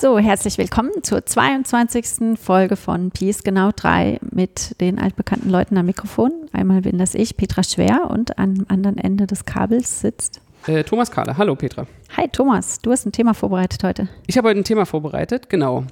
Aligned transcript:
So, 0.00 0.18
herzlich 0.18 0.56
willkommen 0.56 0.92
zur 1.02 1.26
22. 1.26 2.38
Folge 2.42 2.76
von 2.76 3.10
Peace 3.10 3.42
Genau 3.42 3.70
3 3.70 4.18
mit 4.30 4.80
den 4.80 4.98
altbekannten 4.98 5.50
Leuten 5.50 5.76
am 5.76 5.84
Mikrofon. 5.84 6.32
Einmal 6.54 6.80
bin 6.80 6.96
das 6.96 7.14
ich, 7.14 7.36
Petra 7.36 7.62
Schwer, 7.62 8.08
und 8.10 8.38
am 8.38 8.64
anderen 8.68 8.96
Ende 8.96 9.26
des 9.26 9.44
Kabels 9.44 10.00
sitzt. 10.00 10.40
Äh, 10.66 10.84
Thomas 10.84 11.10
Kahler. 11.10 11.36
Hallo 11.36 11.54
Petra. 11.54 11.86
Hi 12.16 12.26
Thomas, 12.28 12.80
du 12.80 12.92
hast 12.92 13.04
ein 13.04 13.12
Thema 13.12 13.34
vorbereitet 13.34 13.84
heute. 13.84 14.08
Ich 14.26 14.38
habe 14.38 14.48
heute 14.48 14.60
ein 14.60 14.64
Thema 14.64 14.86
vorbereitet, 14.86 15.50
genau. 15.50 15.84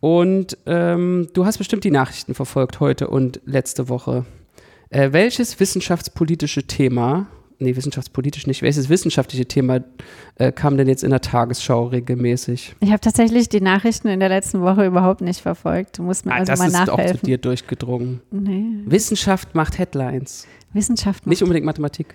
Und 0.00 0.56
ähm, 0.64 1.28
du 1.34 1.44
hast 1.44 1.58
bestimmt 1.58 1.84
die 1.84 1.90
Nachrichten 1.90 2.32
verfolgt 2.32 2.80
heute 2.80 3.08
und 3.08 3.42
letzte 3.44 3.90
Woche. 3.90 4.24
Äh, 4.88 5.12
welches 5.12 5.60
wissenschaftspolitische 5.60 6.66
Thema 6.66 7.26
nee, 7.60 7.76
wissenschaftspolitisch 7.76 8.46
nicht. 8.46 8.62
Welches 8.62 8.88
wissenschaftliche 8.88 9.46
Thema 9.46 9.80
äh, 10.36 10.52
kam 10.52 10.76
denn 10.76 10.88
jetzt 10.88 11.04
in 11.04 11.10
der 11.10 11.20
Tagesschau 11.20 11.86
regelmäßig? 11.86 12.76
Ich 12.80 12.90
habe 12.90 13.00
tatsächlich 13.00 13.48
die 13.48 13.60
Nachrichten 13.60 14.08
in 14.08 14.20
der 14.20 14.28
letzten 14.28 14.62
Woche 14.62 14.86
überhaupt 14.86 15.20
nicht 15.20 15.40
verfolgt. 15.40 15.98
Du 15.98 16.02
musst 16.02 16.26
mir 16.26 16.32
ah, 16.32 16.38
also 16.38 16.52
mal 16.52 16.70
nachhelfen. 16.70 16.96
Das 16.96 17.04
ist 17.04 17.14
auch 17.14 17.20
zu 17.20 17.26
dir 17.26 17.38
durchgedrungen. 17.38 18.20
Nee. 18.30 18.64
Wissenschaft 18.86 19.54
macht 19.54 19.78
Headlines. 19.78 20.46
Wissenschaft 20.72 21.24
macht 21.24 21.30
Nicht 21.30 21.42
unbedingt 21.42 21.66
Mathematik. 21.66 22.14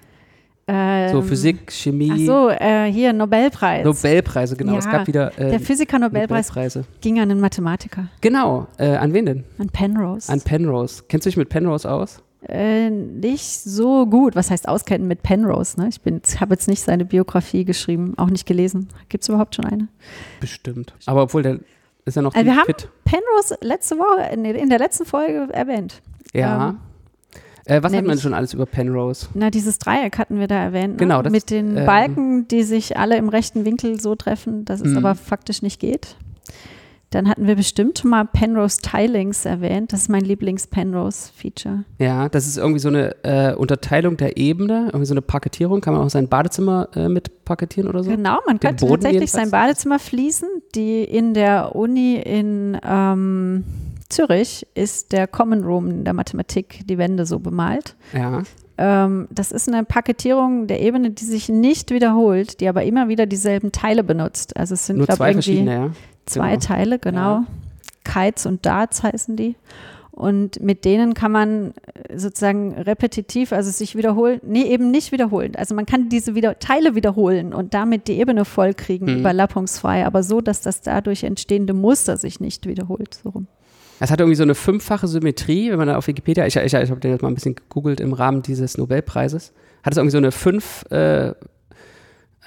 Ähm, 0.67 1.11
so 1.11 1.21
Physik, 1.21 1.71
Chemie. 1.71 2.11
Ach 2.11 2.17
so, 2.17 2.49
äh, 2.49 2.91
hier 2.91 3.13
Nobelpreis. 3.13 3.85
Nobelpreise, 3.85 4.55
genau. 4.55 4.73
Ja, 4.73 4.79
es 4.79 4.89
gab 4.89 5.05
wieder 5.05 5.31
äh, 5.37 5.51
der 5.51 5.59
Physiker-Nobelpreis 5.59 6.79
ging 7.01 7.19
an 7.19 7.29
einen 7.29 7.39
Mathematiker. 7.39 8.07
Genau. 8.21 8.67
Äh, 8.77 8.95
an 8.95 9.13
wen 9.13 9.25
denn? 9.27 9.43
An 9.59 9.69
Penrose. 9.69 10.31
An 10.31 10.41
Penrose. 10.41 11.03
Kennst 11.07 11.25
du 11.25 11.29
dich 11.29 11.37
mit 11.37 11.49
Penrose 11.49 11.89
aus? 11.89 12.23
Äh, 12.47 12.89
nicht 12.89 13.43
so 13.43 14.05
gut. 14.05 14.35
Was 14.35 14.51
heißt 14.51 14.67
auskennen 14.67 15.07
mit 15.07 15.23
Penrose? 15.23 15.79
Ne? 15.79 15.89
Ich 15.89 16.41
habe 16.41 16.53
jetzt 16.53 16.67
nicht 16.67 16.81
seine 16.81 17.05
Biografie 17.05 17.65
geschrieben, 17.65 18.13
auch 18.17 18.29
nicht 18.29 18.45
gelesen. 18.45 18.89
Gibt 19.09 19.23
es 19.23 19.29
überhaupt 19.29 19.55
schon 19.55 19.65
eine? 19.65 19.87
Bestimmt. 20.39 20.93
Aber 21.05 21.23
obwohl 21.23 21.41
der 21.41 21.59
ist 22.05 22.15
ja 22.15 22.21
noch 22.21 22.35
also 22.35 22.45
wir 22.45 22.63
fit. 22.65 22.83
haben 22.83 22.91
Penrose 23.03 23.57
letzte 23.61 23.97
Woche 23.97 24.31
in, 24.31 24.45
in 24.45 24.69
der 24.69 24.79
letzten 24.79 25.05
Folge 25.05 25.47
erwähnt. 25.51 26.01
Ja. 26.33 26.69
Ähm, 26.69 26.77
äh, 27.65 27.81
was 27.81 27.93
hat 27.93 28.05
man 28.05 28.19
schon 28.19 28.35
alles 28.35 28.53
über 28.53 28.67
Penrose? 28.67 29.27
Na, 29.33 29.49
dieses 29.49 29.79
Dreieck 29.79 30.19
hatten 30.19 30.39
wir 30.39 30.47
da 30.47 30.55
erwähnt. 30.55 30.93
Ne? 30.93 30.97
Genau. 30.97 31.23
Das, 31.23 31.31
mit 31.31 31.49
den 31.49 31.77
ähm, 31.77 31.85
Balken, 31.85 32.47
die 32.47 32.61
sich 32.61 32.97
alle 32.97 33.17
im 33.17 33.27
rechten 33.27 33.65
Winkel 33.65 33.99
so 33.99 34.13
treffen, 34.15 34.65
dass 34.65 34.81
es 34.81 34.91
mhm. 34.91 34.97
aber 34.97 35.15
faktisch 35.15 35.63
nicht 35.63 35.79
geht. 35.79 36.15
Dann 37.11 37.29
hatten 37.29 37.47
wir 37.47 37.55
bestimmt 37.55 37.99
schon 37.99 38.09
mal 38.09 38.25
Penrose 38.25 38.81
Tilings 38.81 39.45
erwähnt. 39.45 39.93
Das 39.93 40.01
ist 40.01 40.09
mein 40.09 40.23
Lieblings-Penrose-Feature. 40.25 41.85
Ja, 41.99 42.27
das 42.29 42.47
ist 42.47 42.57
irgendwie 42.57 42.79
so 42.79 42.89
eine 42.89 43.15
äh, 43.23 43.53
Unterteilung 43.55 44.17
der 44.17 44.37
Ebene, 44.37 44.87
irgendwie 44.87 45.05
so 45.05 45.13
eine 45.13 45.21
Parkettierung. 45.21 45.81
Kann 45.81 45.93
man 45.93 46.03
auch 46.03 46.09
sein 46.09 46.27
Badezimmer 46.27 46.89
äh, 46.95 47.07
mit 47.07 47.45
parkettieren 47.45 47.89
oder 47.89 48.03
so? 48.03 48.09
Genau, 48.09 48.39
man 48.45 48.57
Den 48.57 48.59
könnte 48.59 48.85
Boden 48.85 49.01
tatsächlich 49.01 49.31
jedenfalls. 49.31 49.43
sein 49.43 49.51
Badezimmer 49.51 49.99
fließen. 49.99 50.49
Die 50.73 51.03
in 51.03 51.33
der 51.33 51.75
Uni 51.75 52.15
in 52.15 52.77
ähm, 52.83 53.63
Zürich 54.09 54.67
ist 54.75 55.11
der 55.13 55.27
Common 55.27 55.63
Room 55.63 55.89
in 55.89 56.03
der 56.03 56.13
Mathematik 56.13 56.81
die 56.85 56.97
Wände 56.97 57.25
so 57.25 57.39
bemalt. 57.39 57.95
Ja. 58.13 58.43
Ähm, 58.77 59.27
das 59.31 59.51
ist 59.51 59.69
eine 59.69 59.83
Paketierung 59.83 60.67
der 60.67 60.81
Ebene, 60.81 61.11
die 61.11 61.23
sich 61.25 61.49
nicht 61.49 61.91
wiederholt, 61.91 62.59
die 62.59 62.67
aber 62.67 62.83
immer 62.83 63.07
wieder 63.07 63.25
dieselben 63.25 63.71
Teile 63.71 64.03
benutzt. 64.03 64.57
Also 64.57 64.73
es 64.73 64.85
sind, 64.85 64.97
Nur 64.97 65.07
zwei 65.07 65.33
verschiedene, 65.33 65.73
ja. 65.73 65.91
Zwei 66.25 66.51
genau. 66.51 66.65
Teile, 66.65 66.99
genau. 66.99 67.19
Ja. 67.19 67.45
Kites 68.03 68.45
und 68.45 68.65
Darts 68.65 69.03
heißen 69.03 69.35
die. 69.35 69.55
Und 70.11 70.61
mit 70.61 70.85
denen 70.85 71.13
kann 71.13 71.33
man 71.33 71.73
äh, 72.07 72.17
sozusagen 72.17 72.73
repetitiv, 72.73 73.51
also 73.51 73.69
sich 73.69 73.97
wiederholen, 73.97 74.39
nee, 74.43 74.63
eben 74.63 74.89
nicht 74.89 75.11
wiederholen. 75.11 75.55
Also 75.57 75.75
man 75.75 75.85
kann 75.85 76.07
diese 76.07 76.35
wieder, 76.35 76.57
Teile 76.57 76.95
wiederholen 76.95 77.53
und 77.53 77.73
damit 77.73 78.07
die 78.07 78.13
Ebene 78.13 78.45
vollkriegen, 78.45 79.13
mhm. 79.13 79.19
überlappungsfrei, 79.19 80.05
aber 80.05 80.23
so, 80.23 80.39
dass 80.39 80.61
das 80.61 80.79
dadurch 80.79 81.25
entstehende 81.25 81.73
Muster 81.73 82.15
sich 82.15 82.39
nicht 82.39 82.65
wiederholt. 82.65 83.19
So 83.21 83.29
rum. 83.29 83.47
Es 83.99 84.09
hat 84.09 84.21
irgendwie 84.21 84.37
so 84.37 84.43
eine 84.43 84.55
fünffache 84.55 85.07
Symmetrie, 85.07 85.69
wenn 85.69 85.77
man 85.77 85.89
da 85.89 85.97
auf 85.97 86.07
Wikipedia, 86.07 86.45
ich, 86.45 86.55
ich, 86.55 86.73
ich 86.73 86.91
habe 86.91 86.99
den 87.01 87.11
jetzt 87.11 87.21
mal 87.21 87.27
ein 87.27 87.35
bisschen 87.35 87.55
gegoogelt 87.55 87.99
im 87.99 88.13
Rahmen 88.13 88.41
dieses 88.41 88.77
Nobelpreises, 88.77 89.51
hat 89.83 89.93
es 89.93 89.97
irgendwie 89.97 90.11
so 90.11 90.17
eine 90.17 90.31
fünf, 90.31 90.85
äh, 90.91 91.33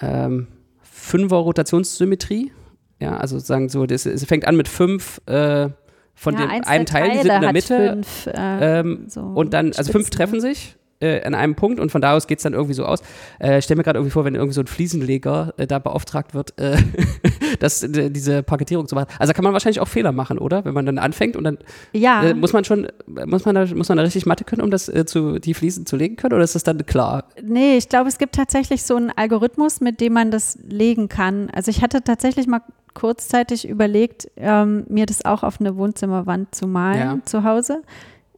ähm, 0.00 0.48
Fünfer 0.80 1.36
Rotationssymmetrie. 1.36 2.52
Ja, 3.00 3.16
also 3.16 3.36
sozusagen 3.36 3.68
so, 3.68 3.86
das, 3.86 4.06
es 4.06 4.24
fängt 4.24 4.46
an 4.46 4.56
mit 4.56 4.68
fünf 4.68 5.20
äh, 5.26 5.68
von 6.14 6.34
ja, 6.34 6.46
dem 6.46 6.64
einem 6.64 6.86
Teil, 6.86 7.10
die 7.10 7.18
sind 7.18 7.30
in 7.30 7.40
der 7.40 7.52
Mitte. 7.52 7.92
Fünf, 7.92 8.26
äh, 8.26 8.80
ähm, 8.80 9.04
so 9.06 9.20
und 9.20 9.54
dann, 9.54 9.72
also 9.76 9.92
fünf 9.92 10.10
treffen 10.10 10.40
sich 10.40 10.76
äh, 11.00 11.22
an 11.22 11.34
einem 11.34 11.54
Punkt 11.54 11.80
und 11.80 11.90
von 11.90 12.00
da 12.00 12.14
aus 12.14 12.26
geht 12.26 12.38
es 12.38 12.42
dann 12.42 12.54
irgendwie 12.54 12.74
so 12.74 12.84
aus. 12.84 13.00
Äh, 13.38 13.62
stell 13.62 13.76
mir 13.76 13.82
gerade 13.82 13.98
irgendwie 13.98 14.12
vor, 14.12 14.24
wenn 14.24 14.34
irgendwie 14.34 14.54
so 14.54 14.60
ein 14.60 14.66
Fliesenleger 14.66 15.54
äh, 15.56 15.66
da 15.66 15.78
beauftragt 15.78 16.34
wird, 16.34 16.58
äh, 16.58 16.76
das, 17.60 17.82
äh, 17.82 18.10
diese 18.10 18.42
Paketierung 18.42 18.88
zu 18.88 18.94
machen. 18.94 19.08
Also 19.18 19.32
kann 19.32 19.44
man 19.44 19.52
wahrscheinlich 19.52 19.80
auch 19.80 19.88
Fehler 19.88 20.12
machen, 20.12 20.38
oder? 20.38 20.64
Wenn 20.64 20.74
man 20.74 20.86
dann 20.86 20.98
anfängt 20.98 21.36
und 21.36 21.44
dann 21.44 21.58
ja. 21.92 22.22
Äh, 22.22 22.34
muss 22.34 22.52
man 22.52 22.64
schon, 22.64 22.88
muss 23.26 23.44
man 23.44 23.54
da, 23.54 23.66
muss 23.66 23.88
man 23.88 23.98
da 23.98 24.04
richtig 24.04 24.26
Mathe 24.26 24.44
können, 24.44 24.62
um 24.62 24.70
das 24.70 24.90
zu, 25.06 25.38
die 25.38 25.54
Fliesen 25.54 25.86
zu 25.86 25.96
legen 25.96 26.16
können, 26.16 26.34
oder 26.34 26.44
ist 26.44 26.54
das 26.54 26.64
dann 26.64 26.84
klar? 26.86 27.24
Nee, 27.42 27.76
ich 27.76 27.88
glaube, 27.88 28.08
es 28.08 28.18
gibt 28.18 28.34
tatsächlich 28.34 28.82
so 28.82 28.96
einen 28.96 29.10
Algorithmus, 29.10 29.80
mit 29.80 30.00
dem 30.00 30.14
man 30.14 30.30
das 30.30 30.58
legen 30.68 31.08
kann. 31.08 31.50
Also 31.50 31.70
ich 31.70 31.82
hatte 31.82 32.02
tatsächlich 32.02 32.46
mal 32.46 32.62
kurzzeitig 32.98 33.68
überlegt, 33.68 34.28
ähm, 34.36 34.84
mir 34.88 35.06
das 35.06 35.24
auch 35.24 35.44
auf 35.44 35.60
eine 35.60 35.76
Wohnzimmerwand 35.76 36.52
zu 36.52 36.66
malen 36.66 36.98
ja. 36.98 37.18
zu 37.24 37.44
Hause. 37.44 37.82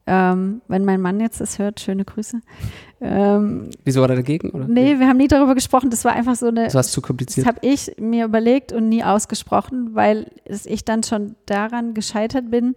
Ähm, 0.06 0.60
wenn 0.68 0.84
mein 0.84 1.00
Mann 1.00 1.18
jetzt 1.18 1.40
das 1.40 1.58
hört, 1.58 1.80
schöne 1.80 2.04
Grüße. 2.04 2.40
Ähm, 3.00 3.70
Wieso 3.84 4.02
war 4.02 4.10
er 4.10 4.16
dagegen? 4.16 4.50
Oder? 4.50 4.66
Nee, 4.68 4.98
wir 4.98 5.08
haben 5.08 5.16
nie 5.16 5.28
darüber 5.28 5.54
gesprochen. 5.54 5.88
Das 5.88 6.04
war 6.04 6.12
einfach 6.12 6.34
so 6.34 6.48
eine. 6.48 6.64
Das 6.64 6.74
war 6.74 6.82
zu 6.82 7.00
kompliziert. 7.00 7.46
Das 7.46 7.54
habe 7.54 7.66
ich 7.66 7.92
mir 7.98 8.26
überlegt 8.26 8.72
und 8.72 8.90
nie 8.90 9.02
ausgesprochen, 9.02 9.94
weil 9.94 10.26
ich 10.44 10.84
dann 10.84 11.04
schon 11.04 11.36
daran 11.46 11.94
gescheitert 11.94 12.50
bin, 12.50 12.74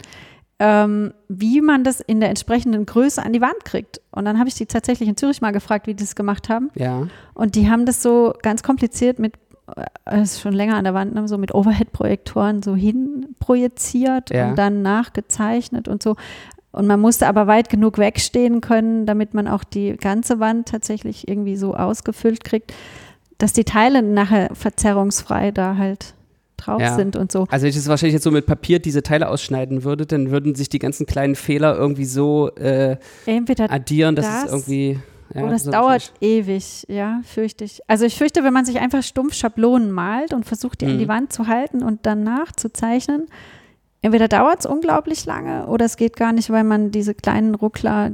ähm, 0.58 1.12
wie 1.28 1.60
man 1.60 1.84
das 1.84 2.00
in 2.00 2.20
der 2.20 2.30
entsprechenden 2.30 2.86
Größe 2.86 3.22
an 3.22 3.34
die 3.34 3.40
Wand 3.40 3.64
kriegt. 3.64 4.00
Und 4.10 4.24
dann 4.24 4.38
habe 4.38 4.48
ich 4.48 4.54
die 4.54 4.66
tatsächlich 4.66 5.08
in 5.08 5.16
Zürich 5.16 5.42
mal 5.42 5.50
gefragt, 5.50 5.86
wie 5.86 5.94
die 5.94 6.04
das 6.04 6.14
gemacht 6.14 6.48
haben. 6.48 6.70
Ja. 6.76 7.08
Und 7.34 7.56
die 7.56 7.68
haben 7.68 7.84
das 7.84 8.02
so 8.02 8.32
ganz 8.42 8.62
kompliziert 8.62 9.18
mit 9.18 9.34
ist 10.10 10.40
schon 10.40 10.52
länger 10.52 10.76
an 10.76 10.84
der 10.84 10.94
Wand, 10.94 11.14
ne, 11.14 11.26
so 11.26 11.38
mit 11.38 11.54
Overhead-Projektoren 11.54 12.62
so 12.62 12.74
hin 12.74 13.34
projiziert 13.38 14.30
ja. 14.30 14.50
und 14.50 14.56
dann 14.56 14.82
nachgezeichnet 14.82 15.88
und 15.88 16.02
so. 16.02 16.16
Und 16.72 16.86
man 16.86 17.00
musste 17.00 17.26
aber 17.28 17.46
weit 17.46 17.70
genug 17.70 17.98
wegstehen 17.98 18.60
können, 18.60 19.06
damit 19.06 19.32
man 19.32 19.46
auch 19.46 19.64
die 19.64 19.96
ganze 19.96 20.40
Wand 20.40 20.68
tatsächlich 20.68 21.28
irgendwie 21.28 21.56
so 21.56 21.74
ausgefüllt 21.74 22.42
kriegt, 22.42 22.74
dass 23.38 23.52
die 23.52 23.64
Teile 23.64 24.02
nachher 24.02 24.50
verzerrungsfrei 24.54 25.52
da 25.52 25.76
halt 25.76 26.14
drauf 26.56 26.80
ja. 26.80 26.94
sind 26.96 27.16
und 27.16 27.30
so. 27.30 27.46
Also 27.50 27.64
wenn 27.64 27.70
ich 27.70 27.76
es 27.76 27.88
wahrscheinlich 27.88 28.14
jetzt 28.14 28.24
so 28.24 28.30
mit 28.30 28.46
Papier 28.46 28.80
diese 28.80 29.02
Teile 29.02 29.28
ausschneiden 29.28 29.84
würde, 29.84 30.06
dann 30.06 30.30
würden 30.30 30.54
sich 30.54 30.68
die 30.68 30.78
ganzen 30.78 31.06
kleinen 31.06 31.36
Fehler 31.36 31.76
irgendwie 31.76 32.04
so 32.04 32.50
äh, 32.56 32.96
addieren, 33.68 34.16
dass 34.16 34.26
das, 34.26 34.44
es 34.44 34.50
irgendwie 34.50 34.98
ja, 35.32 35.42
Oder 35.42 35.54
es 35.54 35.64
dauert 35.64 36.12
ewig, 36.20 36.84
ja, 36.88 37.20
fürchte 37.24 37.64
ich. 37.64 37.80
Also 37.88 38.04
ich 38.04 38.16
fürchte, 38.16 38.44
wenn 38.44 38.52
man 38.52 38.64
sich 38.64 38.78
einfach 38.78 39.02
stumpf 39.02 39.34
Schablonen 39.34 39.90
malt 39.90 40.32
und 40.34 40.44
versucht, 40.44 40.80
die 40.80 40.86
mhm. 40.86 40.92
an 40.92 40.98
die 40.98 41.04
mhm. 41.04 41.08
Wand 41.08 41.32
zu 41.32 41.46
halten 41.46 41.82
und 41.82 42.00
danach 42.02 42.52
zu 42.52 42.72
zeichnen, 42.72 43.26
entweder 44.02 44.28
dauert 44.28 44.60
es 44.60 44.66
unglaublich 44.66 45.24
lange 45.24 45.66
oder 45.66 45.86
es 45.86 45.96
geht 45.96 46.16
gar 46.16 46.32
nicht, 46.32 46.50
weil 46.50 46.64
man 46.64 46.90
diese 46.90 47.14
kleinen 47.14 47.54
Ruckler, 47.54 48.12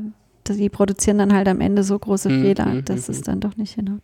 die 0.48 0.68
produzieren 0.68 1.18
dann 1.18 1.32
halt 1.32 1.48
am 1.48 1.60
Ende 1.60 1.82
so 1.82 1.98
große 1.98 2.28
mhm. 2.28 2.42
Fehler, 2.42 2.66
mhm, 2.66 2.84
dass 2.84 3.08
mhm. 3.08 3.14
es 3.14 3.20
dann 3.22 3.40
doch 3.40 3.56
nicht 3.56 3.74
hinhaut. 3.74 4.02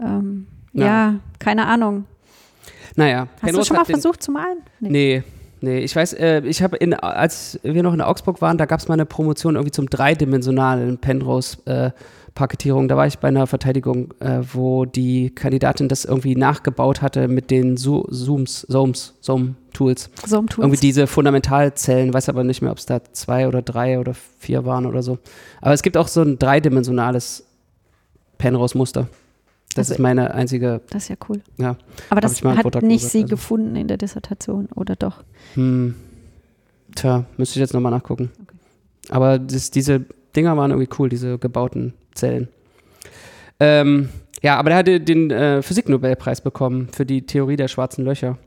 Ähm, 0.00 0.46
ja. 0.72 0.84
ja. 0.84 1.14
keine 1.38 1.66
Ahnung. 1.66 2.04
Naja. 2.96 3.28
Hast 3.34 3.40
Penrose 3.42 3.58
du 3.58 3.64
schon 3.64 3.76
mal 3.76 3.84
versucht 3.84 4.22
zu 4.22 4.32
malen? 4.32 4.58
Nee. 4.80 4.88
nee. 4.90 5.22
Nee, 5.60 5.78
ich 5.80 5.94
weiß, 5.96 6.12
äh, 6.14 6.40
ich 6.44 6.62
habe 6.62 6.76
in, 6.76 6.94
als 6.94 7.58
wir 7.62 7.82
noch 7.82 7.94
in 7.94 8.00
Augsburg 8.00 8.40
waren, 8.40 8.58
da 8.58 8.66
gab 8.66 8.80
es 8.80 8.88
mal 8.88 8.94
eine 8.94 9.06
Promotion 9.06 9.56
irgendwie 9.56 9.72
zum 9.72 9.90
dreidimensionalen 9.90 10.98
Penrose-Paketierung. 10.98 12.84
Äh, 12.84 12.88
da 12.88 12.96
war 12.96 13.06
ich 13.06 13.18
bei 13.18 13.28
einer 13.28 13.46
Verteidigung, 13.46 14.14
äh, 14.20 14.40
wo 14.52 14.84
die 14.84 15.30
Kandidatin 15.30 15.88
das 15.88 16.04
irgendwie 16.04 16.36
nachgebaut 16.36 17.02
hatte 17.02 17.26
mit 17.28 17.50
den 17.50 17.76
Zo 17.76 18.06
Zooms, 18.10 18.66
Zooms, 18.68 19.14
Zoom-Tools. 19.20 20.10
Zoom-Tools. 20.24 20.64
Irgendwie 20.64 20.80
diese 20.80 21.06
Fundamentalzellen, 21.06 22.14
weiß 22.14 22.28
aber 22.28 22.44
nicht 22.44 22.62
mehr, 22.62 22.70
ob 22.70 22.78
es 22.78 22.86
da 22.86 23.00
zwei 23.12 23.48
oder 23.48 23.62
drei 23.62 23.98
oder 23.98 24.14
vier 24.14 24.64
waren 24.64 24.86
oder 24.86 25.02
so. 25.02 25.18
Aber 25.60 25.74
es 25.74 25.82
gibt 25.82 25.96
auch 25.96 26.08
so 26.08 26.22
ein 26.22 26.38
dreidimensionales 26.38 27.44
Penrose-Muster. 28.38 29.08
Das 29.74 29.86
also, 29.90 29.94
ist 29.94 29.98
meine 30.00 30.34
einzige. 30.34 30.80
Das 30.90 31.04
ist 31.04 31.08
ja 31.08 31.16
cool. 31.28 31.40
Ja. 31.58 31.76
Aber 32.10 32.20
das 32.20 32.42
hat 32.42 32.82
nicht 32.82 33.04
sie 33.04 33.22
also. 33.22 33.30
gefunden 33.30 33.76
in 33.76 33.88
der 33.88 33.96
Dissertation, 33.96 34.68
oder 34.74 34.96
doch? 34.96 35.22
Hm. 35.54 35.94
Tja, 36.94 37.24
müsste 37.36 37.58
ich 37.58 37.60
jetzt 37.60 37.74
nochmal 37.74 37.92
nachgucken. 37.92 38.30
Okay. 38.42 38.56
Aber 39.10 39.38
das, 39.38 39.70
diese 39.70 40.04
Dinger 40.34 40.56
waren 40.56 40.70
irgendwie 40.70 40.90
cool, 40.98 41.08
diese 41.08 41.38
gebauten 41.38 41.94
Zellen. 42.14 42.48
Ähm, 43.60 44.08
ja, 44.42 44.56
aber 44.56 44.70
der 44.70 44.78
hatte 44.78 45.00
den 45.00 45.30
äh, 45.30 45.62
Physiknobelpreis 45.62 46.40
bekommen 46.40 46.88
für 46.92 47.04
die 47.04 47.26
Theorie 47.26 47.56
der 47.56 47.68
schwarzen 47.68 48.04
Löcher. 48.04 48.38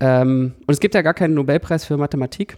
Ähm, 0.00 0.54
und 0.66 0.72
es 0.72 0.80
gibt 0.80 0.94
ja 0.94 1.02
gar 1.02 1.14
keinen 1.14 1.34
Nobelpreis 1.34 1.84
für 1.84 1.96
Mathematik. 1.96 2.56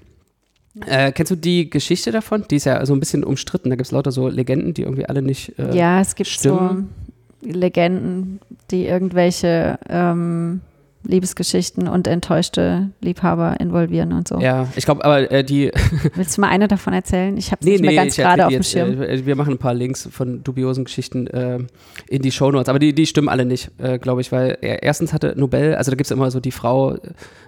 Äh, 0.87 1.13
kennst 1.13 1.31
du 1.31 1.37
die 1.37 1.71
Geschichte 1.71 2.13
davon? 2.13 2.45
Die 2.51 2.57
ist 2.57 2.67
ja 2.67 2.85
so 2.85 2.93
ein 2.95 3.01
bisschen 3.01 3.25
umstritten. 3.25 3.71
Da 3.71 3.77
gibt 3.77 3.87
es 3.87 3.93
lauter 3.93 4.13
so 4.13 4.29
Legenden, 4.29 4.75
die 4.75 4.83
irgendwie 4.83 5.07
alle 5.07 5.23
nicht. 5.23 5.59
Äh, 5.59 5.75
ja, 5.77 6.01
es 6.01 6.15
gibt 6.15 6.29
stimmen. 6.29 6.89
so 7.07 7.08
Legenden, 7.41 8.41
die 8.71 8.87
irgendwelche 8.87 9.79
ähm, 9.89 10.61
Liebesgeschichten 11.05 11.87
und 11.89 12.07
enttäuschte 12.07 12.91
Liebhaber 13.01 13.59
involvieren 13.61 14.13
und 14.13 14.27
so. 14.27 14.41
Ja, 14.41 14.69
ich 14.75 14.85
glaube, 14.85 15.05
aber 15.05 15.31
äh, 15.31 15.45
die. 15.45 15.71
Willst 16.15 16.37
du 16.37 16.41
mal 16.41 16.49
eine 16.49 16.67
davon 16.67 16.93
erzählen? 16.93 17.37
Ich 17.37 17.51
habe 17.53 17.61
es 17.61 17.65
nee, 17.65 17.73
nicht 17.73 17.81
nee, 17.81 17.87
mehr 17.89 17.97
ganz 17.97 18.17
gerade 18.17 18.47
auf 18.47 18.53
dem 18.53 18.63
Schirm. 18.63 19.01
Äh, 19.01 19.25
wir 19.25 19.37
machen 19.37 19.55
ein 19.55 19.59
paar 19.59 19.75
Links 19.75 20.09
von 20.11 20.43
dubiosen 20.43 20.85
Geschichten 20.85 21.27
äh, 21.29 21.61
in 22.09 22.23
die 22.23 22.33
Shownotes, 22.33 22.69
aber 22.69 22.79
die, 22.79 22.95
die 22.95 23.07
stimmen 23.07 23.29
alle 23.29 23.47
nicht, 23.47 23.71
äh, 23.79 23.99
glaube 23.99 24.21
ich, 24.21 24.33
weil 24.33 24.59
erstens 24.61 25.13
hatte 25.13 25.35
Nobel, 25.37 25.77
also 25.77 25.91
da 25.91 25.97
gibt 25.97 26.07
es 26.07 26.11
immer 26.11 26.31
so 26.31 26.41
die 26.41 26.53
Frau, 26.53 26.97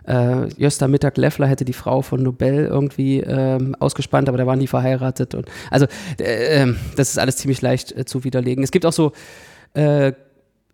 äh, 0.06 0.48
Jösta 0.56 0.88
Mittag 0.88 1.18
Leffler 1.18 1.46
hätte 1.46 1.64
die 1.64 1.72
Frau 1.72 2.02
von 2.02 2.22
Nobel 2.22 2.66
irgendwie 2.66 3.20
ähm, 3.20 3.74
ausgespannt, 3.78 4.28
aber 4.28 4.38
da 4.38 4.46
waren 4.46 4.60
die 4.60 4.68
verheiratet 4.68 5.34
und 5.34 5.46
also 5.70 5.86
äh, 6.18 6.62
ähm, 6.62 6.76
das 6.96 7.10
ist 7.10 7.18
alles 7.18 7.36
ziemlich 7.36 7.60
leicht 7.60 7.92
äh, 7.92 8.04
zu 8.04 8.24
widerlegen. 8.24 8.64
Es 8.64 8.70
gibt 8.70 8.86
auch 8.86 8.92
so 8.92 9.12
äh, 9.74 10.12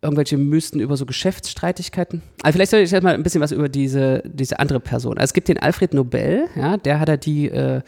irgendwelche 0.02 0.37
Mysten 0.37 0.81
über 0.81 0.96
so 0.96 1.06
Geschäftsstreitigkeiten. 1.06 2.22
Also 2.43 2.56
vielleicht 2.56 2.70
soll 2.70 2.81
ich 2.81 2.90
jetzt 2.90 3.02
mal 3.02 3.14
ein 3.14 3.22
bisschen 3.22 3.40
was 3.40 3.52
über 3.52 3.69
diese, 3.69 4.22
diese 4.25 4.58
andere 4.58 4.81
Person. 4.81 5.19
Also 5.19 5.31
es 5.31 5.34
gibt 5.34 5.48
den 5.48 5.58
Alfred 5.58 5.94
Nobel, 5.94 6.44
ja, 6.54 6.76
der 6.76 7.00
hat 7.00 7.08
ja 7.08 7.16
die 7.16 7.48
äh, 7.48 7.82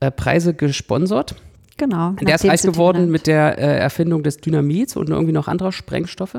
äh, 0.00 0.10
Preise 0.10 0.54
gesponsert. 0.54 1.36
Genau. 1.78 2.12
Der 2.12 2.36
ist 2.36 2.44
reich 2.46 2.62
geworden 2.62 3.10
mit 3.10 3.26
der 3.26 3.58
äh, 3.58 3.78
Erfindung 3.78 4.22
des 4.22 4.38
Dynamits 4.38 4.96
und 4.96 5.10
irgendwie 5.10 5.32
noch 5.32 5.46
anderer 5.46 5.72
Sprengstoffe. 5.72 6.38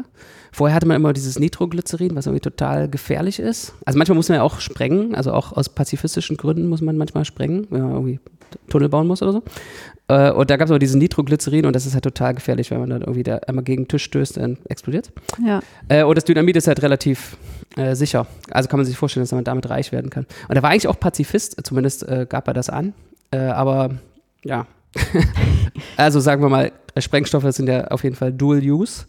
Vorher 0.51 0.75
hatte 0.75 0.87
man 0.87 0.95
immer 0.95 1.13
dieses 1.13 1.37
Nitroglycerin, 1.37 2.15
was 2.15 2.25
irgendwie 2.25 2.41
total 2.41 2.89
gefährlich 2.89 3.39
ist. 3.39 3.75
Also 3.85 3.99
manchmal 3.99 4.15
muss 4.15 4.29
man 4.29 4.37
ja 4.37 4.41
auch 4.41 4.59
sprengen, 4.59 5.13
also 5.13 5.33
auch 5.33 5.53
aus 5.53 5.69
pazifistischen 5.69 6.37
Gründen 6.37 6.67
muss 6.67 6.81
man 6.81 6.97
manchmal 6.97 7.23
sprengen, 7.23 7.67
wenn 7.69 7.81
man 7.81 7.91
irgendwie 7.91 8.19
Tunnel 8.67 8.89
bauen 8.89 9.05
muss 9.05 9.21
oder 9.21 9.33
so. 9.33 9.43
Äh, 10.07 10.31
und 10.31 10.49
da 10.49 10.57
gab 10.57 10.67
es 10.67 10.71
auch 10.71 10.77
dieses 10.77 10.95
Nitroglycerin 10.95 11.65
und 11.65 11.75
das 11.75 11.85
ist 11.85 11.93
halt 11.93 12.03
total 12.03 12.33
gefährlich, 12.35 12.71
wenn 12.71 12.79
man 12.79 12.89
dann 12.89 13.01
irgendwie 13.01 13.23
da 13.23 13.37
einmal 13.47 13.63
gegen 13.63 13.83
den 13.83 13.87
Tisch 13.87 14.03
stößt, 14.05 14.37
dann 14.37 14.57
explodiert. 14.69 15.11
Ja. 15.45 15.59
Äh, 15.89 16.03
und 16.03 16.15
das 16.15 16.23
Dynamit 16.23 16.55
ist 16.55 16.67
halt 16.67 16.81
relativ 16.81 17.37
äh, 17.75 17.95
sicher. 17.95 18.25
Also 18.51 18.69
kann 18.69 18.79
man 18.79 18.85
sich 18.85 18.97
vorstellen, 18.97 19.23
dass 19.23 19.31
man 19.31 19.43
damit 19.43 19.69
reich 19.69 19.91
werden 19.91 20.09
kann. 20.09 20.25
Und 20.47 20.55
er 20.55 20.63
war 20.63 20.69
eigentlich 20.69 20.87
auch 20.87 20.99
Pazifist, 20.99 21.57
zumindest 21.65 22.07
äh, 22.07 22.25
gab 22.27 22.47
er 22.47 22.53
das 22.53 22.69
an. 22.69 22.93
Äh, 23.31 23.37
aber 23.37 23.91
ja. 24.43 24.65
also 25.97 26.19
sagen 26.19 26.41
wir 26.41 26.49
mal, 26.49 26.71
Sprengstoffe 26.97 27.51
sind 27.51 27.67
ja 27.67 27.87
auf 27.87 28.03
jeden 28.03 28.15
Fall 28.15 28.31
Dual 28.31 28.59
Use. 28.59 29.05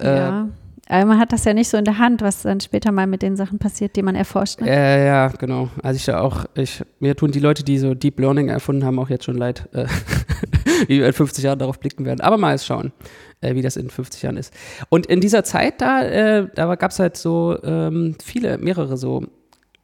Äh, 0.00 0.16
ja. 0.16 0.48
Aber 0.90 1.04
man 1.04 1.20
hat 1.20 1.32
das 1.32 1.44
ja 1.44 1.54
nicht 1.54 1.68
so 1.68 1.76
in 1.76 1.84
der 1.84 1.98
Hand, 1.98 2.20
was 2.20 2.42
dann 2.42 2.60
später 2.60 2.90
mal 2.90 3.06
mit 3.06 3.22
den 3.22 3.36
Sachen 3.36 3.60
passiert, 3.60 3.94
die 3.94 4.02
man 4.02 4.16
erforscht. 4.16 4.60
Ne? 4.60 4.68
Äh, 4.68 5.06
ja, 5.06 5.28
genau. 5.28 5.68
Also 5.84 5.96
ich 5.96 6.04
da 6.04 6.20
auch, 6.20 6.46
ich, 6.54 6.82
mir 6.98 7.14
tun 7.14 7.30
die 7.30 7.38
Leute, 7.38 7.62
die 7.62 7.78
so 7.78 7.94
Deep 7.94 8.18
Learning 8.18 8.48
erfunden 8.48 8.84
haben, 8.84 8.98
auch 8.98 9.08
jetzt 9.08 9.24
schon 9.24 9.38
leid, 9.38 9.68
äh, 9.72 9.86
wie 10.86 11.00
wir 11.00 11.06
in 11.06 11.12
50 11.12 11.44
Jahren 11.44 11.58
darauf 11.58 11.78
blicken 11.78 12.04
werden. 12.04 12.20
Aber 12.20 12.36
mal 12.36 12.58
schauen, 12.58 12.92
äh, 13.40 13.54
wie 13.54 13.62
das 13.62 13.76
in 13.76 13.90
50 13.90 14.22
Jahren 14.22 14.36
ist. 14.36 14.52
Und 14.88 15.06
in 15.06 15.20
dieser 15.20 15.44
Zeit 15.44 15.80
da, 15.80 16.02
äh, 16.02 16.48
da 16.54 16.74
gab 16.74 16.90
es 16.90 16.98
halt 16.98 17.16
so 17.16 17.58
ähm, 17.62 18.16
viele, 18.22 18.58
mehrere 18.58 18.96
so 18.96 19.24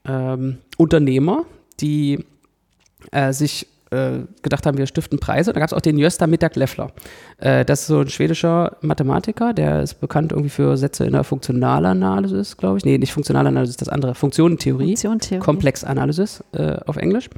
ähm, 0.06 0.58
Unternehmer, 0.76 1.44
die 1.80 2.24
äh, 3.12 3.32
sich 3.32 3.66
äh, 3.90 4.24
gedacht 4.42 4.66
haben, 4.66 4.78
wir 4.78 4.86
stiften 4.86 5.18
Preise. 5.18 5.52
Da 5.52 5.60
gab 5.60 5.68
es 5.68 5.72
auch 5.72 5.80
den 5.80 5.96
Jösta 5.96 6.26
Mittag 6.26 6.56
Leffler. 6.56 6.90
Äh, 7.38 7.64
das 7.64 7.82
ist 7.82 7.86
so 7.86 8.00
ein 8.00 8.08
schwedischer 8.08 8.76
Mathematiker, 8.80 9.54
der 9.54 9.82
ist 9.82 10.00
bekannt 10.00 10.32
irgendwie 10.32 10.50
für 10.50 10.76
Sätze 10.76 11.04
in 11.04 11.12
der 11.12 11.24
Funktionalanalysis, 11.24 12.56
glaube 12.56 12.78
ich. 12.78 12.84
Nee, 12.84 12.98
nicht 12.98 13.12
Funktionalanalysis, 13.12 13.76
das 13.76 13.88
andere. 13.88 14.14
Funktionentheorie. 14.14 14.86
Funktionentheorie. 14.86 15.44
Komplexanalysis 15.44 16.42
äh, 16.52 16.78
auf 16.86 16.96
Englisch. 16.96 17.30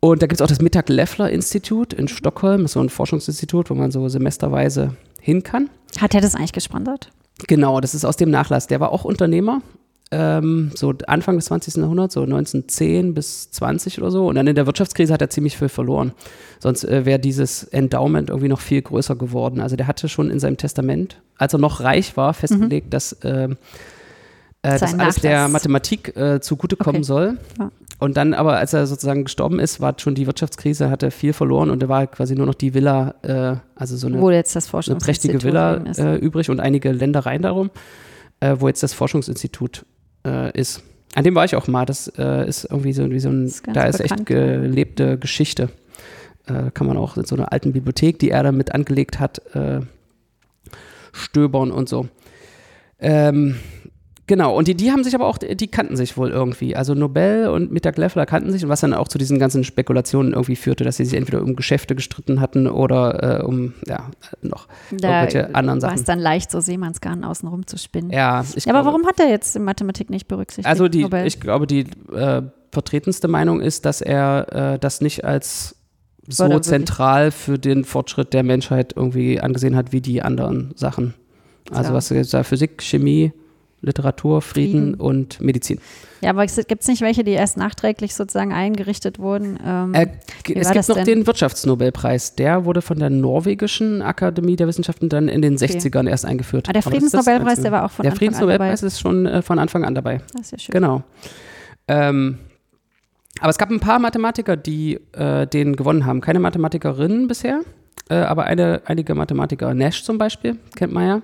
Und 0.00 0.22
da 0.22 0.26
gibt 0.26 0.40
es 0.40 0.42
auch 0.42 0.48
das 0.48 0.62
Mittag-Leffler-Institut 0.62 1.92
in 1.92 2.08
Stockholm, 2.08 2.66
so 2.66 2.80
ein 2.80 2.88
Forschungsinstitut, 2.88 3.68
wo 3.70 3.74
man 3.74 3.90
so 3.90 4.08
semesterweise 4.08 4.96
hin 5.20 5.42
kann. 5.42 5.68
Hat 5.98 6.14
er 6.14 6.22
das 6.22 6.34
eigentlich 6.34 6.52
gesponsert? 6.52 7.10
Genau, 7.46 7.80
das 7.80 7.94
ist 7.94 8.04
aus 8.04 8.16
dem 8.16 8.30
Nachlass. 8.30 8.66
Der 8.66 8.80
war 8.80 8.92
auch 8.92 9.04
Unternehmer 9.04 9.60
ähm, 10.12 10.72
so 10.74 10.92
Anfang 11.06 11.36
des 11.36 11.44
20. 11.46 11.76
Jahrhunderts, 11.76 12.14
so 12.14 12.22
1910 12.22 13.14
bis 13.14 13.50
20 13.52 14.00
oder 14.00 14.10
so. 14.10 14.26
Und 14.26 14.34
dann 14.34 14.46
in 14.46 14.56
der 14.56 14.66
Wirtschaftskrise 14.66 15.12
hat 15.12 15.20
er 15.20 15.30
ziemlich 15.30 15.56
viel 15.56 15.68
verloren. 15.68 16.12
Sonst 16.58 16.84
äh, 16.84 17.04
wäre 17.04 17.20
dieses 17.20 17.64
Endowment 17.64 18.28
irgendwie 18.28 18.48
noch 18.48 18.60
viel 18.60 18.82
größer 18.82 19.14
geworden. 19.14 19.60
Also 19.60 19.76
der 19.76 19.86
hatte 19.86 20.08
schon 20.08 20.30
in 20.30 20.40
seinem 20.40 20.56
Testament, 20.56 21.20
als 21.36 21.52
er 21.52 21.60
noch 21.60 21.80
reich 21.80 22.16
war, 22.16 22.34
festgelegt, 22.34 22.86
mhm. 22.86 22.90
dass 22.90 23.12
äh, 23.22 23.50
äh, 24.62 24.78
das 24.78 24.98
alles 24.98 25.16
der 25.16 25.48
Mathematik 25.48 26.16
äh, 26.16 26.40
zugutekommen 26.40 27.00
okay. 27.00 27.06
soll. 27.06 27.38
Ja. 27.58 27.70
Und 27.98 28.16
dann 28.16 28.32
aber, 28.32 28.56
als 28.56 28.72
er 28.72 28.86
sozusagen 28.86 29.24
gestorben 29.24 29.58
ist, 29.58 29.80
war 29.80 29.94
schon 29.98 30.14
die 30.14 30.26
Wirtschaftskrise, 30.26 30.90
hat 30.90 31.02
er 31.02 31.10
viel 31.10 31.34
verloren 31.34 31.68
und 31.68 31.82
da 31.82 31.88
war 31.88 32.06
quasi 32.06 32.34
nur 32.34 32.46
noch 32.46 32.54
die 32.54 32.72
Villa, 32.72 33.14
äh, 33.22 33.56
also 33.74 33.96
so 33.96 34.06
eine, 34.06 34.18
eine 34.18 34.96
prächtige 34.98 35.42
Villa 35.42 35.76
äh, 35.98 36.16
übrig 36.16 36.48
und 36.48 36.60
einige 36.60 36.92
Ländereien 36.92 37.42
darum, 37.42 37.70
äh, 38.40 38.56
wo 38.58 38.68
jetzt 38.68 38.82
das 38.82 38.94
Forschungsinstitut 38.94 39.84
äh, 40.26 40.58
ist. 40.58 40.82
An 41.14 41.24
dem 41.24 41.34
war 41.34 41.44
ich 41.44 41.56
auch 41.56 41.68
mal. 41.68 41.84
Das 41.84 42.08
äh, 42.16 42.48
ist 42.48 42.64
irgendwie 42.64 42.94
so, 42.94 43.10
wie 43.10 43.20
so 43.20 43.28
ein, 43.28 43.46
ist 43.46 43.66
da 43.70 43.84
ist 43.84 43.98
bekannt, 43.98 44.20
echt 44.20 44.26
gelebte 44.26 45.18
Geschichte. 45.18 45.68
Äh, 46.46 46.70
kann 46.72 46.86
man 46.86 46.96
auch 46.96 47.18
in 47.18 47.26
so 47.26 47.34
einer 47.36 47.52
alten 47.52 47.72
Bibliothek, 47.72 48.18
die 48.18 48.30
er 48.30 48.42
damit 48.42 48.74
angelegt 48.74 49.20
hat, 49.20 49.42
stöbern 51.12 51.70
und 51.70 51.88
so. 51.88 52.08
Ähm, 52.98 53.56
Genau, 54.30 54.56
und 54.56 54.68
die, 54.68 54.76
die 54.76 54.92
haben 54.92 55.02
sich 55.02 55.16
aber 55.16 55.26
auch, 55.26 55.38
die 55.38 55.66
kannten 55.66 55.96
sich 55.96 56.16
wohl 56.16 56.30
irgendwie. 56.30 56.76
Also 56.76 56.94
Nobel 56.94 57.48
und 57.48 57.72
Mittag 57.72 57.98
Leffler 57.98 58.26
kannten 58.26 58.52
sich, 58.52 58.62
und 58.62 58.68
was 58.68 58.78
dann 58.78 58.94
auch 58.94 59.08
zu 59.08 59.18
diesen 59.18 59.40
ganzen 59.40 59.64
Spekulationen 59.64 60.34
irgendwie 60.34 60.54
führte, 60.54 60.84
dass 60.84 60.98
sie 60.98 61.04
sich 61.04 61.18
entweder 61.18 61.42
um 61.42 61.56
Geschäfte 61.56 61.96
gestritten 61.96 62.40
hatten 62.40 62.68
oder 62.68 63.40
äh, 63.40 63.42
um, 63.42 63.74
ja, 63.88 64.08
noch 64.40 64.68
da 64.92 65.22
irgendwelche 65.22 65.52
anderen 65.56 65.80
Sachen. 65.80 65.94
War 65.94 65.98
es 65.98 66.04
dann 66.04 66.20
leicht, 66.20 66.52
so 66.52 66.60
Seemannsgarn 66.60 67.24
außenrum 67.24 67.66
zu 67.66 67.76
spinnen. 67.76 68.12
Ja, 68.12 68.44
ich 68.54 68.66
ja, 68.66 68.72
aber 68.72 68.86
warum 68.86 69.04
hat 69.04 69.18
er 69.18 69.28
jetzt 69.28 69.56
in 69.56 69.64
Mathematik 69.64 70.10
nicht 70.10 70.28
berücksichtigt? 70.28 70.68
Also 70.68 70.86
die, 70.86 71.02
Nobel? 71.02 71.26
ich 71.26 71.40
glaube, 71.40 71.66
die 71.66 71.86
äh, 72.14 72.42
vertretenste 72.70 73.26
Meinung 73.26 73.60
ist, 73.60 73.84
dass 73.84 74.00
er 74.00 74.74
äh, 74.74 74.78
das 74.78 75.00
nicht 75.00 75.24
als 75.24 75.74
so 76.28 76.56
zentral 76.60 77.32
für 77.32 77.58
den 77.58 77.82
Fortschritt 77.82 78.32
der 78.32 78.44
Menschheit 78.44 78.92
irgendwie 78.94 79.40
angesehen 79.40 79.74
hat 79.74 79.90
wie 79.90 80.00
die 80.00 80.22
anderen 80.22 80.70
Sachen. 80.76 81.14
Also 81.72 81.90
ja. 81.90 81.94
was 81.96 82.30
da 82.30 82.44
Physik, 82.44 82.80
Chemie, 82.80 83.32
Literatur, 83.82 84.42
Frieden, 84.42 84.90
Frieden, 84.90 84.94
und 84.94 85.40
Medizin. 85.40 85.80
Ja, 86.20 86.30
aber 86.30 86.44
gibt 86.46 86.82
es 86.82 86.88
nicht 86.88 87.00
welche, 87.00 87.24
die 87.24 87.30
erst 87.30 87.56
nachträglich 87.56 88.14
sozusagen 88.14 88.52
eingerichtet 88.52 89.18
wurden? 89.18 89.58
Ähm, 89.64 89.94
äh, 89.94 90.06
es 90.54 90.70
gibt 90.70 90.88
noch 90.88 90.96
denn? 90.96 91.04
den 91.06 91.26
Wirtschaftsnobelpreis. 91.26 92.34
Der 92.34 92.66
wurde 92.66 92.82
von 92.82 92.98
der 92.98 93.08
norwegischen 93.08 94.02
Akademie 94.02 94.56
der 94.56 94.68
Wissenschaften 94.68 95.08
dann 95.08 95.28
in 95.28 95.40
den 95.40 95.54
okay. 95.54 95.66
60ern 95.66 96.08
erst 96.08 96.26
eingeführt. 96.26 96.68
Ah, 96.68 96.72
der 96.72 96.82
Friedensnobelpreis, 96.82 97.62
der 97.62 97.72
war 97.72 97.84
auch 97.86 97.90
von 97.90 98.02
der 98.02 98.12
Anfang 98.12 98.28
an 98.28 98.34
dabei. 98.34 98.58
Der 98.58 98.68
Friedensnobelpreis 98.68 98.82
ist 98.82 99.00
schon 99.00 99.26
äh, 99.26 99.42
von 99.42 99.58
Anfang 99.58 99.84
an 99.84 99.94
dabei. 99.94 100.20
Das 100.32 100.42
ist 100.42 100.52
ja 100.52 100.58
schön. 100.58 100.72
Genau. 100.72 101.02
Ähm, 101.88 102.38
aber 103.40 103.48
es 103.48 103.58
gab 103.58 103.70
ein 103.70 103.80
paar 103.80 103.98
Mathematiker, 103.98 104.56
die 104.56 105.00
äh, 105.12 105.46
den 105.46 105.76
gewonnen 105.76 106.04
haben. 106.04 106.20
Keine 106.20 106.40
Mathematikerinnen 106.40 107.28
bisher, 107.28 107.62
äh, 108.10 108.16
aber 108.16 108.44
eine, 108.44 108.82
einige 108.84 109.14
Mathematiker. 109.14 109.72
Nash 109.72 110.04
zum 110.04 110.18
Beispiel, 110.18 110.58
kennt 110.76 110.92
man 110.92 111.06
ja 111.06 111.22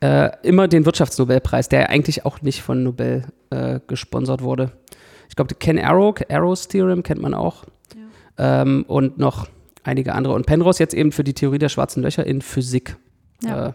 äh, 0.00 0.30
immer 0.42 0.68
den 0.68 0.84
Wirtschaftsnobelpreis, 0.84 1.68
der 1.68 1.90
eigentlich 1.90 2.24
auch 2.24 2.42
nicht 2.42 2.62
von 2.62 2.82
Nobel 2.82 3.24
äh, 3.50 3.80
gesponsert 3.86 4.42
wurde. 4.42 4.72
Ich 5.28 5.36
glaube, 5.36 5.54
Ken 5.54 5.78
Arrow, 5.78 6.14
Arrows 6.28 6.68
Theorem 6.68 7.02
kennt 7.02 7.20
man 7.20 7.34
auch. 7.34 7.64
Ja. 8.38 8.62
Ähm, 8.62 8.84
und 8.88 9.18
noch 9.18 9.48
einige 9.84 10.14
andere. 10.14 10.34
Und 10.34 10.46
Penrose 10.46 10.82
jetzt 10.82 10.94
eben 10.94 11.12
für 11.12 11.24
die 11.24 11.34
Theorie 11.34 11.58
der 11.58 11.68
schwarzen 11.68 12.02
Löcher 12.02 12.26
in 12.26 12.42
Physik. 12.42 12.96
Ja. 13.42 13.68
Äh, 13.68 13.72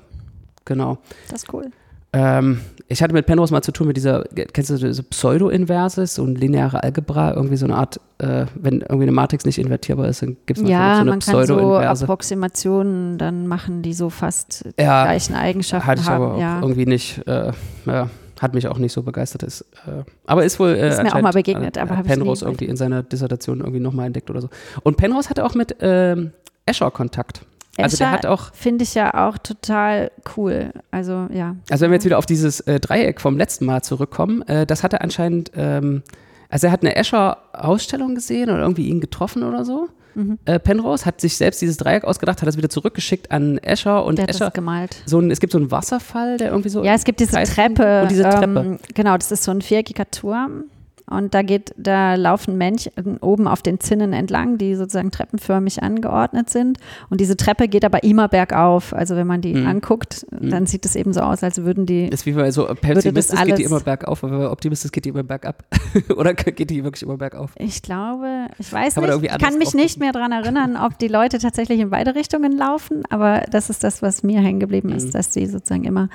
genau. 0.66 1.00
Das 1.30 1.44
ist 1.44 1.54
cool. 1.54 1.72
Ähm, 2.14 2.62
ich 2.88 3.02
hatte 3.02 3.14
mit 3.14 3.26
Penrose 3.26 3.54
mal 3.54 3.62
zu 3.62 3.72
tun 3.72 3.88
mit 3.88 3.96
dieser, 3.96 4.26
kennst 4.54 4.70
du 4.70 4.76
diese 4.76 5.04
Pseudo-Inverses, 5.04 6.16
so 6.16 6.24
eine 6.24 6.34
lineare 6.34 6.84
Algebra, 6.84 7.34
irgendwie 7.34 7.56
so 7.56 7.66
eine 7.66 7.76
Art, 7.76 8.02
äh, 8.18 8.46
wenn 8.56 8.82
irgendwie 8.82 9.04
eine 9.04 9.14
Matrix 9.14 9.46
nicht 9.46 9.60
invertierbar 9.60 10.10
ist, 10.10 10.22
dann 10.22 10.36
gibt 10.46 10.60
es 10.60 10.70
ja, 10.70 10.96
so 10.96 11.02
eine 11.10 11.18
Pseudo-Inverse. 11.20 11.84
Ja, 11.84 11.96
so 11.96 12.06
Approximationen 12.06 13.18
dann 13.18 13.48
machen, 13.48 13.82
die 13.82 13.94
so 13.94 14.10
fast 14.10 14.66
die 14.78 14.84
ja, 14.84 15.06
gleichen 15.06 15.36
Eigenschaften 15.36 15.88
hatte 15.88 16.02
ich 16.02 16.10
haben. 16.10 16.24
aber 16.24 16.34
auch 16.36 16.40
ja. 16.40 16.60
irgendwie 16.60 16.86
nicht, 16.86 17.26
äh, 17.28 17.54
ja, 17.86 18.10
hat 18.42 18.54
mich 18.54 18.68
auch 18.68 18.78
nicht 18.78 18.92
so 18.92 19.04
begeistert. 19.04 19.44
Ist, 19.44 19.62
äh, 19.88 20.04
aber 20.26 20.44
ist 20.44 20.60
wohl 20.60 20.72
äh, 20.72 20.90
ist 20.90 21.02
mir 21.02 21.16
auch 21.16 21.22
mal 21.22 21.32
begegnet, 21.32 21.78
aber 21.78 21.96
habe 21.96 22.10
Penrose 22.10 22.44
irgendwie 22.44 22.66
in 22.66 22.76
seiner 22.76 23.04
Dissertation 23.04 23.60
irgendwie 23.60 23.80
nochmal 23.80 24.08
entdeckt 24.08 24.30
oder 24.30 24.42
so. 24.42 24.50
Und 24.84 24.98
Penrose 24.98 25.30
hatte 25.30 25.46
auch 25.46 25.56
mit 25.56 25.78
ähm, 25.80 26.32
Escher 26.66 26.92
Kontakt. 26.92 27.46
Escher 27.78 27.84
also 27.84 27.98
der 27.98 28.12
hat 28.12 28.26
auch 28.26 28.54
finde 28.54 28.84
ich 28.84 28.96
ja 28.96 29.28
auch 29.28 29.38
total 29.38 30.12
cool. 30.36 30.72
Also 30.92 31.28
ja. 31.34 31.56
Also 31.70 31.84
wenn 31.84 31.92
wir 31.92 31.96
jetzt 31.96 32.06
wieder 32.06 32.18
auf 32.18 32.26
dieses 32.26 32.60
äh, 32.62 32.80
Dreieck 32.80 33.22
vom 33.22 33.38
letzten 33.38 33.66
Mal 33.66 33.82
zurückkommen, 33.82 34.42
äh, 34.44 34.66
das 34.66 34.84
hatte 34.84 35.02
anscheinend, 35.02 35.52
ähm, 35.56 36.04
also 36.50 36.68
er 36.68 36.74
hat 36.74 36.82
eine 36.82 36.96
Escher-Ausstellung 36.96 38.16
gesehen 38.16 38.50
oder 38.50 38.60
irgendwie 38.62 38.90
ihn 38.90 39.00
getroffen 39.00 39.44
oder 39.44 39.64
so. 39.64 39.88
Mhm. 40.16 40.38
Äh, 40.44 40.60
Penrose 40.60 41.06
hat 41.06 41.22
sich 41.22 41.38
selbst 41.38 41.62
dieses 41.62 41.78
Dreieck 41.78 42.04
ausgedacht, 42.04 42.42
hat 42.42 42.48
das 42.48 42.58
wieder 42.58 42.70
zurückgeschickt 42.70 43.32
an 43.32 43.58
Escher 43.60 44.04
und 44.04 44.18
der 44.18 44.28
Escher. 44.28 44.48
Hat 44.48 44.54
das 44.54 44.56
gemalt. 44.56 45.04
So 45.06 45.20
ein, 45.20 45.32
es 45.32 45.40
gibt 45.40 45.54
so 45.54 45.60
einen 45.60 45.72
Wasserfall, 45.72 46.36
der 46.38 46.50
irgendwie 46.50 46.70
so. 46.70 46.84
Ja, 46.84 46.94
es 46.94 47.06
gibt 47.06 47.22
diese 47.22 47.42
Treppe. 47.42 48.02
Und 48.02 48.12
diese 48.12 48.24
Treppe. 48.24 48.60
Ähm, 48.60 48.80
genau, 48.94 49.16
das 49.16 49.32
ist 49.32 49.44
so 49.44 49.52
ein 49.52 49.62
viereckiger 49.62 50.12
Turm 50.12 50.66
und 51.12 51.34
da 51.34 51.42
geht, 51.42 51.74
da 51.78 52.16
laufen 52.16 52.58
Männchen 52.58 53.18
oben 53.20 53.48
auf 53.48 53.62
den 53.62 53.80
Zinnen 53.80 54.14
entlang, 54.14 54.58
die 54.58 54.76
sozusagen 54.76 55.12
treppenförmig 55.12 55.84
angeordnet 55.84 56.50
sind. 56.50 56.78
Und 57.10 57.22
diese 57.22 57.36
Treppe 57.36 57.68
geht 57.68 57.86
aber 57.86 58.04
immer 58.04 58.28
bergauf. 58.28 58.94
Also 58.94 59.16
wenn 59.16 59.28
man 59.28 59.42
die 59.42 59.56
mhm. 59.56 59.68
anguckt, 59.68 60.26
mhm. 60.32 60.50
dann 60.50 60.66
sieht 60.66 60.86
es 60.86 60.96
eben 60.96 61.14
so 61.14 61.22
aus, 61.22 61.44
als 61.44 61.64
würden 61.64 61.86
die. 61.86 62.06
Ist 62.08 62.26
wie 62.26 62.32
bei 62.32 62.52
so 62.52 62.66
pessimistisch 62.66 63.44
geht 63.44 63.58
die 63.58 63.64
immer 63.64 63.82
bergauf, 63.82 64.24
aber 64.24 64.52
optimistisch 64.52 64.92
geht 64.92 65.06
die 65.06 65.10
immer 65.10 65.24
bergab. 65.24 65.64
Oder 66.16 66.34
geht 66.34 66.70
die 66.70 66.84
wirklich 66.84 67.04
immer 67.04 67.18
bergauf? 67.18 67.52
Ich 67.58 67.82
glaube, 67.82 68.48
ich 68.58 68.72
weiß 68.72 68.96
Kann 68.96 69.04
nicht. 69.04 69.24
Ich 69.24 69.38
kann 69.38 69.58
mich 69.58 69.74
nicht 69.74 70.00
mehr 70.00 70.12
daran 70.12 70.32
erinnern, 70.32 70.78
ob 70.78 70.98
die 70.98 71.08
Leute 71.08 71.40
tatsächlich 71.40 71.80
in 71.80 71.90
beide 71.90 72.16
Richtungen 72.16 72.58
laufen, 72.58 73.04
aber 73.10 73.44
das 73.52 73.70
ist 73.70 73.84
das, 73.84 74.02
was 74.02 74.24
mir 74.24 74.40
hängen 74.40 74.60
geblieben 74.60 74.90
ist, 74.90 75.08
mhm. 75.08 75.12
dass 75.12 75.34
sie 75.34 75.46
sozusagen 75.46 75.84
immer 75.84 76.10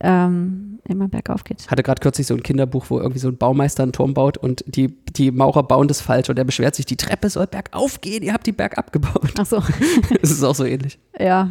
ähm, 0.00 0.78
immer 0.84 1.08
bergauf 1.08 1.44
geht. 1.44 1.68
Hatte 1.70 1.82
gerade 1.82 2.00
kürzlich 2.00 2.26
so 2.26 2.34
ein 2.34 2.42
Kinderbuch, 2.42 2.86
wo 2.88 2.98
irgendwie 2.98 3.18
so 3.18 3.28
ein 3.28 3.36
Baumeister 3.36 3.82
einen 3.82 3.92
Turm 3.92 4.14
baut 4.14 4.36
und 4.36 4.64
die, 4.66 4.88
die 4.88 5.30
Maurer 5.30 5.62
bauen 5.62 5.88
das 5.88 6.00
falsch 6.00 6.28
und 6.28 6.38
er 6.38 6.44
beschwert 6.44 6.74
sich, 6.74 6.86
die 6.86 6.96
Treppe 6.96 7.30
soll 7.30 7.46
bergauf 7.46 8.00
gehen, 8.00 8.22
ihr 8.22 8.32
habt 8.32 8.46
die 8.46 8.52
bergab 8.52 8.92
gebaut. 8.92 9.32
Ach 9.38 9.46
so. 9.46 9.62
das 10.20 10.30
ist 10.30 10.42
auch 10.42 10.54
so 10.54 10.64
ähnlich. 10.64 10.98
Ja. 11.18 11.50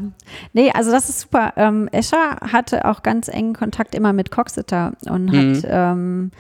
Nee, 0.53 0.71
also 0.71 0.91
das 0.91 1.09
ist 1.09 1.21
super. 1.21 1.53
Ähm, 1.57 1.87
Escher 1.91 2.37
hatte 2.41 2.85
auch 2.85 3.03
ganz 3.03 3.27
engen 3.27 3.53
Kontakt 3.53 3.95
immer 3.95 4.13
mit 4.13 4.31
Coxeter 4.31 4.93
und 5.09 5.31
hat, 5.31 5.45
mhm. 5.45 5.61
ähm, 5.65 6.31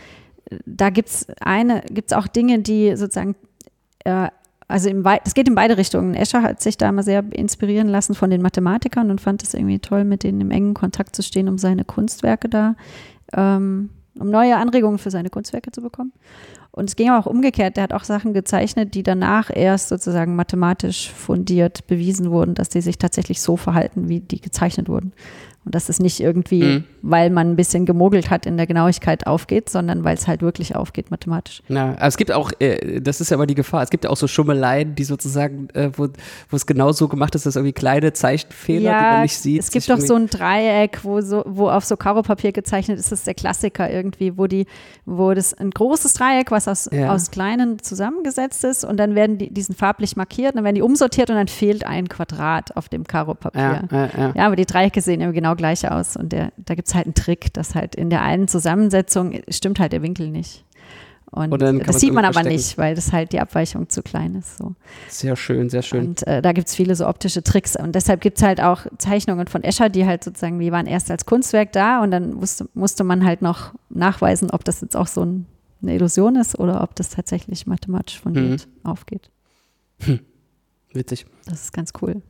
da 0.65 0.89
gibt 0.91 1.09
es 1.09 1.27
eine, 1.39 1.81
gibt 1.89 2.11
es 2.11 2.17
auch 2.17 2.27
Dinge, 2.27 2.59
die 2.59 2.95
sozusagen 2.95 3.35
äh, 4.03 4.29
also 4.67 4.89
es 5.23 5.33
geht 5.35 5.47
in 5.47 5.55
beide 5.55 5.77
Richtungen. 5.77 6.15
Escher 6.15 6.41
hat 6.41 6.61
sich 6.61 6.77
da 6.77 6.91
mal 6.91 7.03
sehr 7.03 7.23
inspirieren 7.31 7.87
lassen 7.87 8.15
von 8.15 8.29
den 8.29 8.41
Mathematikern 8.41 9.11
und 9.11 9.21
fand 9.21 9.43
es 9.43 9.53
irgendwie 9.53 9.79
toll, 9.79 10.03
mit 10.05 10.23
denen 10.23 10.41
im 10.41 10.51
engen 10.51 10.73
Kontakt 10.73 11.15
zu 11.15 11.21
stehen, 11.21 11.47
um 11.47 11.57
seine 11.57 11.85
Kunstwerke 11.85 12.49
da, 12.49 12.75
ähm, 13.33 13.91
um 14.19 14.29
neue 14.29 14.57
Anregungen 14.57 14.97
für 14.97 15.11
seine 15.11 15.29
Kunstwerke 15.29 15.71
zu 15.71 15.81
bekommen. 15.81 16.13
Und 16.71 16.89
es 16.89 16.95
ging 16.95 17.09
auch 17.11 17.25
umgekehrt. 17.25 17.77
Der 17.77 17.83
hat 17.83 17.93
auch 17.93 18.03
Sachen 18.03 18.33
gezeichnet, 18.33 18.95
die 18.95 19.03
danach 19.03 19.49
erst 19.53 19.89
sozusagen 19.89 20.35
mathematisch 20.35 21.09
fundiert 21.09 21.87
bewiesen 21.87 22.31
wurden, 22.31 22.53
dass 22.53 22.69
die 22.69 22.81
sich 22.81 22.97
tatsächlich 22.97 23.41
so 23.41 23.55
verhalten, 23.55 24.09
wie 24.09 24.19
die 24.19 24.41
gezeichnet 24.41 24.89
wurden. 24.89 25.13
Und 25.65 25.73
dass 25.73 25.89
es 25.89 25.99
nicht 25.99 26.19
irgendwie, 26.19 26.63
mhm. 26.63 26.83
weil 27.01 27.31
man 27.31 27.51
ein 27.51 27.55
bisschen 27.55 27.87
gemogelt 27.87 28.29
hat, 28.29 28.45
in 28.45 28.55
der 28.55 28.67
Genauigkeit 28.67 29.25
aufgeht, 29.25 29.67
sondern 29.67 30.03
weil 30.03 30.15
es 30.15 30.27
halt 30.27 30.43
wirklich 30.43 30.75
aufgeht, 30.75 31.09
mathematisch. 31.09 31.63
Ja, 31.67 31.93
aber 31.93 32.05
es 32.05 32.17
gibt 32.17 32.31
auch, 32.31 32.51
äh, 32.59 33.01
das 33.01 33.19
ist 33.19 33.31
ja 33.31 33.37
aber 33.37 33.47
die 33.47 33.55
Gefahr, 33.55 33.81
es 33.81 33.89
gibt 33.89 34.03
ja 34.03 34.11
auch 34.11 34.17
so 34.17 34.27
Schummeleien, 34.27 34.93
die 34.93 35.03
sozusagen, 35.03 35.69
äh, 35.73 35.89
wo, 35.97 36.07
wo 36.49 36.55
es 36.55 36.67
genau 36.67 36.91
so 36.91 37.07
gemacht 37.07 37.33
ist, 37.33 37.47
dass 37.47 37.55
irgendwie 37.55 37.73
kleine 37.73 38.13
Zeichenfehler, 38.13 38.91
ja, 38.91 38.99
die 38.99 39.13
man 39.13 39.21
nicht 39.23 39.37
sieht. 39.37 39.59
Es 39.59 39.71
gibt 39.71 39.89
doch 39.89 39.99
so 39.99 40.13
ein 40.13 40.27
Dreieck, 40.27 40.99
wo, 41.03 41.19
so, 41.21 41.43
wo 41.47 41.67
auf 41.67 41.83
so 41.83 41.97
Karopapier 41.97 42.51
gezeichnet 42.51 42.99
ist, 42.99 43.11
das 43.11 43.19
ist 43.19 43.27
der 43.27 43.33
Klassiker 43.33 43.89
irgendwie, 43.89 44.37
wo 44.37 44.45
die, 44.45 44.67
wo 45.05 45.33
das 45.33 45.55
ein 45.55 45.71
großes 45.71 46.13
Dreieck, 46.13 46.51
was 46.51 46.67
aus, 46.67 46.89
ja. 46.91 47.11
aus 47.11 47.31
kleinen 47.31 47.79
zusammengesetzt 47.79 48.63
ist 48.63 48.85
und 48.85 48.97
dann 48.97 49.15
werden 49.15 49.39
die, 49.39 49.51
diesen 49.51 49.73
farblich 49.73 50.15
markiert, 50.15 50.55
dann 50.55 50.63
werden 50.63 50.75
die 50.75 50.83
umsortiert 50.83 51.31
und 51.31 51.37
dann 51.37 51.47
fehlt 51.47 51.87
ein 51.87 52.07
Quadrat 52.07 52.77
auf 52.77 52.87
dem 52.87 53.05
Karopapier. 53.05 53.87
Ja, 53.91 54.09
ja, 54.15 54.33
ja. 54.35 54.45
aber 54.45 54.55
die 54.55 54.67
Dreiecke 54.67 55.01
sehen 55.01 55.21
immer 55.21 55.33
genau 55.33 55.54
genau 55.55 55.67
gleich 55.73 55.89
aus. 55.89 56.15
Und 56.15 56.31
der, 56.31 56.51
da 56.57 56.75
gibt 56.75 56.87
es 56.87 56.95
halt 56.95 57.05
einen 57.05 57.13
Trick, 57.15 57.53
dass 57.53 57.75
halt 57.75 57.95
in 57.95 58.09
der 58.09 58.21
einen 58.21 58.47
Zusammensetzung 58.47 59.41
stimmt 59.49 59.79
halt 59.79 59.93
der 59.93 60.01
Winkel 60.01 60.29
nicht. 60.29 60.63
Und, 61.31 61.51
und 61.51 61.87
das 61.87 61.99
sieht 61.99 62.13
man 62.13 62.23
aber 62.23 62.33
verstecken. 62.33 62.55
nicht, 62.55 62.77
weil 62.77 62.95
das 62.95 63.11
halt 63.11 63.33
die 63.33 63.41
Abweichung 63.41 63.89
zu 63.89 64.01
klein 64.03 64.35
ist. 64.35 64.57
So. 64.57 64.75
Sehr 65.09 65.35
schön, 65.35 65.69
sehr 65.69 65.81
schön. 65.81 66.07
Und 66.07 66.27
äh, 66.27 66.41
da 66.41 66.53
gibt 66.53 66.69
es 66.69 66.75
viele 66.75 66.95
so 66.95 67.07
optische 67.07 67.43
Tricks. 67.43 67.75
Und 67.75 67.93
deshalb 67.93 68.21
gibt 68.21 68.37
es 68.37 68.43
halt 68.43 68.61
auch 68.61 68.85
Zeichnungen 68.99 69.47
von 69.47 69.63
Escher, 69.63 69.89
die 69.89 70.05
halt 70.05 70.23
sozusagen, 70.23 70.59
die 70.59 70.71
waren 70.71 70.85
erst 70.85 71.11
als 71.11 71.25
Kunstwerk 71.25 71.73
da 71.73 72.01
und 72.01 72.11
dann 72.11 72.35
musste, 72.35 72.69
musste 72.73 73.03
man 73.03 73.25
halt 73.25 73.41
noch 73.41 73.73
nachweisen, 73.89 74.49
ob 74.51 74.63
das 74.63 74.79
jetzt 74.79 74.95
auch 74.95 75.07
so 75.07 75.25
ein, 75.25 75.45
eine 75.81 75.95
Illusion 75.95 76.37
ist 76.37 76.57
oder 76.57 76.81
ob 76.81 76.95
das 76.95 77.09
tatsächlich 77.09 77.67
mathematisch 77.67 78.19
fundiert 78.19 78.67
mhm. 78.67 78.89
aufgeht. 78.89 79.29
Hm. 80.03 80.19
Witzig. 80.93 81.25
Das 81.45 81.63
ist 81.63 81.73
ganz 81.73 81.91
cool. 82.01 82.21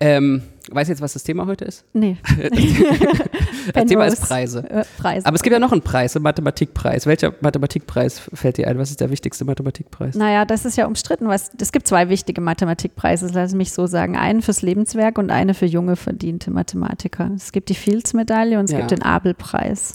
Ähm, 0.00 0.42
Weißt 0.72 0.88
du 0.88 0.92
jetzt, 0.92 1.00
was 1.00 1.14
das 1.14 1.24
Thema 1.24 1.46
heute 1.46 1.64
ist? 1.64 1.84
Nee. 1.92 2.16
das 3.74 3.86
Thema 3.86 4.06
ist 4.06 4.22
Preise. 4.28 4.70
Äh, 4.70 4.84
Preise. 4.98 5.26
Aber 5.26 5.34
es 5.34 5.42
gibt 5.42 5.52
ja 5.52 5.58
noch 5.58 5.72
einen 5.72 5.82
Preis, 5.82 6.14
einen 6.14 6.22
Mathematikpreis. 6.22 7.06
Welcher 7.06 7.34
Mathematikpreis 7.40 8.20
fällt 8.32 8.58
dir 8.58 8.68
ein? 8.68 8.78
Was 8.78 8.90
ist 8.90 9.00
der 9.00 9.10
wichtigste 9.10 9.44
Mathematikpreis? 9.44 10.14
Naja, 10.14 10.44
das 10.44 10.64
ist 10.64 10.76
ja 10.76 10.86
umstritten. 10.86 11.26
Was, 11.26 11.50
es 11.60 11.72
gibt 11.72 11.88
zwei 11.88 12.08
wichtige 12.08 12.40
Mathematikpreise, 12.40 13.30
lass 13.32 13.52
mich 13.52 13.72
so 13.72 13.86
sagen. 13.86 14.16
Einen 14.16 14.42
fürs 14.42 14.62
Lebenswerk 14.62 15.18
und 15.18 15.30
eine 15.30 15.54
für 15.54 15.66
junge, 15.66 15.96
verdiente 15.96 16.52
Mathematiker. 16.52 17.32
Es 17.34 17.50
gibt 17.50 17.68
die 17.68 17.74
Fields-Medaille 17.74 18.58
und 18.58 18.66
es 18.66 18.70
ja. 18.70 18.78
gibt 18.78 18.92
den 18.92 19.02
Abel-Preis. 19.02 19.94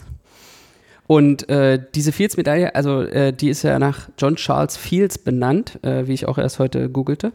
Und 1.06 1.48
äh, 1.48 1.80
diese 1.94 2.12
Fields-Medaille, 2.12 2.74
also 2.74 3.00
äh, 3.00 3.32
die 3.32 3.48
ist 3.48 3.62
ja 3.62 3.78
nach 3.78 4.10
John 4.18 4.36
Charles 4.36 4.76
Fields 4.76 5.18
benannt, 5.18 5.78
äh, 5.82 6.06
wie 6.06 6.12
ich 6.12 6.26
auch 6.26 6.36
erst 6.36 6.58
heute 6.58 6.90
googelte. 6.90 7.32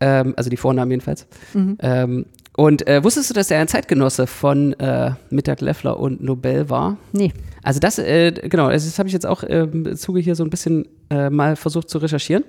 Ähm, 0.00 0.34
also 0.36 0.50
die 0.50 0.56
Vornamen 0.56 0.90
jedenfalls. 0.90 1.26
Mhm. 1.52 1.78
Ähm, 1.80 2.26
und 2.56 2.86
äh, 2.86 3.02
wusstest 3.02 3.30
du, 3.30 3.34
dass 3.34 3.50
er 3.50 3.60
ein 3.60 3.68
Zeitgenosse 3.68 4.26
von 4.26 4.74
äh, 4.74 5.12
Mittag 5.30 5.60
Leffler 5.60 5.98
und 5.98 6.22
Nobel 6.22 6.70
war? 6.70 6.96
Nee. 7.12 7.32
Also 7.62 7.80
das, 7.80 7.98
äh, 7.98 8.30
genau, 8.32 8.70
das 8.70 8.98
habe 8.98 9.08
ich 9.08 9.12
jetzt 9.12 9.26
auch 9.26 9.42
im 9.42 9.86
ähm, 9.86 9.96
Zuge 9.96 10.20
hier 10.20 10.36
so 10.36 10.44
ein 10.44 10.50
bisschen 10.50 10.86
äh, 11.10 11.30
mal 11.30 11.56
versucht 11.56 11.90
zu 11.90 11.98
recherchieren. 11.98 12.44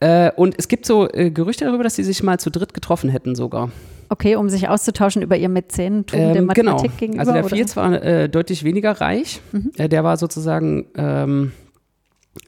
Äh, 0.00 0.30
und 0.36 0.54
es 0.58 0.68
gibt 0.68 0.84
so 0.84 1.08
äh, 1.10 1.30
Gerüchte 1.30 1.64
darüber, 1.64 1.84
dass 1.84 1.96
sie 1.96 2.04
sich 2.04 2.22
mal 2.22 2.38
zu 2.38 2.50
dritt 2.50 2.74
getroffen 2.74 3.08
hätten 3.08 3.34
sogar. 3.34 3.70
Okay, 4.10 4.36
um 4.36 4.50
sich 4.50 4.68
auszutauschen 4.68 5.22
über 5.22 5.36
ihr 5.36 5.48
Mäzenentum 5.48 6.20
ähm, 6.20 6.32
der. 6.32 6.42
Mathematik 6.42 6.82
genau. 6.82 6.98
gegenüber? 6.98 7.20
Also 7.20 7.32
der 7.32 7.44
Fields 7.44 7.76
war 7.76 8.28
deutlich 8.28 8.64
weniger 8.64 9.00
reich. 9.00 9.40
Mhm. 9.52 9.88
Der 9.88 10.04
war 10.04 10.16
sozusagen 10.16 10.86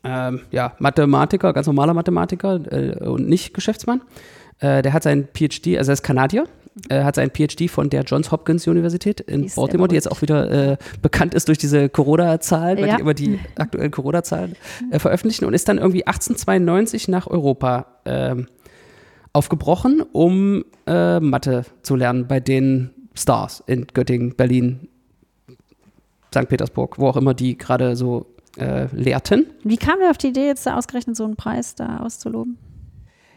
ähm, 0.05 0.41
ja, 0.51 0.75
Mathematiker, 0.79 1.53
ganz 1.53 1.67
normaler 1.67 1.95
Mathematiker 1.95 2.61
äh, 2.71 3.09
und 3.09 3.29
nicht 3.29 3.55
Geschäftsmann. 3.55 4.03
Äh, 4.61 4.83
der 4.83 4.93
hat 4.93 5.03
seinen 5.03 5.29
PhD, 5.33 5.79
also 5.79 5.91
er 5.91 5.95
ist 5.95 6.03
Kanadier, 6.03 6.45
äh, 6.89 7.03
hat 7.03 7.17
seinen 7.17 7.31
PhD 7.31 7.69
von 7.69 7.91
der 7.91 8.03
Johns 8.03 8.31
Hopkins 8.31 8.67
Universität 8.67 9.21
in 9.21 9.45
ist 9.45 9.57
Baltimore, 9.57 9.89
die 9.89 9.95
jetzt 9.95 10.11
auch 10.11 10.23
wieder 10.23 10.73
äh, 10.73 10.77
bekannt 11.03 11.35
ist 11.35 11.49
durch 11.49 11.59
diese 11.59 11.89
Corona-Zahlen, 11.89 12.79
weil 12.79 12.89
ja. 12.89 12.97
die 12.97 13.03
immer 13.03 13.15
die 13.15 13.41
aktuellen 13.57 13.91
Corona-Zahlen 13.91 14.57
äh, 14.91 14.99
veröffentlichen 14.99 15.45
und 15.45 15.55
ist 15.55 15.69
dann 15.69 15.79
irgendwie 15.79 16.07
1892 16.07 17.09
nach 17.09 17.27
Europa 17.27 17.87
ähm, 18.05 18.47
aufgebrochen, 19.33 20.03
um 20.13 20.65
äh, 20.87 21.21
Mathe 21.21 21.65
zu 21.83 21.97
lernen 21.97 22.27
bei 22.27 22.41
den 22.41 22.91
Stars 23.15 23.63
in 23.67 23.87
Göttingen, 23.93 24.35
Berlin, 24.37 24.89
St. 26.35 26.49
Petersburg, 26.49 26.99
wo 26.99 27.09
auch 27.09 27.17
immer 27.17 27.35
die 27.35 27.59
gerade 27.59 27.97
so 27.97 28.32
äh, 28.59 28.87
lehrten. 28.93 29.47
Wie 29.65 29.77
kam 29.77 30.01
er 30.01 30.11
auf 30.11 30.19
die 30.19 30.29
Idee, 30.29 30.47
jetzt 30.47 30.67
da 30.67 30.77
ausgerechnet 30.77 31.17
so 31.17 31.25
einen 31.25 31.37
Preis 31.37 31.75
da 31.75 31.99
auszuloben? 31.99 32.59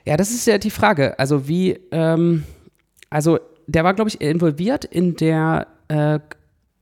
Ja, 0.06 0.18
das 0.18 0.32
ist 0.32 0.46
ja 0.46 0.58
die 0.58 0.72
Frage. 0.72 1.18
Also 1.18 1.48
wie, 1.48 1.80
ähm, 1.92 2.44
also 3.10 3.40
der 3.68 3.84
war, 3.84 3.94
glaube 3.94 4.10
ich, 4.10 4.22
involviert 4.22 4.86
in 4.86 5.16
der 5.16 5.68
äh, 5.88 6.20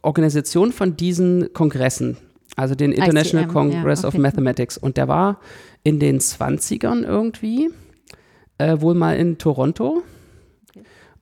Organisation 0.01 0.73
von 0.73 0.97
diesen 0.97 1.53
Kongressen, 1.53 2.17
also 2.55 2.75
den 2.75 2.91
International 2.91 3.45
ICM, 3.45 3.53
Congress 3.53 4.01
ja, 4.01 4.09
okay. 4.09 4.17
of 4.17 4.21
Mathematics. 4.21 4.77
Und 4.77 4.97
der 4.97 5.07
war 5.07 5.39
in 5.83 5.99
den 5.99 6.19
20ern 6.19 7.03
irgendwie, 7.03 7.69
äh, 8.57 8.81
wohl 8.81 8.93
mal 8.93 9.15
in 9.15 9.37
Toronto. 9.37 10.03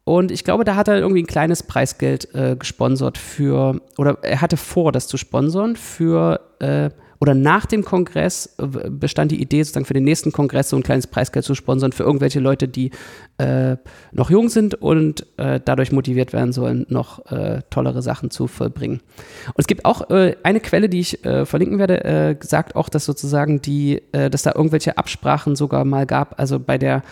Und 0.03 0.31
ich 0.31 0.43
glaube, 0.43 0.63
da 0.63 0.75
hat 0.75 0.87
er 0.87 0.97
irgendwie 0.97 1.21
ein 1.21 1.27
kleines 1.27 1.61
Preisgeld 1.61 2.33
äh, 2.33 2.55
gesponsert 2.55 3.19
für, 3.19 3.79
oder 3.97 4.17
er 4.23 4.41
hatte 4.41 4.57
vor, 4.57 4.91
das 4.91 5.07
zu 5.07 5.17
sponsern 5.17 5.75
für 5.75 6.39
äh, 6.59 6.89
oder 7.21 7.35
nach 7.35 7.67
dem 7.67 7.85
Kongress 7.85 8.55
äh, 8.57 8.89
bestand 8.89 9.31
die 9.31 9.39
Idee, 9.41 9.61
sozusagen 9.61 9.85
für 9.85 9.93
den 9.93 10.03
nächsten 10.03 10.31
Kongress 10.31 10.69
so 10.69 10.75
ein 10.75 10.81
kleines 10.81 11.05
Preisgeld 11.05 11.45
zu 11.45 11.53
sponsern 11.53 11.91
für 11.91 12.01
irgendwelche 12.03 12.39
Leute, 12.39 12.67
die 12.67 12.89
äh, 13.37 13.77
noch 14.11 14.31
jung 14.31 14.49
sind 14.49 14.73
und 14.73 15.27
äh, 15.37 15.59
dadurch 15.63 15.91
motiviert 15.91 16.33
werden 16.33 16.51
sollen, 16.51 16.87
noch 16.89 17.31
äh, 17.31 17.61
tollere 17.69 18.01
Sachen 18.01 18.31
zu 18.31 18.47
vollbringen. 18.47 19.01
Und 19.45 19.59
es 19.59 19.67
gibt 19.67 19.85
auch 19.85 20.09
äh, 20.09 20.35
eine 20.41 20.59
Quelle, 20.59 20.89
die 20.89 20.99
ich 20.99 21.23
äh, 21.23 21.45
verlinken 21.45 21.77
werde, 21.77 22.37
sagt 22.41 22.75
auch, 22.75 22.89
dass 22.89 23.05
sozusagen 23.05 23.61
die, 23.61 24.01
dass 24.11 24.41
da 24.41 24.53
irgendwelche 24.55 24.97
Absprachen 24.97 25.55
sogar 25.55 25.85
mal 25.85 26.07
gab, 26.07 26.39
also 26.39 26.59
bei 26.59 26.79
der 26.79 27.03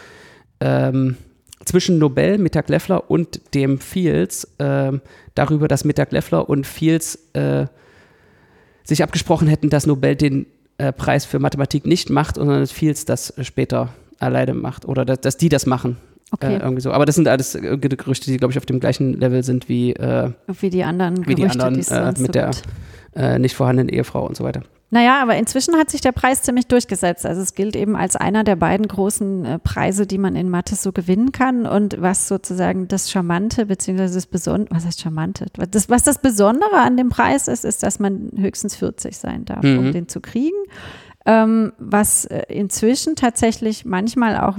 ähm, 0.59 1.17
zwischen 1.63 1.99
Nobel, 1.99 2.39
Mittag 2.39 2.69
Leffler 2.69 3.11
und 3.11 3.53
dem 3.53 3.77
Fields 3.77 4.47
ähm, 4.57 5.01
darüber, 5.35 5.67
dass 5.67 5.85
Mittag 5.85 6.11
Leffler 6.11 6.49
und 6.49 6.65
Fields 6.65 7.29
sich 8.89 9.03
abgesprochen 9.03 9.47
hätten, 9.47 9.69
dass 9.69 9.85
Nobel 9.85 10.15
den 10.15 10.45
äh, 10.77 10.91
Preis 10.91 11.25
für 11.25 11.39
Mathematik 11.39 11.85
nicht 11.85 12.09
macht, 12.09 12.35
sondern 12.35 12.59
dass 12.59 12.71
Fields 12.71 13.05
das 13.05 13.33
später 13.41 13.93
alleine 14.19 14.53
macht 14.53 14.85
oder 14.85 15.05
dass, 15.05 15.21
dass 15.21 15.37
die 15.37 15.49
das 15.49 15.65
machen. 15.65 15.97
Okay. 16.31 16.55
Äh, 16.55 16.59
irgendwie 16.59 16.81
so. 16.81 16.91
Aber 16.91 17.05
das 17.05 17.15
sind 17.15 17.27
alles 17.27 17.55
äh, 17.55 17.77
Gerüchte, 17.77 18.29
die, 18.29 18.37
glaube 18.37 18.51
ich, 18.51 18.57
auf 18.57 18.65
dem 18.65 18.79
gleichen 18.79 19.13
Level 19.13 19.43
sind 19.43 19.67
wie, 19.67 19.93
äh, 19.93 20.31
wie 20.47 20.69
die 20.69 20.83
anderen 20.83 21.25
wie 21.25 21.35
Gerüchte, 21.35 21.57
die 21.57 21.63
anderen 21.63 22.15
äh, 22.15 22.21
mit 22.21 22.35
der 22.35 22.51
äh, 23.15 23.39
nicht 23.39 23.55
vorhandenen 23.55 23.89
Ehefrau 23.89 24.25
und 24.25 24.37
so 24.37 24.43
weiter. 24.43 24.61
Naja, 24.91 25.21
aber 25.21 25.35
inzwischen 25.35 25.75
hat 25.75 25.91
sich 25.91 26.01
der 26.01 26.11
Preis 26.11 26.41
ziemlich 26.41 26.67
durchgesetzt. 26.67 27.25
Also 27.25 27.41
es 27.41 27.53
gilt 27.53 27.75
eben 27.75 27.95
als 27.95 28.15
einer 28.15 28.43
der 28.43 28.55
beiden 28.55 28.87
großen 28.87 29.45
äh, 29.45 29.59
Preise, 29.59 30.07
die 30.07 30.17
man 30.17 30.35
in 30.35 30.49
Mathe 30.49 30.75
so 30.75 30.91
gewinnen 30.91 31.31
kann. 31.31 31.67
Und 31.67 32.01
was 32.01 32.27
sozusagen 32.27 32.87
das 32.87 33.11
Charmante, 33.11 33.67
beziehungsweise 33.67 34.15
das 34.15 34.25
Besondere, 34.25 34.75
was 34.75 34.85
heißt 34.85 35.01
Charmante? 35.01 35.45
Das, 35.69 35.89
was 35.89 36.03
das 36.03 36.21
Besondere 36.21 36.77
an 36.77 36.97
dem 36.97 37.09
Preis 37.09 37.47
ist, 37.47 37.65
ist, 37.65 37.83
dass 37.83 37.99
man 37.99 38.31
höchstens 38.35 38.75
40 38.75 39.15
sein 39.15 39.45
darf, 39.45 39.63
mhm. 39.63 39.77
um 39.77 39.91
den 39.91 40.07
zu 40.07 40.21
kriegen. 40.21 40.57
Ähm, 41.25 41.73
was 41.77 42.25
äh, 42.25 42.43
inzwischen 42.47 43.15
tatsächlich 43.15 43.85
manchmal 43.85 44.37
auch 44.37 44.57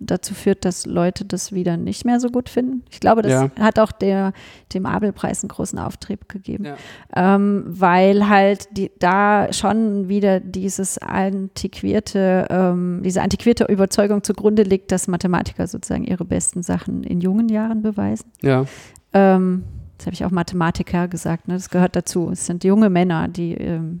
dazu 0.00 0.34
führt, 0.34 0.64
dass 0.64 0.86
Leute 0.86 1.24
das 1.24 1.52
wieder 1.52 1.76
nicht 1.76 2.04
mehr 2.04 2.18
so 2.18 2.30
gut 2.30 2.48
finden. 2.48 2.82
Ich 2.90 3.00
glaube, 3.00 3.22
das 3.22 3.32
ja. 3.32 3.50
hat 3.60 3.78
auch 3.78 3.92
der, 3.92 4.32
dem 4.72 4.86
Abelpreis 4.86 5.44
einen 5.44 5.48
großen 5.48 5.78
Auftrieb 5.78 6.28
gegeben, 6.28 6.64
ja. 6.64 6.76
ähm, 7.14 7.64
weil 7.66 8.28
halt 8.28 8.68
die, 8.76 8.90
da 8.98 9.52
schon 9.52 10.08
wieder 10.08 10.40
dieses 10.40 10.98
antiquierte, 10.98 12.46
ähm, 12.50 13.02
diese 13.04 13.22
antiquierte 13.22 13.64
Überzeugung 13.64 14.22
zugrunde 14.22 14.62
liegt, 14.62 14.90
dass 14.90 15.06
Mathematiker 15.06 15.66
sozusagen 15.66 16.04
ihre 16.04 16.24
besten 16.24 16.62
Sachen 16.62 17.04
in 17.04 17.20
jungen 17.20 17.48
Jahren 17.48 17.82
beweisen. 17.82 18.30
Ja. 18.42 18.64
Ähm, 19.12 19.64
das 19.98 20.06
habe 20.06 20.14
ich 20.14 20.24
auch 20.24 20.30
Mathematiker 20.30 21.08
gesagt, 21.08 21.46
ne? 21.46 21.54
das 21.54 21.68
gehört 21.68 21.94
dazu. 21.94 22.30
Es 22.30 22.46
sind 22.46 22.64
junge 22.64 22.88
Männer, 22.88 23.28
die 23.28 23.52
ähm, 23.52 24.00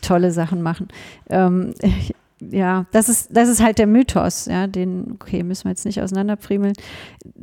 tolle 0.00 0.30
Sachen 0.30 0.62
machen. 0.62 0.86
Ähm, 1.28 1.74
ja, 2.50 2.86
das 2.92 3.08
ist, 3.08 3.28
das 3.36 3.48
ist 3.48 3.62
halt 3.62 3.78
der 3.78 3.86
Mythos, 3.86 4.46
ja, 4.46 4.66
den, 4.66 5.12
okay, 5.12 5.42
müssen 5.42 5.64
wir 5.64 5.70
jetzt 5.70 5.84
nicht 5.84 6.00
auseinanderfriemeln. 6.00 6.74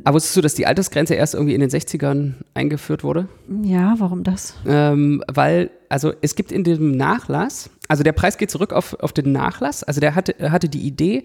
Aber 0.04 0.16
wusstest 0.16 0.36
du, 0.36 0.40
dass 0.40 0.54
die 0.54 0.66
Altersgrenze 0.66 1.14
erst 1.14 1.34
irgendwie 1.34 1.54
in 1.54 1.60
den 1.60 1.70
60ern 1.70 2.34
eingeführt 2.54 3.04
wurde? 3.04 3.28
Ja, 3.62 3.94
warum 3.98 4.24
das? 4.24 4.54
Ähm, 4.66 5.22
weil, 5.32 5.70
also 5.88 6.12
es 6.20 6.34
gibt 6.34 6.52
in 6.52 6.64
dem 6.64 6.96
Nachlass, 6.96 7.70
also 7.88 8.02
der 8.02 8.12
Preis 8.12 8.36
geht 8.36 8.50
zurück 8.50 8.72
auf, 8.72 8.94
auf 9.00 9.12
den 9.12 9.32
Nachlass, 9.32 9.82
also 9.82 10.00
der 10.00 10.14
hatte, 10.14 10.34
hatte 10.50 10.68
die 10.68 10.80
Idee, 10.80 11.24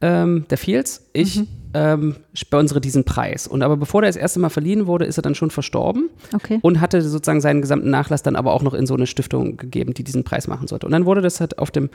ähm, 0.00 0.44
der 0.50 0.58
Fields, 0.58 1.08
ich 1.12 1.36
mhm. 1.36 1.48
ähm, 1.72 2.16
sponsere 2.34 2.80
diesen 2.80 3.04
Preis. 3.04 3.46
Und 3.46 3.62
aber 3.62 3.76
bevor 3.76 4.02
der 4.02 4.10
das 4.10 4.16
erste 4.16 4.40
Mal 4.40 4.50
verliehen 4.50 4.86
wurde, 4.86 5.06
ist 5.06 5.18
er 5.18 5.22
dann 5.22 5.34
schon 5.34 5.50
verstorben 5.50 6.10
okay. 6.34 6.58
und 6.60 6.80
hatte 6.80 7.00
sozusagen 7.00 7.40
seinen 7.40 7.62
gesamten 7.62 7.90
Nachlass 7.90 8.22
dann 8.22 8.36
aber 8.36 8.52
auch 8.52 8.62
noch 8.62 8.74
in 8.74 8.86
so 8.86 8.94
eine 8.94 9.06
Stiftung 9.06 9.56
gegeben, 9.56 9.94
die 9.94 10.04
diesen 10.04 10.22
Preis 10.22 10.48
machen 10.48 10.68
sollte. 10.68 10.86
Und 10.86 10.92
dann 10.92 11.06
wurde 11.06 11.22
das 11.22 11.40
halt 11.40 11.58
auf 11.58 11.70
dem 11.70 11.88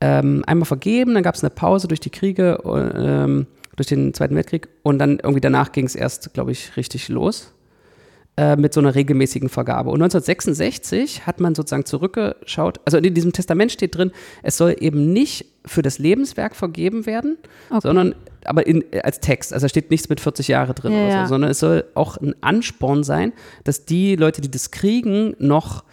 ähm, 0.00 0.42
einmal 0.46 0.66
vergeben, 0.66 1.14
dann 1.14 1.22
gab 1.22 1.34
es 1.34 1.42
eine 1.42 1.50
Pause 1.50 1.88
durch 1.88 2.00
die 2.00 2.10
Kriege, 2.10 2.58
ähm, 2.64 3.46
durch 3.76 3.88
den 3.88 4.14
Zweiten 4.14 4.34
Weltkrieg 4.34 4.68
und 4.82 4.98
dann 4.98 5.18
irgendwie 5.18 5.40
danach 5.40 5.72
ging 5.72 5.86
es 5.86 5.94
erst, 5.94 6.34
glaube 6.34 6.52
ich, 6.52 6.76
richtig 6.76 7.08
los 7.08 7.52
äh, 8.36 8.56
mit 8.56 8.72
so 8.72 8.80
einer 8.80 8.94
regelmäßigen 8.94 9.48
Vergabe. 9.48 9.90
Und 9.90 10.02
1966 10.02 11.26
hat 11.26 11.40
man 11.40 11.54
sozusagen 11.54 11.84
zurückgeschaut, 11.84 12.80
also 12.84 12.98
in 12.98 13.14
diesem 13.14 13.32
Testament 13.32 13.72
steht 13.72 13.96
drin, 13.96 14.12
es 14.42 14.56
soll 14.56 14.76
eben 14.80 15.12
nicht 15.12 15.46
für 15.66 15.82
das 15.82 15.98
Lebenswerk 15.98 16.56
vergeben 16.56 17.06
werden, 17.06 17.36
okay. 17.68 17.80
sondern 17.82 18.14
aber 18.44 18.66
in, 18.66 18.84
als 19.02 19.20
Text. 19.20 19.52
Also 19.52 19.64
da 19.64 19.68
steht 19.68 19.90
nichts 19.90 20.08
mit 20.08 20.20
40 20.20 20.48
Jahre 20.48 20.72
drin, 20.72 20.92
ja, 20.92 21.24
so, 21.24 21.34
sondern 21.34 21.50
es 21.50 21.58
soll 21.58 21.84
auch 21.94 22.16
ein 22.16 22.34
Ansporn 22.40 23.04
sein, 23.04 23.34
dass 23.64 23.84
die 23.84 24.16
Leute, 24.16 24.40
die 24.40 24.50
das 24.50 24.70
kriegen, 24.70 25.34
noch 25.38 25.84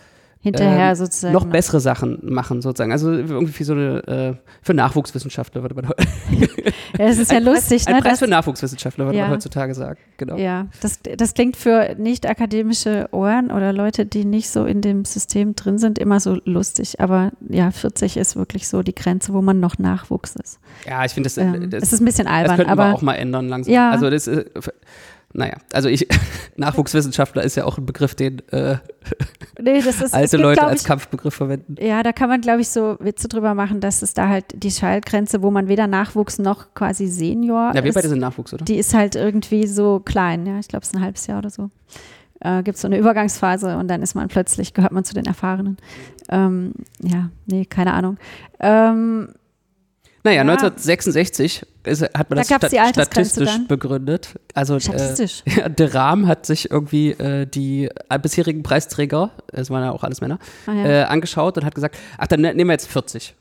hinterher 0.47 0.89
ähm, 0.89 0.95
sozusagen 0.95 1.33
noch 1.33 1.45
bessere 1.45 1.79
Sachen 1.79 2.19
machen 2.23 2.61
sozusagen. 2.61 2.91
Also 2.91 3.11
irgendwie 3.11 3.63
so 3.63 3.73
eine 3.73 4.07
äh, 4.07 4.33
für 4.61 4.73
Nachwuchswissenschaftler 4.73 5.61
würde 5.61 5.75
man 5.75 5.89
heute. 5.89 6.03
ja, 6.97 7.07
das 7.07 7.17
ist 7.17 7.31
ja 7.31 7.37
ein 7.37 7.43
lustig, 7.43 7.83
Preis, 7.83 7.87
ne? 7.87 7.95
Ein 7.95 8.03
Preis 8.03 8.19
für 8.19 8.27
Nachwuchswissenschaftler 8.27 9.05
würde 9.05 9.17
ja. 9.17 9.25
man 9.25 9.33
heutzutage 9.33 9.73
sagen. 9.73 9.99
Genau. 10.17 10.37
Ja, 10.37 10.67
das, 10.81 10.99
das 11.01 11.33
klingt 11.33 11.57
für 11.57 11.95
nicht 11.97 12.27
akademische 12.27 13.07
Ohren 13.11 13.51
oder 13.51 13.73
Leute, 13.73 14.05
die 14.05 14.25
nicht 14.25 14.49
so 14.49 14.65
in 14.65 14.81
dem 14.81 15.05
System 15.05 15.55
drin 15.55 15.77
sind, 15.77 15.99
immer 15.99 16.19
so 16.19 16.39
lustig. 16.45 16.99
Aber 16.99 17.31
ja, 17.49 17.71
40 17.71 18.17
ist 18.17 18.35
wirklich 18.35 18.67
so 18.67 18.81
die 18.83 18.95
Grenze, 18.95 19.33
wo 19.33 19.41
man 19.41 19.59
noch 19.59 19.77
Nachwuchs 19.77 20.35
ist. 20.35 20.59
Ja, 20.87 21.05
ich 21.05 21.13
finde 21.13 21.27
das, 21.27 21.37
ähm, 21.37 21.69
das, 21.69 21.81
das 21.81 21.93
ist 21.93 22.01
ein 22.01 22.05
bisschen 22.05 22.27
albern. 22.27 22.49
Das 22.49 22.55
könnten 22.57 22.71
aber 22.71 22.89
wir 22.89 22.95
auch 22.95 23.01
mal 23.01 23.15
ändern 23.15 23.47
langsam. 23.47 23.73
Ja. 23.73 23.91
Also 23.91 24.09
das 24.09 24.27
ist 24.27 24.47
naja, 25.37 25.57
also 25.71 25.87
ich, 25.87 26.07
Nachwuchswissenschaftler 26.57 27.43
ist 27.43 27.55
ja 27.55 27.63
auch 27.65 27.77
ein 27.77 27.85
Begriff, 27.85 28.15
den 28.15 28.39
äh, 28.49 28.77
nee, 29.61 29.77
ist, 29.77 30.01
alte 30.13 30.37
gibt, 30.37 30.41
Leute 30.43 30.63
als 30.63 30.81
ich, 30.81 30.87
Kampfbegriff 30.87 31.35
verwenden. 31.35 31.75
Ja, 31.79 32.01
da 32.01 32.11
kann 32.11 32.27
man, 32.27 32.41
glaube 32.41 32.61
ich, 32.61 32.69
so 32.69 32.97
Witze 32.99 33.27
drüber 33.27 33.53
machen, 33.53 33.79
dass 33.79 34.01
es 34.01 34.15
da 34.15 34.27
halt 34.27 34.45
die 34.51 34.71
Schallgrenze, 34.71 35.43
wo 35.43 35.51
man 35.51 35.67
weder 35.67 35.85
Nachwuchs 35.85 36.39
noch 36.39 36.73
quasi 36.73 37.05
Senior 37.05 37.71
Ja, 37.75 37.83
wir 37.83 37.85
ist, 37.85 37.93
beide 37.93 38.09
sind 38.09 38.19
Nachwuchs, 38.19 38.51
oder? 38.51 38.65
Die 38.65 38.77
ist 38.77 38.95
halt 38.95 39.15
irgendwie 39.15 39.67
so 39.67 39.99
klein, 39.99 40.47
ja, 40.47 40.57
ich 40.57 40.67
glaube, 40.67 40.81
es 40.81 40.89
ist 40.89 40.95
ein 40.95 41.03
halbes 41.03 41.27
Jahr 41.27 41.37
oder 41.37 41.51
so. 41.51 41.69
Äh, 42.39 42.63
Gibt 42.63 42.75
es 42.75 42.81
so 42.81 42.87
eine 42.87 42.97
Übergangsphase 42.97 43.77
und 43.77 43.87
dann 43.87 44.01
ist 44.01 44.15
man 44.15 44.27
plötzlich, 44.29 44.73
gehört 44.73 44.91
man 44.91 45.03
zu 45.03 45.13
den 45.13 45.25
Erfahrenen. 45.25 45.77
Ähm, 46.29 46.73
ja, 47.03 47.29
nee, 47.45 47.65
keine 47.65 47.93
Ahnung. 47.93 48.17
Ähm, 48.59 49.29
naja, 50.27 50.43
ja. 50.43 50.51
1966 50.51 51.65
ist, 51.83 52.01
hat 52.03 52.29
man 52.29 52.37
da 52.37 52.57
das 52.57 52.71
sta 52.71 52.89
statistisch 52.89 53.57
begründet. 53.67 54.35
Also 54.53 54.79
statistisch. 54.79 55.43
Äh, 55.45 55.51
ja, 55.59 55.69
der 55.69 55.93
Rahm 55.93 56.27
hat 56.27 56.45
sich 56.45 56.69
irgendwie 56.69 57.11
äh, 57.11 57.45
die 57.45 57.89
äh, 58.09 58.19
bisherigen 58.19 58.63
Preisträger, 58.63 59.31
es 59.51 59.69
waren 59.69 59.83
ja 59.83 59.91
auch 59.91 60.03
alles 60.03 60.21
Männer, 60.21 60.39
ah, 60.65 60.73
ja. 60.73 60.85
äh, 60.85 61.03
angeschaut 61.03 61.57
und 61.57 61.65
hat 61.65 61.75
gesagt, 61.75 61.97
ach, 62.17 62.27
dann 62.27 62.41
ne-, 62.41 62.53
nehmen 62.53 62.69
wir 62.69 62.73
jetzt 62.73 62.91
40. 62.91 63.35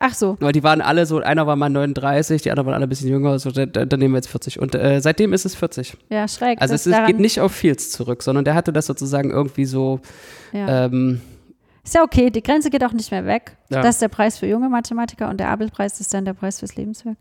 Ach 0.00 0.14
so. 0.14 0.36
Weil 0.38 0.52
die 0.52 0.62
waren 0.62 0.80
alle 0.80 1.06
so, 1.06 1.18
einer 1.18 1.46
war 1.46 1.56
mal 1.56 1.70
39, 1.70 2.42
die 2.42 2.50
anderen 2.50 2.66
waren 2.66 2.74
alle 2.74 2.86
ein 2.86 2.88
bisschen 2.88 3.08
jünger, 3.08 3.38
so, 3.38 3.50
dann, 3.50 3.72
dann 3.72 3.98
nehmen 3.98 4.14
wir 4.14 4.18
jetzt 4.18 4.28
40. 4.28 4.60
Und 4.60 4.74
äh, 4.74 5.00
seitdem 5.00 5.32
ist 5.32 5.44
es 5.44 5.56
40. 5.56 5.96
Ja, 6.08 6.28
schräg. 6.28 6.60
Also 6.60 6.74
es 6.74 6.86
ist, 6.86 7.06
geht 7.06 7.18
nicht 7.18 7.40
auf 7.40 7.52
Fields 7.52 7.90
zurück, 7.90 8.22
sondern 8.22 8.44
der 8.44 8.54
hatte 8.54 8.72
das 8.72 8.86
sozusagen 8.86 9.30
irgendwie 9.30 9.64
so 9.64 10.00
ja. 10.52 10.84
ähm, 10.84 11.20
ist 11.88 11.94
ja 11.94 12.02
okay, 12.02 12.30
die 12.30 12.42
Grenze 12.42 12.70
geht 12.70 12.84
auch 12.84 12.92
nicht 12.92 13.10
mehr 13.10 13.24
weg. 13.26 13.56
Ja. 13.70 13.82
Das 13.82 13.96
ist 13.96 14.02
der 14.02 14.08
Preis 14.08 14.38
für 14.38 14.46
junge 14.46 14.68
Mathematiker 14.68 15.28
und 15.28 15.38
der 15.38 15.48
Abelpreis 15.50 16.00
ist 16.00 16.12
dann 16.14 16.24
der 16.24 16.34
Preis 16.34 16.58
fürs 16.60 16.76
Lebenswerk. 16.76 17.16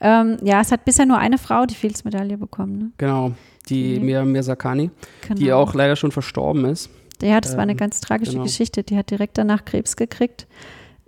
Ähm, 0.00 0.38
ja, 0.42 0.60
es 0.60 0.72
hat 0.72 0.84
bisher 0.84 1.04
nur 1.06 1.18
eine 1.18 1.36
Frau 1.38 1.66
die 1.66 1.74
Fields-Medaille 1.74 2.38
bekommen. 2.38 2.78
Ne? 2.78 2.90
Genau, 2.98 3.32
die 3.68 4.00
Mia 4.00 4.24
Mirzakani, 4.24 4.90
Genau. 5.22 5.34
die 5.34 5.52
auch 5.52 5.74
leider 5.74 5.94
schon 5.96 6.10
verstorben 6.10 6.64
ist. 6.64 6.90
Ja, 7.22 7.40
das 7.40 7.52
war 7.54 7.62
eine 7.62 7.72
Ähm, 7.72 7.78
ganz 7.78 8.00
tragische 8.00 8.32
genau. 8.32 8.44
Geschichte. 8.44 8.82
Die 8.82 8.96
hat 8.96 9.10
direkt 9.10 9.36
danach 9.36 9.64
Krebs 9.66 9.96
gekriegt 9.96 10.46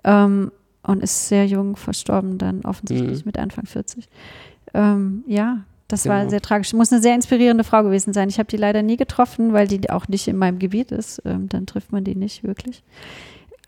ähm, 0.05 0.53
und 0.83 1.03
ist 1.03 1.29
sehr 1.29 1.47
jung 1.47 1.77
verstorben, 1.77 2.37
dann 2.37 2.63
offensichtlich 2.67 3.21
Mhm. 3.21 3.23
mit 3.25 3.39
Anfang 3.39 3.65
40. 3.65 4.09
Ähm, 4.75 5.25
ja, 5.27 5.61
das 5.93 6.07
war 6.09 6.19
Genau. 6.21 6.31
sehr 6.31 6.41
tragisch. 6.41 6.73
Muss 6.73 6.93
eine 6.93 7.03
sehr 7.03 7.15
inspirierende 7.15 7.65
Frau 7.65 7.83
gewesen 7.83 8.13
sein. 8.13 8.29
Ich 8.29 8.39
habe 8.39 8.49
die 8.49 8.57
leider 8.57 8.83
nie 8.83 8.97
getroffen, 8.97 9.53
weil 9.53 9.69
die 9.69 9.91
auch 9.91 10.09
nicht 10.09 10.27
in 10.29 10.37
meinem 10.37 10.59
Gebiet 10.59 10.91
ist. 10.93 11.21
Ähm, 11.25 11.49
dann 11.49 11.67
trifft 11.67 11.93
man 11.93 12.03
die 12.05 12.15
nicht 12.15 12.43
wirklich. 12.45 12.83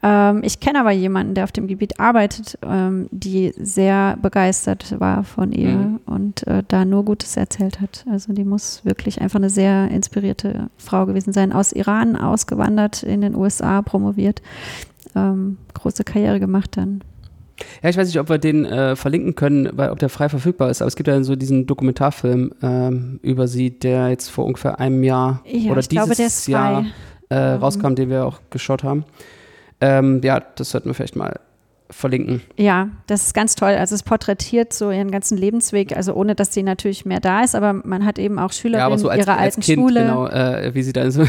Ähm, 0.02 0.42
ich 0.44 0.60
kenne 0.60 0.80
aber 0.80 0.90
jemanden, 0.90 1.34
der 1.34 1.44
auf 1.44 1.52
dem 1.52 1.66
Gebiet 1.66 1.98
arbeitet, 1.98 2.58
ähm, 2.62 3.08
die 3.10 3.52
sehr 3.56 4.18
begeistert 4.20 4.98
war 5.00 5.24
von 5.24 5.52
ihr 5.52 5.70
Mhm. 5.70 6.00
und 6.06 6.46
äh, 6.46 6.62
da 6.68 6.84
nur 6.84 7.04
Gutes 7.04 7.36
erzählt 7.36 7.80
hat. 7.80 8.04
Also 8.10 8.32
die 8.34 8.44
muss 8.44 8.84
wirklich 8.84 9.20
einfach 9.22 9.38
eine 9.38 9.48
sehr 9.50 9.88
inspirierte 9.90 10.68
Frau 10.76 11.06
gewesen 11.06 11.32
sein. 11.32 11.52
Aus 11.52 11.72
Iran 11.72 12.16
ausgewandert, 12.16 13.02
in 13.02 13.20
den 13.22 13.34
USA 13.34 13.80
promoviert, 13.82 14.42
ähm, 15.14 15.56
große 15.74 16.04
Karriere 16.04 16.38
gemacht 16.40 16.76
dann. 16.76 17.00
Ja, 17.82 17.88
ich 17.88 17.96
weiß 17.96 18.08
nicht, 18.08 18.18
ob 18.18 18.28
wir 18.28 18.38
den 18.38 18.64
äh, 18.64 18.96
verlinken 18.96 19.34
können, 19.36 19.68
weil 19.72 19.90
ob 19.90 19.98
der 19.98 20.08
frei 20.08 20.28
verfügbar 20.28 20.70
ist, 20.70 20.82
aber 20.82 20.88
es 20.88 20.96
gibt 20.96 21.06
ja 21.06 21.22
so 21.22 21.36
diesen 21.36 21.66
Dokumentarfilm 21.66 22.52
ähm, 22.62 23.20
über 23.22 23.46
sie, 23.46 23.70
der 23.70 24.08
jetzt 24.08 24.28
vor 24.30 24.44
ungefähr 24.44 24.80
einem 24.80 25.04
Jahr 25.04 25.40
Ja, 25.46 25.70
oder 25.70 25.80
glaube, 25.82 26.10
dieses 26.14 26.40
ist 26.40 26.48
Jahr 26.48 26.84
äh, 27.30 27.34
Ähm. 27.54 27.60
rauskam, 27.60 27.94
den 27.94 28.10
wir 28.10 28.26
auch 28.26 28.40
geschaut 28.50 28.82
haben. 28.82 29.04
Ähm, 29.80 30.20
ja, 30.24 30.40
das 30.40 30.70
sollten 30.70 30.88
wir 30.88 30.94
vielleicht 30.94 31.16
mal 31.16 31.38
verlinken. 31.90 32.40
Ja, 32.56 32.88
das 33.06 33.26
ist 33.26 33.34
ganz 33.34 33.54
toll. 33.54 33.74
Also 33.74 33.94
es 33.94 34.02
porträtiert 34.02 34.72
so 34.72 34.90
ihren 34.90 35.10
ganzen 35.10 35.36
Lebensweg, 35.38 35.96
also 35.96 36.14
ohne, 36.14 36.34
dass 36.34 36.52
sie 36.52 36.62
natürlich 36.62 37.04
mehr 37.04 37.20
da 37.20 37.42
ist, 37.42 37.54
aber 37.54 37.72
man 37.72 38.04
hat 38.04 38.18
eben 38.18 38.38
auch 38.38 38.50
Ja, 38.50 38.52
Schülerinnen 38.52 38.86
aber 38.86 38.98
so 38.98 39.08
als, 39.10 39.20
ihrer 39.24 39.36
als 39.38 39.56
alten 39.56 39.60
Kind, 39.60 39.80
Schule. 39.80 40.00
genau, 40.00 40.26
äh, 40.26 40.74
wie 40.74 40.82
sie 40.82 40.92
dann 40.92 41.10
so, 41.10 41.22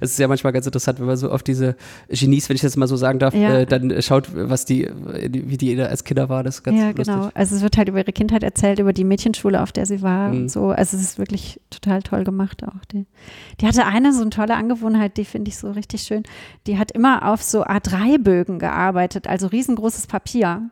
es 0.00 0.12
ist 0.12 0.18
ja 0.18 0.28
manchmal 0.28 0.52
ganz 0.52 0.66
interessant, 0.66 0.98
wenn 1.00 1.06
man 1.06 1.16
so 1.16 1.30
auf 1.30 1.42
diese 1.42 1.76
Genies, 2.08 2.48
wenn 2.48 2.56
ich 2.56 2.62
das 2.62 2.76
mal 2.76 2.86
so 2.88 2.96
sagen 2.96 3.18
darf, 3.18 3.34
Ja. 3.34 3.58
äh, 3.60 3.66
dann 3.66 4.00
schaut, 4.02 4.28
was 4.34 4.64
die, 4.64 4.88
wie 5.30 5.56
die 5.56 5.80
als 5.80 6.04
Kinder 6.04 6.28
war, 6.28 6.42
das 6.42 6.56
ist 6.56 6.62
ganz 6.62 6.78
ja, 6.78 6.86
lustig. 6.88 7.06
genau. 7.06 7.30
Also 7.34 7.56
es 7.56 7.62
wird 7.62 7.76
halt 7.76 7.88
über 7.88 7.98
ihre 7.98 8.12
Kindheit 8.12 8.42
erzählt, 8.42 8.78
über 8.78 8.92
die 8.92 9.04
Mädchenschule, 9.04 9.62
auf 9.62 9.72
der 9.72 9.86
sie 9.86 10.02
war 10.02 10.28
Mhm. 10.30 10.36
und 10.42 10.48
so. 10.50 10.68
Also 10.70 10.96
es 10.96 11.02
ist 11.02 11.18
wirklich 11.18 11.60
total 11.70 12.02
toll 12.02 12.24
gemacht 12.24 12.62
auch. 12.64 12.84
Die, 12.92 13.06
die 13.60 13.66
hatte 13.66 13.84
eine 13.86 14.12
so 14.12 14.20
eine 14.22 14.30
tolle 14.30 14.54
Angewohnheit, 14.56 15.16
die 15.16 15.24
finde 15.24 15.48
ich 15.50 15.56
so 15.58 15.70
richtig 15.70 16.02
schön. 16.02 16.22
Die 16.66 16.78
hat 16.78 16.90
immer 16.92 17.28
auf 17.32 17.42
so 17.42 17.64
A3-Bögen 17.64 18.58
gearbeitet, 18.58 19.26
also 19.26 19.46
riesengroßes 19.48 20.06
Papier 20.06 20.70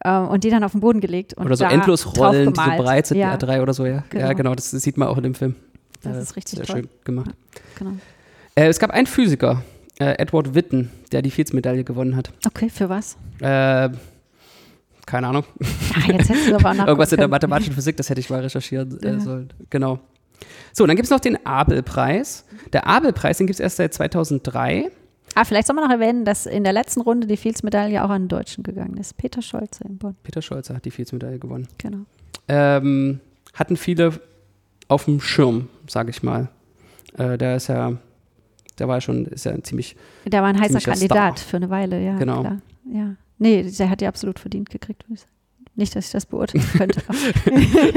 äh, 0.00 0.18
und 0.18 0.44
die 0.44 0.50
dann 0.50 0.64
auf 0.64 0.72
den 0.72 0.80
Boden 0.80 1.00
gelegt 1.00 1.34
und 1.34 1.46
Oder 1.46 1.56
so 1.56 1.64
da 1.64 1.70
endlos 1.70 2.16
rollen, 2.18 2.52
die 2.52 2.60
so 2.60 2.82
breit 2.82 3.06
sind, 3.06 3.18
ja, 3.18 3.36
die 3.36 3.46
A3 3.46 3.62
oder 3.62 3.72
so, 3.74 3.86
ja. 3.86 3.92
Ja, 3.96 4.02
Genau. 4.10 4.34
genau, 4.34 4.54
das 4.54 4.70
sieht 4.70 4.96
man 4.96 5.08
auch 5.08 5.16
in 5.16 5.22
dem 5.22 5.34
Film. 5.34 5.54
Das 6.02 6.16
Äh, 6.16 6.20
ist 6.22 6.36
richtig 6.36 6.58
Sehr 6.58 6.66
toll. 6.66 6.76
schön 6.82 6.88
gemacht. 7.04 7.30
Genau. 7.78 7.92
Äh, 8.56 8.66
es 8.68 8.78
gab 8.78 8.90
einen 8.90 9.06
Physiker, 9.06 9.62
äh, 10.00 10.14
Edward 10.18 10.54
Witten, 10.54 10.90
der 11.12 11.22
die 11.22 11.30
Fields-Medaille 11.30 11.84
gewonnen 11.84 12.16
hat. 12.16 12.32
Okay, 12.46 12.68
für 12.70 12.88
was? 12.88 13.16
Äh, 13.40 13.90
keine 15.06 15.28
Ahnung. 15.28 15.44
Ja, 16.08 16.14
jetzt 16.14 16.28
hättest 16.28 16.48
du 16.50 16.54
aber 16.56 16.74
Irgendwas 16.86 17.12
in 17.12 17.18
der 17.18 17.28
mathematischen 17.28 17.74
Physik, 17.74 17.96
das 17.96 18.10
hätte 18.10 18.20
ich 18.20 18.28
mal 18.30 18.40
recherchieren 18.40 18.98
äh, 19.02 19.12
Ja. 19.12 19.20
sollen. 19.20 19.52
Genau. 19.70 20.00
So, 20.72 20.86
dann 20.86 20.96
gibt 20.96 21.04
es 21.06 21.10
noch 21.10 21.20
den 21.20 21.44
Abel-Preis. 21.46 22.44
Der 22.72 22.86
Abel-Preis, 22.86 23.38
den 23.38 23.46
gibt 23.46 23.54
es 23.54 23.60
erst 23.60 23.76
seit 23.76 23.94
2003. 23.94 24.90
Ah, 25.34 25.44
vielleicht 25.44 25.66
soll 25.66 25.76
man 25.76 25.84
noch 25.84 25.90
erwähnen, 25.92 26.24
dass 26.24 26.46
in 26.46 26.64
der 26.64 26.72
letzten 26.72 27.02
Runde 27.02 27.26
die 27.26 27.36
Fields-Medaille 27.36 28.00
auch 28.02 28.08
an 28.10 28.22
einen 28.22 28.28
Deutschen 28.28 28.64
gegangen 28.64 28.96
ist. 28.96 29.16
Peter 29.18 29.42
Scholze 29.42 29.84
in 29.84 29.98
Bonn. 29.98 30.16
Peter 30.22 30.40
Scholze 30.42 30.74
hat 30.74 30.84
die 30.86 30.90
Fields-Medaille 30.90 31.38
gewonnen. 31.38 31.68
Genau. 31.78 31.98
Ähm, 32.48 33.20
hatten 33.54 33.76
viele 33.76 34.12
auf 34.88 35.04
dem 35.04 35.20
Schirm, 35.20 35.68
sage 35.88 36.10
ich 36.10 36.22
mal. 36.22 36.48
Äh, 37.18 37.36
der 37.38 37.56
ist 37.56 37.68
ja, 37.68 37.92
der 38.78 38.88
war 38.88 39.00
schon, 39.00 39.26
ist 39.26 39.44
ja 39.44 39.60
ziemlich. 39.62 39.96
Der 40.26 40.42
war 40.42 40.48
ein 40.48 40.60
heißer 40.60 40.80
Kandidat 40.80 41.38
Star. 41.38 41.48
für 41.50 41.56
eine 41.56 41.70
Weile, 41.70 42.02
ja. 42.04 42.16
Genau. 42.16 42.40
Klar. 42.40 42.58
Ja. 42.92 43.14
Nee, 43.38 43.62
der 43.70 43.90
hat 43.90 44.00
die 44.00 44.06
absolut 44.06 44.38
verdient 44.38 44.70
gekriegt, 44.70 45.04
würde 45.04 45.14
ich 45.14 45.20
sagen. 45.20 45.32
Nicht, 45.78 45.94
dass 45.94 46.06
ich 46.06 46.12
das 46.12 46.24
beurteilen 46.26 46.64
könnte. 46.76 47.02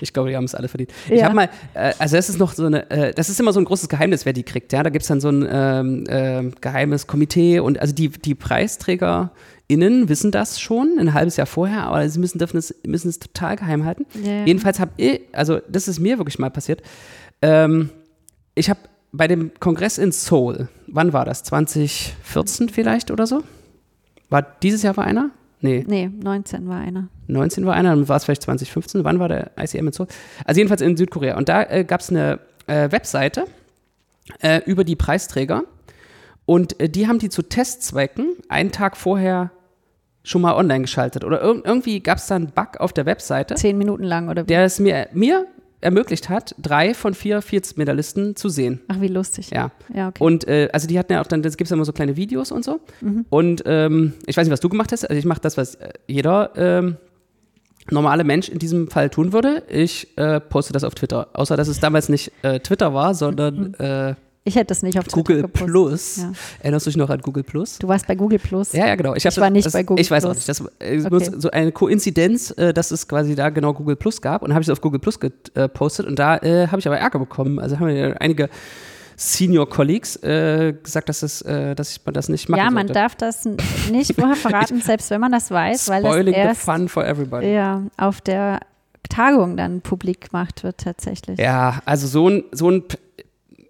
Ich 0.00 0.12
glaube, 0.12 0.30
die 0.30 0.36
haben 0.36 0.44
es 0.44 0.54
alle 0.54 0.68
verdient. 0.68 0.92
Ich 1.08 1.18
Ja. 1.20 1.24
habe 1.26 1.34
mal, 1.34 1.48
äh, 1.74 1.92
also 1.98 2.16
das 2.16 2.28
ist 2.28 2.38
noch 2.38 2.52
so 2.52 2.66
eine, 2.66 2.88
äh, 2.90 3.12
das 3.14 3.28
ist 3.28 3.38
immer 3.40 3.52
so 3.52 3.60
ein 3.60 3.64
großes 3.64 3.88
Geheimnis, 3.88 4.24
wer 4.24 4.32
die 4.32 4.42
kriegt. 4.42 4.72
Ja, 4.72 4.82
da 4.82 4.90
gibt 4.90 5.02
es 5.02 5.08
dann 5.08 5.20
so 5.20 5.28
ein 5.28 5.46
ähm, 5.50 6.04
ähm, 6.08 6.52
geheimes 6.60 7.06
Komitee 7.06 7.58
und 7.60 7.78
also 7.80 7.92
die, 7.94 8.08
die 8.08 8.34
PreisträgerInnen 8.34 10.08
wissen 10.08 10.30
das 10.30 10.60
schon 10.60 10.96
ein 10.98 11.14
halbes 11.14 11.36
Jahr 11.36 11.46
vorher, 11.46 11.84
aber 11.84 12.08
sie 12.08 12.18
müssen, 12.20 12.38
dürfen 12.38 12.56
es, 12.56 12.74
müssen 12.86 13.08
es 13.08 13.18
total 13.18 13.56
geheim 13.56 13.84
halten. 13.84 14.06
Ja. 14.22 14.44
Jedenfalls 14.44 14.78
habe 14.80 14.92
ich, 14.96 15.20
also 15.32 15.60
das 15.68 15.88
ist 15.88 15.98
mir 16.00 16.18
wirklich 16.18 16.38
mal 16.38 16.50
passiert. 16.50 16.82
Ähm, 17.40 17.90
ich 18.54 18.70
habe 18.70 18.80
bei 19.12 19.28
dem 19.28 19.52
Kongress 19.60 19.98
in 19.98 20.10
Seoul, 20.10 20.68
wann 20.86 21.12
war 21.12 21.24
das? 21.24 21.42
2014 21.44 22.70
vielleicht 22.70 23.10
oder 23.10 23.26
so? 23.26 23.42
War 24.30 24.42
dieses 24.42 24.82
Jahr 24.82 24.96
war 24.96 25.04
einer? 25.04 25.30
Nee. 25.60 25.84
nee, 25.86 26.08
19 26.08 26.66
war 26.66 26.78
einer. 26.78 27.08
19 27.28 27.64
war 27.66 27.74
einer, 27.74 27.90
dann 27.90 28.08
war 28.08 28.16
es 28.16 28.24
vielleicht 28.24 28.42
2015. 28.42 29.04
Wann 29.04 29.20
war 29.20 29.28
der 29.28 29.52
ICM 29.56 29.86
in 29.86 29.92
Seoul? 29.92 30.08
Also 30.44 30.58
jedenfalls 30.58 30.80
in 30.80 30.96
Südkorea. 30.96 31.36
Und 31.36 31.48
da 31.48 31.62
äh, 31.62 31.84
gab 31.84 32.00
es 32.00 32.10
eine 32.10 32.40
äh, 32.66 32.90
Webseite 32.90 33.44
äh, 34.40 34.60
über 34.64 34.82
die 34.82 34.96
Preisträger. 34.96 35.62
Und 36.46 36.80
äh, 36.80 36.88
die 36.88 37.06
haben 37.06 37.20
die 37.20 37.28
zu 37.28 37.42
Testzwecken 37.42 38.34
einen 38.48 38.72
Tag 38.72 38.96
vorher 38.96 39.52
schon 40.24 40.42
mal 40.42 40.54
online 40.54 40.82
geschaltet. 40.82 41.24
Oder 41.24 41.42
irg 41.42 41.64
irgendwie 41.64 42.00
gab 42.00 42.18
es 42.18 42.26
da 42.26 42.36
einen 42.36 42.50
Bug 42.50 42.78
auf 42.78 42.92
der 42.92 43.06
Webseite, 43.06 43.54
Zehn 43.54 43.78
Minuten 43.78 44.04
lang 44.04 44.28
oder 44.28 44.42
wie? 44.42 44.46
der 44.48 44.64
es 44.64 44.80
mir, 44.80 45.08
mir 45.12 45.46
ermöglicht 45.82 46.28
hat, 46.28 46.54
drei 46.60 46.94
von 46.94 47.14
vier 47.14 47.42
Viertmedaillisten 47.42 48.36
zu 48.36 48.48
sehen. 48.48 48.80
Ach, 48.88 49.00
wie 49.00 49.08
lustig. 49.08 49.50
Ja. 49.50 49.72
Ja, 49.94 50.08
okay. 50.08 50.22
Und 50.24 50.48
äh, 50.48 50.68
also 50.72 50.88
die 50.88 50.98
hatten 50.98 51.12
ja 51.12 51.20
auch 51.20 51.26
dann, 51.26 51.42
das 51.42 51.56
gibt 51.56 51.66
es 51.66 51.70
ja 51.70 51.74
immer 51.74 51.84
so 51.84 51.92
kleine 51.92 52.16
Videos 52.16 52.52
und 52.52 52.64
so. 52.64 52.80
Und 53.28 53.62
ähm, 53.66 54.14
ich 54.26 54.36
weiß 54.36 54.46
nicht, 54.46 54.52
was 54.52 54.60
du 54.60 54.68
gemacht 54.68 54.92
hast. 54.92 55.04
Also 55.04 55.18
ich 55.18 55.24
mache 55.24 55.40
das, 55.40 55.56
was 55.56 55.74
äh, 55.74 55.92
jeder 56.06 56.52
ähm, 56.56 56.96
normale 57.90 58.24
Mensch 58.24 58.48
in 58.48 58.58
diesem 58.58 58.88
Fall 58.88 59.10
tun 59.10 59.32
würde. 59.32 59.64
Ich 59.68 60.16
äh, 60.16 60.40
poste 60.40 60.72
das 60.72 60.84
auf 60.84 60.94
Twitter. 60.94 61.28
Außer 61.32 61.56
dass 61.56 61.68
es 61.68 61.80
damals 61.80 62.08
nicht 62.08 62.32
äh, 62.42 62.60
Twitter 62.60 62.94
war, 62.94 63.14
sondern 63.14 63.74
äh, 63.74 64.14
ich 64.44 64.56
hätte 64.56 64.72
es 64.72 64.82
nicht 64.82 64.98
auf 64.98 65.04
Twitter 65.04 65.16
Google 65.16 65.42
gepostet. 65.42 65.66
Plus. 65.68 66.16
Ja. 66.16 66.32
Erinnerst 66.60 66.86
du 66.86 66.90
dich 66.90 66.96
noch 66.96 67.10
an 67.10 67.20
Google 67.20 67.44
Plus? 67.44 67.78
Du 67.78 67.86
warst 67.88 68.06
bei 68.06 68.14
Google 68.16 68.38
Plus. 68.38 68.72
Ja, 68.72 68.86
ja, 68.88 68.94
genau. 68.96 69.14
Ich, 69.14 69.24
Ich 69.24 69.36
war 69.38 69.50
nicht 69.50 69.66
das, 69.66 69.72
bei 69.72 69.82
Google 69.84 70.00
Ich 70.02 70.10
weiß 70.10 70.24
auch 70.24 70.32
Plus. 70.32 70.48
nicht. 70.48 70.48
Das 70.48 70.60
äh, 70.80 70.96
ist 70.96 71.06
Okay. 71.06 71.30
nur 71.30 71.40
so 71.40 71.50
eine 71.50 71.70
Koinzidenz, 71.72 72.50
äh, 72.58 72.72
dass 72.74 72.90
es 72.90 73.06
quasi 73.06 73.34
da 73.34 73.50
genau 73.50 73.72
Google 73.72 73.96
Plus 73.96 74.20
gab. 74.20 74.42
Und 74.42 74.52
habe 74.52 74.62
ich 74.62 74.68
es 74.68 74.72
auf 74.72 74.80
Google 74.80 74.98
Plus 75.00 75.20
gepostet. 75.20 76.06
Und 76.06 76.18
da 76.18 76.36
äh, 76.38 76.66
habe 76.68 76.78
ich 76.80 76.86
aber 76.86 76.98
Ärger 76.98 77.18
bekommen. 77.20 77.58
Also 77.60 77.78
haben 77.78 77.86
mir 77.86 78.20
einige 78.20 78.48
Senior 79.16 79.68
Colleagues 79.68 80.16
äh, 80.24 80.74
gesagt, 80.82 81.08
dass, 81.08 81.22
es, 81.22 81.42
äh, 81.42 81.74
dass 81.76 81.92
ich 81.92 82.00
das 82.12 82.28
nicht 82.28 82.48
machen 82.48 82.58
Ja, 82.58 82.64
man 82.70 82.88
sollte. 82.88 82.92
darf 82.94 83.14
das 83.14 83.44
nicht 83.90 84.14
vorher 84.18 84.34
verraten, 84.36 84.80
selbst 84.80 85.10
wenn 85.10 85.20
man 85.20 85.30
das 85.30 85.50
weiß, 85.50 85.88
weil 85.88 86.02
das 86.02 86.10
Spoiling 86.12 86.34
the 86.34 86.40
erst 86.40 86.62
fun 86.62 86.88
for 86.88 87.06
everybody. 87.06 87.52
ja, 87.52 87.82
auf 87.96 88.20
der 88.22 88.58
Tagung 89.08 89.56
dann 89.56 89.82
publik 89.82 90.30
gemacht 90.30 90.64
wird 90.64 90.78
tatsächlich. 90.78 91.38
Ja, 91.38 91.80
also 91.84 92.06
so 92.06 92.28
ein, 92.28 92.44
so 92.52 92.70
ein, 92.70 92.82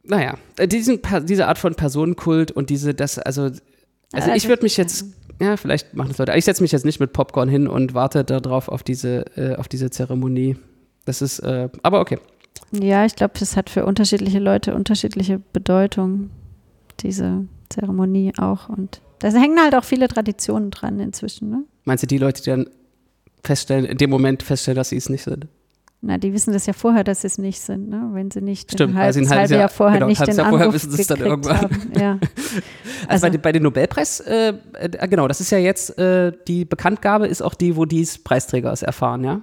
naja, 0.05 0.35
äh, 0.57 0.67
diesen, 0.69 1.01
diese 1.25 1.47
Art 1.47 1.59
von 1.59 1.75
Personenkult 1.75 2.51
und 2.51 2.71
diese, 2.71 2.95
das, 2.95 3.19
also, 3.19 3.43
also 3.43 3.61
Also- 4.13 4.33
ich 4.33 4.49
würde 4.49 4.63
mich 4.63 4.77
jetzt, 4.77 5.07
ja, 5.41 5.57
vielleicht 5.57 5.95
machen 5.95 6.09
das 6.09 6.19
Leute, 6.19 6.37
ich 6.37 6.45
setze 6.45 6.63
mich 6.63 6.73
jetzt 6.73 6.85
nicht 6.85 7.01
mit 7.01 7.13
Popcorn 7.13 7.49
hin 7.49 7.67
und 7.69 7.95
warte 7.95 8.25
darauf 8.25 8.69
auf 8.69 8.83
diese, 8.83 9.25
äh, 9.37 9.57
auf 9.57 9.69
diese 9.69 9.91
Zeremonie. 9.91 10.57
Das 11.05 11.23
ist, 11.23 11.41
äh, 11.41 11.69
aber 11.83 12.01
okay. 12.01 12.19
Ja, 12.71 13.05
ich 13.05 13.17
glaube, 13.17 13.35
das 13.39 13.57
hat 13.57 13.71
für 13.71 13.85
unterschiedliche 13.85 14.39
Leute 14.39 14.75
unterschiedliche 14.75 15.41
Bedeutung, 15.53 16.31
diese 17.01 17.47
Zeremonie 17.69 18.33
auch. 18.39 18.69
Und 18.69 19.01
da 19.19 19.29
hängen 19.31 19.59
halt 19.61 19.75
auch 19.75 19.85
viele 19.85 20.09
Traditionen 20.09 20.71
dran 20.71 21.01
inzwischen. 21.01 21.51
Ne? 21.51 21.65
Meinst 21.85 22.03
du, 22.03 22.07
die 22.07 22.19
Leute, 22.19 22.43
die 22.43 22.51
dann 22.51 22.67
feststellen, 23.43 23.85
in 23.85 23.99
dem 23.99 24.11
Moment 24.11 24.43
feststellen, 24.43 24.77
dass 24.77 24.91
sie 24.91 24.97
es 24.97 25.09
nicht 25.09 25.23
sind? 25.25 25.47
Na, 26.05 26.19
die 26.19 26.33
wissen 26.33 26.53
das 26.53 26.67
ja 26.67 26.73
vorher, 26.73 27.05
dass 27.05 27.21
sie 27.21 27.29
es 27.29 27.39
nicht 27.39 27.61
sind, 27.61 27.89
ne? 27.89 28.11
wenn 28.13 28.29
sie 28.29 28.41
nicht 28.41 28.73
Stimmt, 28.73 28.97
weil 28.97 29.13
sie 29.13 29.21
ein 29.21 29.29
halbes, 29.29 29.31
halbes 29.31 29.41
halbe 29.41 29.53
Jahr 29.53 29.61
Jahr- 29.61 29.69
vorher 29.69 29.99
genau, 29.99 30.09
nicht 30.09 30.19
halbes 30.19 30.35
den 30.35 30.43
Jahr 30.43 30.51
vorher 30.51 30.73
wissen 30.73 30.91
sie 30.91 31.01
es 31.01 31.07
dann 31.07 31.21
irgendwann. 31.21 31.57
haben. 31.61 31.93
Ja. 31.99 32.19
Also, 33.09 33.09
Also- 33.09 33.27
bei, 33.27 33.31
den- 33.31 33.41
bei 33.41 33.53
den 33.53 33.63
Nobelpreis, 33.63 34.21
äh, 34.21 34.53
äh, 34.75 35.09
genau, 35.09 35.29
das 35.29 35.41
ist 35.41 35.51
ja 35.51 35.59
jetzt, 35.59 35.97
äh, 35.99 36.33
die 36.49 36.65
Bekanntgabe 36.65 37.27
ist 37.29 37.41
auch 37.41 37.55
die, 37.55 37.77
wo 37.77 37.85
die 37.85 38.07
Preisträgers 38.25 38.83
erfahren, 38.83 39.23
ja? 39.25 39.41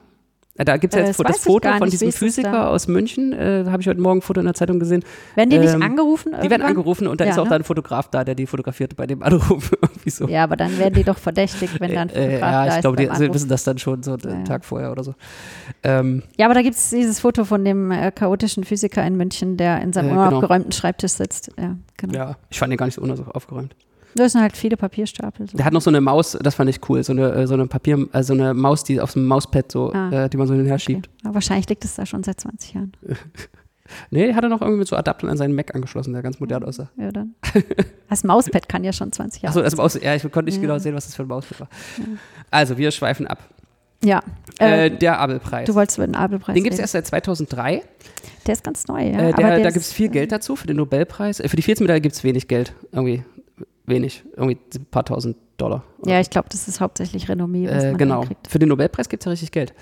Äh, 0.59 0.65
Da 0.65 0.77
gibt 0.77 0.93
es 0.93 0.97
Äh, 0.97 1.01
ja 1.01 1.07
das 1.07 1.17
jetzt 1.17 1.25
das 1.27 1.29
weiß 1.35 1.37
ich 1.37 1.43
Foto 1.51 1.69
von 1.69 1.79
nicht. 1.79 1.93
Diesem 1.93 2.11
Physiker 2.11 2.69
aus 2.69 2.87
München, 2.87 3.33
äh, 3.33 3.63
habe 3.67 3.81
ich 3.81 3.87
heute 3.87 3.99
Morgen 4.01 4.19
ein 4.19 4.21
Foto 4.21 4.39
in 4.41 4.45
der 4.45 4.53
Zeitung 4.53 4.79
gesehen. 4.79 5.03
Werden 5.35 5.49
die 5.49 5.57
nicht 5.57 5.73
Ähm, 5.73 5.81
angerufen? 5.81 6.31
Die 6.33 6.35
werden 6.35 6.51
irgendwann? 6.51 6.67
angerufen 6.67 7.07
und 7.07 7.19
da 7.21 7.25
Ja, 7.25 7.31
ist 7.31 7.39
auch 7.39 7.45
ne? 7.45 7.49
da 7.51 7.55
ein 7.55 7.63
Fotograf 7.63 8.09
da, 8.09 8.23
der 8.23 8.35
die 8.35 8.45
fotografiert 8.45 8.95
bei 8.95 9.07
dem 9.07 9.23
Anruf. 9.23 9.71
So. 10.09 10.27
Ja, 10.27 10.43
aber 10.43 10.55
dann 10.55 10.77
werden 10.79 10.95
die 10.95 11.03
doch 11.03 11.17
verdächtigt, 11.19 11.79
wenn 11.79 11.93
dann 11.93 12.09
Äh, 12.09 12.13
Fotograf 12.13 12.39
ja, 12.41 12.51
da 12.51 12.67
ich 12.67 12.73
ist 12.75 12.81
glaube, 12.81 12.97
die 12.97 13.05
beim 13.05 13.15
sie 13.15 13.23
Anruf. 13.25 13.35
wissen 13.35 13.49
das 13.49 13.63
dann 13.63 13.77
schon 13.77 14.01
so 14.03 14.13
einen 14.13 14.39
Ja. 14.39 14.43
Tag 14.43 14.65
vorher 14.65 14.91
oder 14.91 15.03
so. 15.03 15.13
Ähm, 15.83 16.23
Ja, 16.37 16.45
aber 16.47 16.55
da 16.55 16.61
gibt 16.63 16.75
es 16.75 16.89
dieses 16.89 17.19
Foto 17.19 17.45
von 17.45 17.63
dem 17.63 17.91
äh, 17.91 18.11
chaotischen 18.11 18.63
Physiker 18.63 19.05
in 19.05 19.17
München, 19.17 19.55
der 19.55 19.81
in 19.81 19.93
seinem 19.93 20.07
Äh, 20.07 20.13
genau. 20.13 20.27
unaufgeräumten 20.29 20.71
Schreibtisch 20.71 21.11
sitzt. 21.11 21.51
Ja, 21.59 21.75
genau. 21.97 22.13
ja, 22.17 22.35
ich 22.49 22.57
fand 22.59 22.71
den 22.71 22.77
gar 22.77 22.87
nicht 22.87 22.95
so 22.95 23.01
unaus- 23.01 23.21
aufgeräumt. 23.27 23.75
Das 24.15 24.31
sind 24.33 24.41
halt 24.41 24.57
viele 24.57 24.75
Papierstapel. 24.77 25.47
So. 25.49 25.57
Der 25.57 25.65
hat 25.65 25.73
noch 25.73 25.81
so 25.81 25.89
eine 25.89 26.01
Maus, 26.01 26.37
das 26.41 26.55
fand 26.55 26.69
ich 26.69 26.79
cool, 26.89 27.03
so 27.03 27.13
eine, 27.13 27.31
äh, 27.31 27.47
so 27.47 27.53
eine 27.53 27.67
Papier, 27.67 28.07
äh, 28.11 28.23
so 28.23 28.33
eine 28.33 28.53
Maus, 28.53 28.83
die 28.83 28.99
auf 28.99 29.11
so 29.11 29.19
einem 29.19 29.27
Mauspad 29.27 29.71
so, 29.71 29.91
Ah. 29.93 30.25
äh, 30.25 30.29
die 30.29 30.37
man 30.37 30.47
so 30.47 30.53
hinher 30.53 30.73
okay. 30.73 30.79
schiebt. 30.83 31.09
Aber 31.23 31.35
wahrscheinlich 31.35 31.69
liegt 31.69 31.85
es 31.85 31.95
da 31.95 32.05
schon 32.05 32.23
seit 32.23 32.39
20 32.41 32.73
Jahren. 32.73 32.91
Nee, 34.11 34.35
hat 34.35 34.43
er 34.43 34.49
noch 34.49 34.61
irgendwie 34.61 34.77
mit 34.79 34.87
so 34.87 34.95
Adaptern 34.95 35.31
an 35.31 35.37
seinen 35.37 35.55
Mac 35.55 35.73
angeschlossen, 35.73 36.13
der 36.13 36.21
ganz 36.21 36.39
modern 36.39 36.63
aussah. 36.63 36.91
Ja, 36.95 37.11
dann. 37.11 37.33
Das 38.07 38.23
Mauspad 38.23 38.69
kann 38.69 38.83
ja 38.83 38.93
schon 38.93 39.11
20 39.11 39.41
Jahre 39.41 39.49
Achso, 39.51 39.63
das 39.63 39.75
Maus, 39.75 39.99
ja, 39.99 40.13
ich 40.13 40.21
konnte 40.21 40.43
nicht 40.43 40.57
Ja. 40.57 40.61
genau 40.61 40.77
sehen, 40.77 40.93
was 40.93 41.05
das 41.05 41.15
für 41.15 41.23
ein 41.23 41.27
Mauspad 41.27 41.61
war. 41.61 41.69
Also, 42.51 42.77
wir 42.77 42.91
schweifen 42.91 43.25
ab. 43.25 43.39
Ja. 44.03 44.21
Äh, 44.59 44.85
Äh, 44.85 44.89
der 44.91 45.19
Abelpreis. 45.19 45.65
du 45.65 45.73
wolltest 45.73 45.97
über 45.97 46.05
den 46.05 46.15
Abelpreis 46.15 46.53
Den 46.53 46.63
gibt 46.63 46.75
es 46.75 46.79
erst 46.79 46.93
seit 46.93 47.07
2003. 47.07 47.81
Der 48.45 48.53
ist 48.53 48.63
ganz 48.63 48.87
neu, 48.87 48.99
ja. 49.07 49.07
äh, 49.29 49.33
der, 49.33 49.47
der 49.55 49.59
da 49.63 49.71
gibt 49.71 49.83
es 49.83 49.91
viel 49.91 50.09
Geld 50.09 50.31
dazu 50.31 50.55
für 50.55 50.67
den 50.67 50.77
Nobelpreis. 50.77 51.39
Äh, 51.39 51.49
für 51.49 51.55
die 51.55 51.63
Fields-Medaille 51.63 52.01
gibt 52.01 52.13
es 52.13 52.23
wenig 52.23 52.47
Geld. 52.47 52.73
Irgendwie 52.91 53.23
wenig. 53.89 54.23
Irgendwie 54.35 54.57
ein 54.75 54.85
paar 54.85 55.05
tausend 55.05 55.37
Dollar. 55.57 55.83
Ja, 56.05 56.19
ich 56.19 56.29
glaube, 56.29 56.47
das 56.49 56.67
ist 56.67 56.79
hauptsächlich 56.79 57.27
Renommee, 57.29 57.67
was 57.67 57.83
äh, 57.83 57.89
man 57.89 57.97
genau. 57.97 58.21
kriegt. 58.21 58.47
Für 58.47 58.59
den 58.59 58.69
Nobelpreis 58.69 59.09
gibt 59.09 59.23
es 59.23 59.25
ja 59.25 59.31
richtig 59.31 59.51
Geld. 59.51 59.73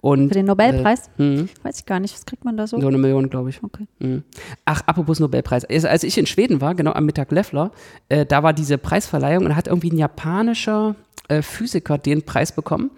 Und, 0.00 0.28
Für 0.28 0.34
den 0.34 0.46
Nobelpreis? 0.46 1.10
Äh, 1.18 1.22
mhm. 1.22 1.48
Weiß 1.62 1.80
ich 1.80 1.86
gar 1.86 1.98
nicht, 1.98 2.14
was 2.14 2.26
kriegt 2.26 2.44
man 2.44 2.56
da 2.56 2.66
so? 2.66 2.80
so 2.80 2.86
eine 2.86 2.98
Million, 2.98 3.28
glaube 3.28 3.50
ich. 3.50 3.62
Okay. 3.62 3.88
Mhm. 3.98 4.22
Ach, 4.64 4.82
apropos 4.86 5.18
Nobelpreis. 5.18 5.64
Als 5.64 5.84
als 5.84 6.04
ich 6.04 6.16
in 6.16 6.26
Schweden 6.26 6.60
war, 6.60 6.74
genau 6.74 6.92
am 6.92 7.06
Mittag 7.06 7.32
Leffler, 7.32 7.72
äh, 8.08 8.24
da 8.24 8.42
war 8.42 8.52
diese 8.52 8.78
Preisverleihung 8.78 9.46
und 9.46 9.56
hat 9.56 9.66
irgendwie 9.66 9.90
ein 9.90 9.98
japanischer 9.98 10.94
äh, 11.28 11.42
Physiker 11.42 11.98
den 11.98 12.22
Preis 12.22 12.52
bekommen. 12.52 12.90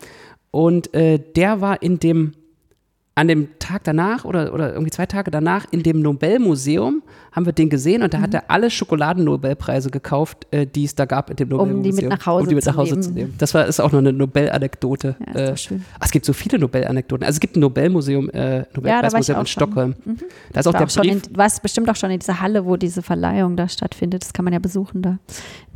Und 0.50 0.92
äh, 0.94 1.18
der 1.18 1.60
war 1.60 1.82
in 1.82 1.98
dem, 1.98 2.32
an 3.18 3.26
dem 3.26 3.48
Tag 3.58 3.82
danach 3.82 4.24
oder, 4.24 4.54
oder 4.54 4.72
irgendwie 4.72 4.92
zwei 4.92 5.06
Tage 5.06 5.32
danach 5.32 5.66
in 5.72 5.82
dem 5.82 6.00
Nobelmuseum, 6.00 7.02
haben 7.32 7.46
wir 7.46 7.52
den 7.52 7.68
gesehen 7.68 8.04
und 8.04 8.14
da 8.14 8.20
hat 8.20 8.32
er 8.32 8.48
alle 8.48 8.70
Schokoladen-Nobelpreise 8.70 9.90
gekauft, 9.90 10.46
äh, 10.52 10.66
die 10.66 10.84
es 10.84 10.94
da 10.94 11.04
gab 11.04 11.28
in 11.28 11.34
dem 11.34 11.52
Um 11.52 11.82
die 11.82 11.90
mit 11.92 12.02
Nobelmuseum. 12.04 12.08
nach 12.10 12.26
Hause 12.26 12.42
um 12.44 12.48
die 12.48 12.54
mit 12.54 12.64
zu 12.64 12.70
nach 12.70 12.76
Hause 12.76 12.90
nehmen. 12.92 13.02
zu 13.02 13.10
nehmen. 13.10 13.34
Das 13.38 13.54
war, 13.54 13.66
ist 13.66 13.80
auch 13.80 13.90
noch 13.90 13.98
eine 13.98 14.12
Nobel-Anekdote. 14.12 15.16
Ja, 15.26 15.32
ist 15.32 15.50
äh, 15.50 15.56
schön. 15.56 15.84
ach, 15.98 16.06
es 16.06 16.12
gibt 16.12 16.26
so 16.26 16.32
viele 16.32 16.60
Nobel-Anekdoten. 16.60 17.24
Also 17.24 17.36
es 17.36 17.40
gibt 17.40 17.56
ein 17.56 17.60
Nobelmuseum, 17.60 18.30
äh, 18.30 18.64
Nobelpreismuseum 18.74 19.36
auch 19.36 19.40
in. 19.40 19.46
Stockholm. 19.46 19.94
Da 20.52 20.60
ist 20.60 20.68
auch 20.68 20.72
War 20.74 20.86
der 20.86 20.88
auch 20.88 21.02
Brief. 21.02 21.28
in, 21.28 21.36
warst 21.36 21.60
bestimmt 21.60 21.90
auch 21.90 21.96
schon 21.96 22.12
in 22.12 22.20
dieser 22.20 22.40
Halle, 22.40 22.64
wo 22.66 22.76
diese 22.76 23.02
Verleihung 23.02 23.56
da 23.56 23.68
stattfindet. 23.68 24.22
Das 24.22 24.32
kann 24.32 24.44
man 24.44 24.52
ja 24.52 24.60
besuchen 24.60 25.02
da 25.02 25.10
in 25.10 25.18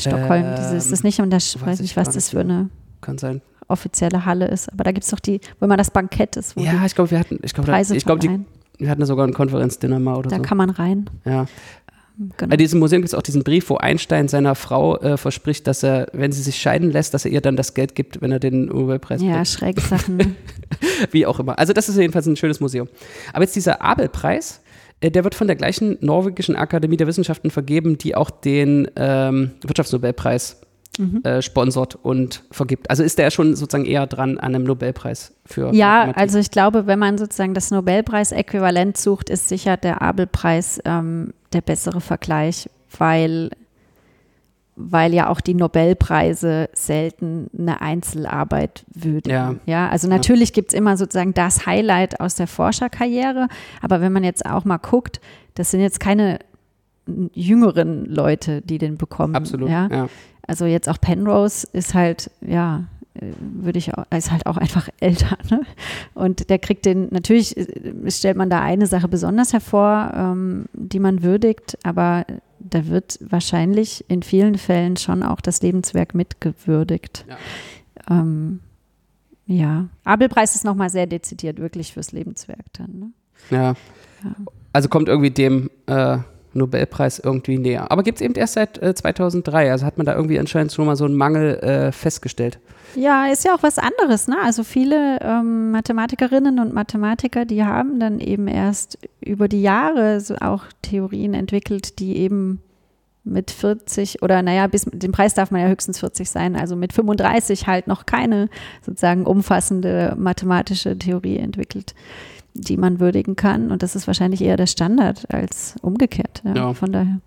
Stockholm. 0.00 0.44
Ähm, 0.44 0.54
Dieses, 0.58 0.84
das 0.84 0.92
ist 0.92 1.02
nicht, 1.04 1.20
und 1.20 1.30
das, 1.30 1.56
weiß 1.56 1.66
weiß 1.66 1.74
ich 1.80 1.82
nicht, 1.82 1.96
was 1.96 2.10
das 2.10 2.30
für 2.30 2.40
eine 2.40 2.70
Kann 3.00 3.18
sein. 3.18 3.42
Offizielle 3.72 4.24
Halle 4.24 4.46
ist. 4.48 4.72
Aber 4.72 4.84
da 4.84 4.92
gibt 4.92 5.04
es 5.04 5.10
doch 5.10 5.20
die, 5.20 5.40
wo 5.58 5.66
immer 5.66 5.76
das 5.76 5.90
Bankett 5.90 6.36
ist, 6.36 6.56
wo 6.56 6.60
Ja, 6.60 6.84
ich 6.86 6.94
glaube, 6.94 7.10
wir 7.10 7.18
hatten, 7.18 7.38
ich 7.42 7.52
glaube, 7.54 7.66
die, 7.68 8.26
verleihen. 8.28 8.46
wir 8.78 8.88
hatten 8.90 9.00
da 9.00 9.06
sogar 9.06 9.26
ein 9.26 9.32
Konferenzdinner 9.34 9.98
mal 9.98 10.16
oder 10.16 10.30
Da 10.30 10.36
so. 10.36 10.42
kann 10.42 10.58
man 10.58 10.70
rein. 10.70 11.10
Ja. 11.24 11.46
Genau. 12.36 12.50
Bei 12.50 12.58
diesem 12.58 12.78
Museum 12.78 13.00
gibt 13.00 13.08
es 13.08 13.14
auch 13.18 13.22
diesen 13.22 13.42
Brief, 13.42 13.70
wo 13.70 13.78
Einstein 13.78 14.28
seiner 14.28 14.54
Frau 14.54 14.98
äh, 14.98 15.16
verspricht, 15.16 15.66
dass 15.66 15.82
er, 15.82 16.08
wenn 16.12 16.30
sie 16.30 16.42
sich 16.42 16.56
scheiden 16.60 16.90
lässt, 16.90 17.14
dass 17.14 17.24
er 17.24 17.30
ihr 17.30 17.40
dann 17.40 17.56
das 17.56 17.72
Geld 17.72 17.94
gibt, 17.94 18.20
wenn 18.20 18.30
er 18.30 18.38
den 18.38 18.66
Nobelpreis 18.66 19.22
Ja, 19.22 19.36
kriegt. 19.36 19.48
schräge 19.48 19.80
Sachen. 19.80 20.36
Wie 21.10 21.24
auch 21.24 21.40
immer. 21.40 21.58
Also 21.58 21.72
das 21.72 21.88
ist 21.88 21.96
jedenfalls 21.96 22.26
ein 22.26 22.36
schönes 22.36 22.60
Museum. 22.60 22.86
Aber 23.32 23.42
jetzt 23.44 23.56
dieser 23.56 23.80
Abelpreis, 23.80 24.60
äh, 25.00 25.10
der 25.10 25.24
wird 25.24 25.34
von 25.34 25.46
der 25.46 25.56
gleichen 25.56 25.96
norwegischen 26.02 26.54
Akademie 26.54 26.98
der 26.98 27.06
Wissenschaften 27.06 27.50
vergeben, 27.50 27.96
die 27.96 28.14
auch 28.14 28.30
den 28.30 28.88
ähm, 28.94 29.52
Wirtschaftsnobelpreis 29.66 30.60
Mhm. 30.98 31.22
äh, 31.24 31.40
sponsort 31.40 31.98
und 32.02 32.42
vergibt. 32.50 32.90
Also 32.90 33.02
ist 33.02 33.18
der 33.18 33.30
schon 33.30 33.56
sozusagen 33.56 33.86
eher 33.86 34.06
dran 34.06 34.38
an 34.38 34.54
einem 34.54 34.64
Nobelpreis 34.64 35.34
für 35.46 35.72
Ja, 35.72 36.12
also 36.12 36.38
ich 36.38 36.50
glaube, 36.50 36.86
wenn 36.86 36.98
man 36.98 37.16
sozusagen 37.16 37.54
das 37.54 37.70
Nobelpreis-Äquivalent 37.70 38.98
sucht, 38.98 39.30
ist 39.30 39.48
sicher 39.48 39.78
der 39.78 40.02
Abelpreis 40.02 40.80
ähm, 40.84 41.32
der 41.54 41.62
bessere 41.62 42.00
Vergleich, 42.00 42.68
weil 42.98 43.50
weil 44.74 45.12
ja 45.12 45.28
auch 45.28 45.40
die 45.42 45.54
Nobelpreise 45.54 46.70
selten 46.72 47.50
eine 47.56 47.82
Einzelarbeit 47.82 48.84
würden. 48.94 49.30
Ja, 49.30 49.54
ja 49.66 49.88
also 49.88 50.08
natürlich 50.08 50.50
ja. 50.50 50.54
gibt 50.54 50.72
es 50.72 50.74
immer 50.74 50.96
sozusagen 50.96 51.34
das 51.34 51.66
Highlight 51.66 52.20
aus 52.20 52.36
der 52.36 52.46
Forscherkarriere, 52.46 53.48
aber 53.82 54.00
wenn 54.00 54.12
man 54.12 54.24
jetzt 54.24 54.46
auch 54.46 54.64
mal 54.64 54.78
guckt, 54.78 55.20
das 55.54 55.70
sind 55.70 55.80
jetzt 55.80 56.00
keine 56.00 56.38
jüngeren 57.34 58.06
Leute, 58.06 58.62
die 58.62 58.78
den 58.78 58.96
bekommen. 58.96 59.34
Absolut. 59.34 59.68
Ja? 59.68 59.88
ja. 59.90 60.08
Also 60.46 60.66
jetzt 60.66 60.88
auch 60.88 61.00
Penrose 61.00 61.66
ist 61.72 61.94
halt, 61.94 62.30
ja, 62.40 62.84
würde 63.14 63.78
ich 63.78 63.94
auch, 63.94 64.04
ist 64.10 64.30
halt 64.30 64.46
auch 64.46 64.56
einfach 64.56 64.88
älter. 65.00 65.38
Ne? 65.50 65.62
Und 66.14 66.50
der 66.50 66.58
kriegt 66.58 66.86
den, 66.86 67.08
natürlich 67.10 67.54
stellt 68.08 68.36
man 68.36 68.50
da 68.50 68.60
eine 68.60 68.86
Sache 68.86 69.08
besonders 69.08 69.52
hervor, 69.52 70.12
ähm, 70.14 70.66
die 70.72 70.98
man 70.98 71.22
würdigt, 71.22 71.78
aber 71.82 72.24
da 72.58 72.86
wird 72.86 73.18
wahrscheinlich 73.20 74.04
in 74.08 74.22
vielen 74.22 74.56
Fällen 74.56 74.96
schon 74.96 75.22
auch 75.22 75.40
das 75.40 75.62
Lebenswerk 75.62 76.14
mitgewürdigt. 76.14 77.24
Ja. 77.28 77.36
Ähm, 78.10 78.60
ja. 79.46 79.88
Abelpreis 80.04 80.54
ist 80.54 80.64
nochmal 80.64 80.88
sehr 80.88 81.06
dezidiert 81.06 81.58
wirklich 81.58 81.92
fürs 81.92 82.12
Lebenswerk 82.12 82.64
dann. 82.74 82.98
Ne? 82.98 83.10
Ja. 83.50 83.74
ja. 84.24 84.34
Also 84.72 84.88
kommt 84.88 85.08
irgendwie 85.08 85.30
dem 85.30 85.70
äh, 85.86 86.18
Nobelpreis 86.54 87.18
irgendwie 87.18 87.58
näher. 87.58 87.90
Aber 87.90 88.02
gibt 88.02 88.18
es 88.18 88.22
eben 88.22 88.34
erst 88.34 88.54
seit 88.54 88.80
äh, 88.82 88.94
2003. 88.94 89.70
Also 89.70 89.86
hat 89.86 89.96
man 89.96 90.06
da 90.06 90.14
irgendwie 90.14 90.38
anscheinend 90.38 90.72
schon 90.72 90.86
mal 90.86 90.96
so 90.96 91.04
einen 91.04 91.14
Mangel 91.14 91.58
äh, 91.58 91.92
festgestellt. 91.92 92.58
Ja, 92.94 93.26
ist 93.26 93.44
ja 93.44 93.54
auch 93.54 93.62
was 93.62 93.78
anderes. 93.78 94.28
Ne? 94.28 94.36
Also 94.42 94.64
viele 94.64 95.18
ähm, 95.22 95.70
Mathematikerinnen 95.70 96.58
und 96.58 96.74
Mathematiker, 96.74 97.44
die 97.44 97.64
haben 97.64 97.98
dann 97.98 98.20
eben 98.20 98.48
erst 98.48 98.98
über 99.20 99.48
die 99.48 99.62
Jahre 99.62 100.20
so 100.20 100.36
auch 100.36 100.64
Theorien 100.82 101.34
entwickelt, 101.34 101.98
die 101.98 102.16
eben 102.16 102.60
mit 103.24 103.50
40 103.50 104.22
oder 104.22 104.42
naja, 104.42 104.66
bis 104.66 104.84
den 104.84 105.12
Preis 105.12 105.34
darf 105.34 105.52
man 105.52 105.60
ja 105.60 105.68
höchstens 105.68 106.00
40 106.00 106.28
sein, 106.28 106.56
also 106.56 106.74
mit 106.74 106.92
35 106.92 107.68
halt 107.68 107.86
noch 107.86 108.04
keine 108.04 108.48
sozusagen 108.84 109.26
umfassende 109.26 110.14
mathematische 110.18 110.98
Theorie 110.98 111.36
entwickelt 111.36 111.94
die 112.54 112.76
man 112.76 113.00
würdigen 113.00 113.36
kann. 113.36 113.70
Und 113.70 113.82
das 113.82 113.96
ist 113.96 114.06
wahrscheinlich 114.06 114.42
eher 114.42 114.56
der 114.56 114.66
Standard 114.66 115.32
als 115.32 115.76
umgekehrt. 115.82 116.42
Ja, 116.44 116.54
ja. 116.54 116.74
Von 116.74 116.92
daher, 116.92 117.20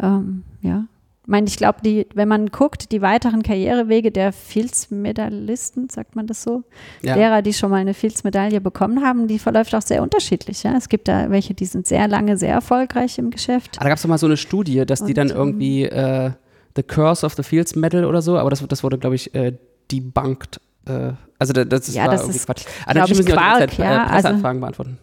ähm, 0.00 0.44
ja. 0.60 0.84
Ich 1.24 1.28
meine, 1.28 1.46
ich 1.46 1.56
glaube, 1.56 1.78
wenn 2.14 2.26
man 2.26 2.48
guckt, 2.48 2.90
die 2.90 3.00
weiteren 3.00 3.44
Karrierewege 3.44 4.10
der 4.10 4.32
Fields-Medaillisten, 4.32 5.88
sagt 5.88 6.16
man 6.16 6.26
das 6.26 6.42
so, 6.42 6.64
ja. 7.00 7.14
derer, 7.14 7.42
die 7.42 7.52
schon 7.52 7.70
mal 7.70 7.76
eine 7.76 7.94
Fields-Medaille 7.94 8.60
bekommen 8.60 9.04
haben, 9.04 9.28
die 9.28 9.38
verläuft 9.38 9.72
auch 9.76 9.82
sehr 9.82 10.02
unterschiedlich. 10.02 10.64
Ja? 10.64 10.74
Es 10.76 10.88
gibt 10.88 11.06
da 11.06 11.30
welche, 11.30 11.54
die 11.54 11.66
sind 11.66 11.86
sehr 11.86 12.08
lange, 12.08 12.36
sehr 12.36 12.52
erfolgreich 12.52 13.18
im 13.18 13.30
Geschäft. 13.30 13.76
Aber 13.76 13.84
da 13.84 13.90
gab 13.90 13.96
es 13.98 14.02
doch 14.02 14.08
mal 14.08 14.18
so 14.18 14.26
eine 14.26 14.36
Studie, 14.36 14.84
dass 14.84 15.02
Und, 15.02 15.06
die 15.06 15.14
dann 15.14 15.30
ähm, 15.30 15.36
irgendwie 15.36 15.84
äh, 15.84 16.32
The 16.74 16.82
Curse 16.82 17.24
of 17.24 17.34
the 17.34 17.44
Fields 17.44 17.76
Medal 17.76 18.04
oder 18.04 18.20
so, 18.20 18.36
aber 18.36 18.50
das, 18.50 18.66
das 18.66 18.82
wurde, 18.82 18.98
glaube 18.98 19.14
ich, 19.14 19.32
äh, 19.36 19.56
debunked 19.92 20.60
äh, 20.86 21.12
also 21.38 21.52
das, 21.52 21.68
das 21.68 21.94
ja, 21.94 22.06
das 22.06 22.22
irgendwie 22.22 22.36
ist, 22.36 22.46
Quatsch. 22.46 22.64
Aber 22.84 23.00
natürlich 23.00 23.18
müssen 23.18 23.32
Quark, 23.32 23.54
die 23.54 23.60
ganze 23.60 23.76
Zeit 23.76 23.78
ja, 23.78 24.04
äh, 24.04 24.08
Presseanfragen 24.08 24.64
also, 24.64 24.82
beantworten. 24.82 24.98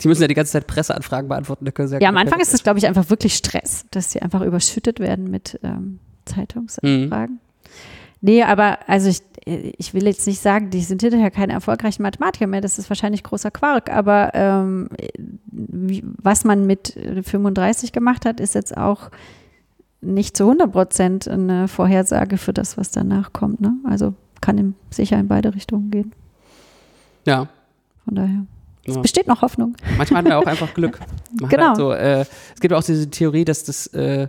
Die 0.00 0.08
müssen 0.08 0.22
ja 0.22 0.28
die 0.28 0.34
ganze 0.34 0.52
Zeit 0.52 0.66
Presseanfragen 0.66 1.28
beantworten. 1.28 1.66
ja, 2.00 2.08
am 2.08 2.16
Anfang 2.16 2.40
ist 2.40 2.54
es, 2.54 2.62
glaube 2.62 2.78
ich, 2.78 2.86
einfach 2.86 3.10
wirklich 3.10 3.34
Stress, 3.34 3.84
dass 3.90 4.12
sie 4.12 4.22
einfach 4.22 4.40
überschüttet 4.40 5.00
werden 5.00 5.30
mit 5.30 5.58
ähm, 5.62 6.00
Zeitungsanfragen. 6.24 7.34
Mhm. 7.34 7.40
Nee, 8.22 8.42
aber 8.42 8.78
also 8.86 9.08
ich, 9.08 9.22
ich 9.46 9.94
will 9.94 10.06
jetzt 10.06 10.26
nicht 10.26 10.40
sagen, 10.40 10.70
die 10.70 10.82
sind 10.82 11.02
hinterher 11.02 11.30
keine 11.30 11.54
erfolgreichen 11.54 12.02
Mathematiker 12.02 12.46
mehr, 12.46 12.60
das 12.60 12.78
ist 12.78 12.90
wahrscheinlich 12.90 13.22
großer 13.22 13.50
Quark, 13.50 13.90
aber 13.90 14.30
ähm, 14.34 14.88
wie, 15.46 16.02
was 16.04 16.44
man 16.44 16.66
mit 16.66 16.98
35 17.22 17.92
gemacht 17.92 18.26
hat, 18.26 18.40
ist 18.40 18.54
jetzt 18.54 18.76
auch 18.76 19.10
nicht 20.02 20.36
zu 20.36 20.44
100 20.44 20.72
Prozent 20.72 21.28
eine 21.28 21.68
Vorhersage 21.68 22.36
für 22.36 22.52
das, 22.52 22.76
was 22.76 22.90
danach 22.90 23.32
kommt. 23.32 23.60
Ne? 23.60 23.74
Also 23.84 24.14
kann 24.40 24.74
sicher 24.90 25.18
in 25.18 25.28
beide 25.28 25.54
Richtungen 25.54 25.90
gehen. 25.90 26.12
Ja. 27.26 27.48
Von 28.04 28.14
daher. 28.14 28.46
Es 28.84 28.94
ja. 28.96 29.02
besteht 29.02 29.26
noch 29.26 29.42
Hoffnung. 29.42 29.76
Manchmal 29.98 30.22
hat 30.22 30.28
man 30.28 30.32
auch 30.42 30.46
einfach 30.46 30.72
Glück. 30.74 30.98
Man 31.40 31.50
genau. 31.50 31.68
Halt 31.68 31.76
so, 31.76 31.92
äh, 31.92 32.20
es 32.54 32.60
gibt 32.60 32.74
auch 32.74 32.82
diese 32.82 33.10
Theorie, 33.10 33.44
dass 33.44 33.64
das 33.64 33.86
äh, 33.88 34.28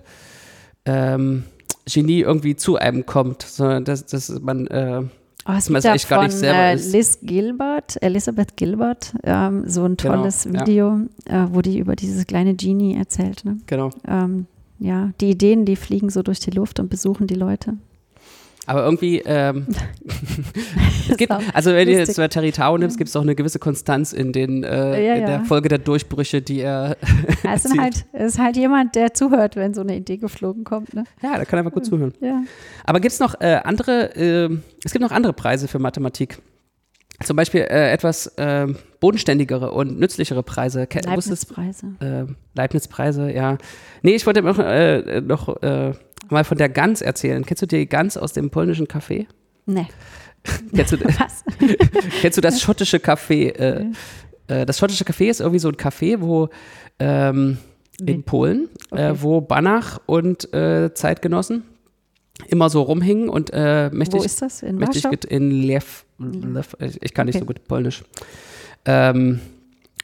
ähm, 0.86 1.43
Genie 1.86 2.21
irgendwie 2.21 2.56
zu 2.56 2.78
einem 2.78 3.06
kommt, 3.06 3.43
sondern 3.43 3.86
dass, 3.86 4.06
dass 4.06 4.30
man 4.41 4.67
äh, 4.67 5.04
Oh, 5.47 5.54
es 5.58 5.67
gibt 5.67 5.84
ja 5.84 5.95
echt 5.95 6.06
von 6.06 6.30
äh, 6.43 6.76
Liz 6.76 7.17
Gilbert, 7.24 7.97
Elizabeth 8.04 8.56
Gilbert, 8.58 9.15
ähm, 9.24 9.63
so 9.67 9.86
ein 9.86 9.97
genau, 9.97 10.17
tolles 10.17 10.43
genau, 10.43 10.62
Video, 10.62 11.00
ja. 11.28 11.45
äh, 11.45 11.47
wo 11.56 11.62
die 11.62 11.80
über 11.80 11.95
dieses 11.95 12.28
kleine 12.28 12.54
Genie 12.54 12.95
erzählt. 12.95 13.43
Ne? 13.43 13.58
Genau. 13.65 13.89
Ähm, 14.08 14.45
ja, 14.78 15.10
die 15.19 15.32
Ideen, 15.32 15.65
die 15.65 15.76
fliegen 15.76 16.12
so 16.12 16.21
durch 16.21 16.39
die 16.39 16.52
Luft 16.52 16.80
und 16.80 16.89
besuchen 16.89 17.26
die 17.26 17.36
Leute. 17.36 17.74
Aber 18.67 18.84
irgendwie, 18.84 19.19
ähm, 19.26 19.65
es 21.10 21.17
gibt, 21.17 21.32
also 21.32 21.71
wenn 21.74 21.88
du 21.88 21.93
jetzt 21.93 22.15
bei 22.15 22.28
Terry 22.28 22.52
Tao 22.52 22.78
nimmst, 22.78 22.97
gibt 22.97 23.10
es 23.10 23.15
auch 23.15 23.24
eine 23.24 23.34
gewisse 23.34 23.58
Konstanz 23.58 24.13
in, 24.13 24.34
den, 24.34 24.63
äh, 24.63 25.04
ja, 25.04 25.15
in 25.15 25.26
der 25.26 25.45
Folge 25.45 25.67
der 25.67 25.80
Durchbrüche, 25.80 26.41
die 26.41 26.60
er. 26.60 26.95
Es, 27.43 27.65
ist 27.65 27.78
halt, 27.80 28.06
ist 28.13 28.38
halt 28.38 28.58
jemand, 28.58 28.95
der 28.95 29.13
zuhört, 29.13 29.56
wenn 29.56 29.74
so 29.74 29.82
eine 29.82 29.95
Idee 29.95 30.17
geflogen 30.17 30.63
kommt. 30.63 30.93
Ne? 30.93 31.06
Ja, 31.24 31.38
da 31.38 31.45
kann 31.45 31.58
einfach 31.58 31.71
gut 31.71 31.86
zuhören. 31.86 32.13
Ja. 32.21 32.43
Aber 32.86 33.00
gibt 33.00 33.13
es 33.13 33.19
noch 33.19 33.39
äh, 33.41 33.60
andere, 33.63 34.15
äh, 34.15 34.50
es 34.86 34.91
gibt 34.91 35.02
noch 35.02 35.12
andere 35.12 35.34
Preise 35.34 35.67
für 35.67 35.80
Mathematik. 35.80 36.38
Zum 37.24 37.36
Beispiel 37.36 37.62
äh, 37.62 37.91
etwas 37.91 38.34
ähm, 38.38 38.78
bodenständigere 39.00 39.71
und 39.71 40.00
nützlichere 40.00 40.43
Preise. 40.43 40.88
Leibniz-Preise. 40.91 41.95
Äh, 42.00 42.32
Leibniz-Preise, 42.56 43.32
ja. 43.32 43.58
Nee, 44.02 44.15
ich 44.15 44.26
wollte 44.26 44.41
noch, 44.41 44.60
äh, 44.60 45.21
noch 45.21 45.62
mal 46.32 46.44
von 46.44 46.58
der 46.58 46.70
Gans 46.70 47.02
erzählen. 47.02 47.46
Kennst 47.46 47.62
du 47.62 47.67
die 47.67 47.88
Gans 47.88 48.17
aus 48.17 48.34
dem 48.34 48.50
polnischen 48.50 48.88
Café? 48.88 49.28
Nee. 49.65 49.88
kennst, 50.76 50.94
du, 50.94 50.98
kennst 52.22 52.38
du 52.38 52.41
das 52.41 52.62
schottische 52.62 52.98
Café? 52.98 53.52
Äh, 53.52 53.86
äh, 54.48 54.65
das 54.65 54.80
schottische 54.80 55.04
Café 55.04 55.30
ist 55.30 55.39
irgendwie 55.39 55.60
so 55.60 55.70
ein 55.70 55.76
Café, 55.76 56.20
wo 56.20 56.50
ähm, 57.00 57.58
in 58.00 58.24
Polen, 58.24 58.70
äh, 58.91 58.94
okay. 58.94 59.10
äh, 59.10 59.22
wo 59.22 59.41
Banach 59.41 60.00
und 60.06 60.54
äh, 60.54 60.94
Zeitgenossen 60.94 61.63
immer 62.48 62.70
so 62.70 62.82
rumhingen 62.82 63.30
und 63.30 63.52
äh, 63.54 63.89
mächtig. 63.91 64.22
Wo 64.22 64.26
ist 64.26 64.41
das? 64.41 64.63
In 64.63 64.78
mächtig 64.78 65.06
In 65.26 65.52
Lev, 65.52 66.06
Lev, 66.17 66.76
ich 66.80 67.13
kann 67.13 67.28
nicht 67.28 67.36
okay. 67.36 67.44
so 67.44 67.46
gut 67.46 67.67
Polnisch. 67.67 68.04
Ähm, 68.86 69.39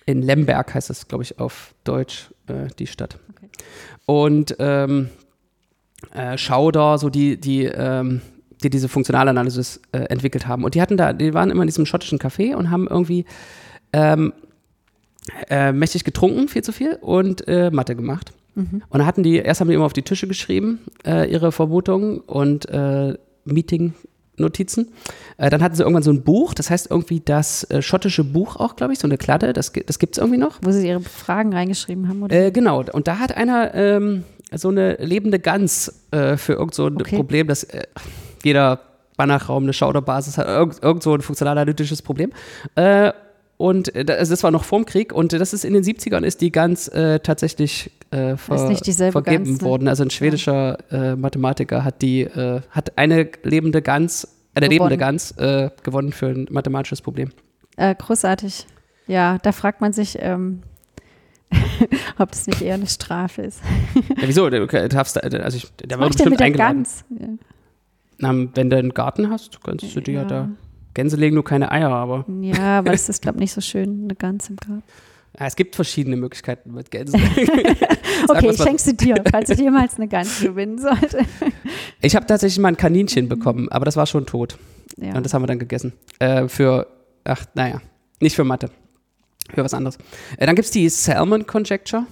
in 0.05 0.21
Lemberg 0.21 0.73
heißt 0.73 0.89
das, 0.89 1.07
glaube 1.07 1.23
ich, 1.23 1.39
auf 1.39 1.73
Deutsch, 1.83 2.29
die 2.79 2.87
Stadt. 2.87 3.17
Okay. 3.29 3.49
Und 4.05 4.55
ähm, 4.59 5.09
äh, 6.13 6.37
Schauder, 6.37 6.97
so 6.97 7.09
die, 7.09 7.39
die, 7.39 7.65
ähm, 7.65 8.21
die 8.63 8.69
diese 8.69 8.87
Funktionalanalysis 8.87 9.81
äh, 9.91 9.99
entwickelt 9.99 10.47
haben. 10.47 10.63
Und 10.63 10.75
die 10.75 10.81
hatten 10.81 10.97
da, 10.97 11.13
die 11.13 11.33
waren 11.33 11.49
immer 11.51 11.63
in 11.63 11.67
diesem 11.67 11.85
schottischen 11.85 12.19
Café 12.19 12.55
und 12.55 12.71
haben 12.71 12.87
irgendwie 12.87 13.25
ähm, 13.93 14.33
äh, 15.49 15.71
mächtig 15.71 16.03
getrunken, 16.03 16.47
viel 16.47 16.63
zu 16.63 16.71
viel, 16.71 16.97
und 17.01 17.47
äh, 17.47 17.71
Mathe 17.71 17.95
gemacht. 17.95 18.31
Mhm. 18.55 18.83
Und 18.89 18.99
da 18.99 19.05
hatten 19.05 19.23
die, 19.23 19.37
erst 19.37 19.61
haben 19.61 19.67
die 19.67 19.75
immer 19.75 19.85
auf 19.85 19.93
die 19.93 20.03
Tische 20.03 20.27
geschrieben, 20.27 20.79
äh, 21.05 21.31
ihre 21.31 21.51
Vermutungen 21.51 22.19
und 22.19 22.67
Meeting. 23.45 23.93
Notizen. 24.39 24.89
Dann 25.39 25.63
hatten 25.63 25.73
sie 25.73 25.81
irgendwann 25.81 26.03
so 26.03 26.11
ein 26.11 26.21
Buch, 26.21 26.53
das 26.53 26.69
heißt 26.69 26.91
irgendwie 26.91 27.21
das 27.21 27.67
schottische 27.79 28.23
Buch 28.23 28.57
auch, 28.57 28.75
glaube 28.75 28.93
ich, 28.93 28.99
so 28.99 29.07
eine 29.07 29.17
Kladde, 29.17 29.51
das, 29.51 29.73
das 29.73 29.97
gibt 29.97 30.15
es 30.15 30.19
irgendwie 30.19 30.37
noch. 30.37 30.59
Wo 30.61 30.69
sie 30.69 30.87
ihre 30.87 30.99
Fragen 30.99 31.51
reingeschrieben 31.53 32.07
haben, 32.07 32.21
oder? 32.21 32.51
Genau, 32.51 32.83
und 32.83 33.07
da 33.07 33.17
hat 33.17 33.35
einer 33.35 33.73
ähm, 33.73 34.25
so 34.53 34.69
eine 34.69 34.95
lebende 34.95 35.39
Gans 35.39 36.07
äh, 36.11 36.37
für 36.37 36.53
irgend 36.53 36.73
so 36.73 36.87
ein 36.87 36.95
okay. 36.95 37.15
Problem, 37.15 37.47
dass 37.47 37.63
äh, 37.63 37.83
jeder 38.43 38.79
Banachraum 39.17 39.63
eine 39.63 39.73
Schauderbasis 39.73 40.37
hat, 40.37 40.47
irgend, 40.47 40.81
irgend 40.81 41.03
so 41.03 41.13
ein 41.13 41.21
funktional-analytisches 41.21 42.01
Problem. 42.01 42.31
Äh, 42.75 43.11
und 43.57 43.93
äh, 43.95 44.05
das, 44.05 44.29
das 44.29 44.43
war 44.43 44.51
noch 44.51 44.63
vorm 44.63 44.85
Krieg 44.85 45.11
und 45.11 45.33
das 45.33 45.53
ist 45.53 45.65
in 45.65 45.73
den 45.73 45.83
70ern 45.83 46.23
ist 46.23 46.41
die 46.41 46.51
Gans 46.51 46.87
äh, 46.87 47.19
tatsächlich 47.19 47.91
äh, 48.11 48.37
ver 48.37 48.57
vergeben 49.11 49.43
Gans, 49.43 49.61
ne? 49.61 49.61
worden. 49.61 49.87
Also 49.87 50.03
ein 50.03 50.11
schwedischer. 50.11 50.77
Mathematiker 51.17 51.83
hat 51.83 52.01
die, 52.01 52.27
hat 52.69 52.97
eine 52.97 53.29
lebende 53.43 53.81
Gans, 53.81 54.27
eine 54.53 54.69
gewonnen. 54.69 54.89
lebende 54.91 54.97
Gans 54.97 55.35
gewonnen 55.83 56.13
für 56.13 56.27
ein 56.27 56.47
mathematisches 56.49 57.01
Problem. 57.01 57.29
großartig. 57.77 58.67
Ja, 59.07 59.37
da 59.39 59.51
fragt 59.51 59.81
man 59.81 59.91
sich, 59.93 60.17
ähm, 60.21 60.61
ob 62.17 62.31
das 62.31 62.47
nicht 62.47 62.61
eher 62.61 62.75
eine 62.75 62.87
Strafe 62.87 63.43
ist. 63.43 63.61
ja, 63.95 64.27
wieso? 64.27 64.49
Du 64.49 64.65
darfst, 64.67 65.21
also 65.23 65.57
ich, 65.57 65.71
der 65.75 65.99
war 65.99 66.07
bestimmt 66.07 66.41
eingeladen. 66.41 66.83
Gans? 66.83 67.05
Ja. 67.09 67.27
Na, 68.19 68.47
wenn 68.55 68.69
du 68.69 68.77
einen 68.77 68.93
Garten 68.93 69.29
hast, 69.29 69.63
kannst 69.63 69.95
du 69.95 70.01
dir 70.01 70.13
ja 70.13 70.25
da. 70.25 70.49
Gänse 70.93 71.15
legen 71.15 71.35
nur 71.35 71.43
keine 71.43 71.71
Eier, 71.71 71.91
aber. 71.91 72.25
Ja, 72.41 72.79
aber 72.79 72.91
das 72.91 73.07
ist, 73.07 73.21
glaube 73.21 73.37
ich, 73.37 73.41
nicht 73.41 73.53
so 73.53 73.61
schön, 73.61 74.05
eine 74.05 74.15
Gans 74.15 74.49
im 74.49 74.55
Garten. 74.55 74.83
Ja, 75.39 75.45
es 75.45 75.55
gibt 75.55 75.75
verschiedene 75.75 76.15
Möglichkeiten 76.15 76.73
mit 76.73 76.89
Gänsen. 76.89 77.21
okay, 78.27 78.49
ich 78.49 78.57
schenke 78.57 78.81
sie 78.81 78.97
dir, 78.97 79.23
falls 79.29 79.51
ich 79.51 79.59
jemals 79.59 79.97
eine 79.97 80.07
Gans 80.07 80.41
gewinnen 80.41 80.79
sollte. 80.79 81.19
ich 82.01 82.15
habe 82.15 82.25
tatsächlich 82.25 82.57
mal 82.57 82.69
ein 82.69 82.77
Kaninchen 82.77 83.29
bekommen, 83.29 83.69
aber 83.69 83.85
das 83.85 83.95
war 83.95 84.07
schon 84.07 84.25
tot. 84.25 84.57
Ja. 84.99 85.15
Und 85.15 85.23
das 85.23 85.35
haben 85.35 85.43
wir 85.43 85.47
dann 85.47 85.59
gegessen. 85.59 85.93
Äh, 86.17 86.47
für, 86.47 86.87
ach, 87.23 87.45
naja, 87.53 87.81
nicht 88.19 88.35
für 88.35 88.43
Mathe 88.43 88.71
für 89.53 89.63
was 89.63 89.73
anderes. 89.73 89.97
Äh, 90.37 90.45
dann 90.45 90.55
gibt 90.55 90.65
es 90.65 90.71
die 90.71 90.89
Salmon 90.89 91.45
Conjecture. 91.45 92.05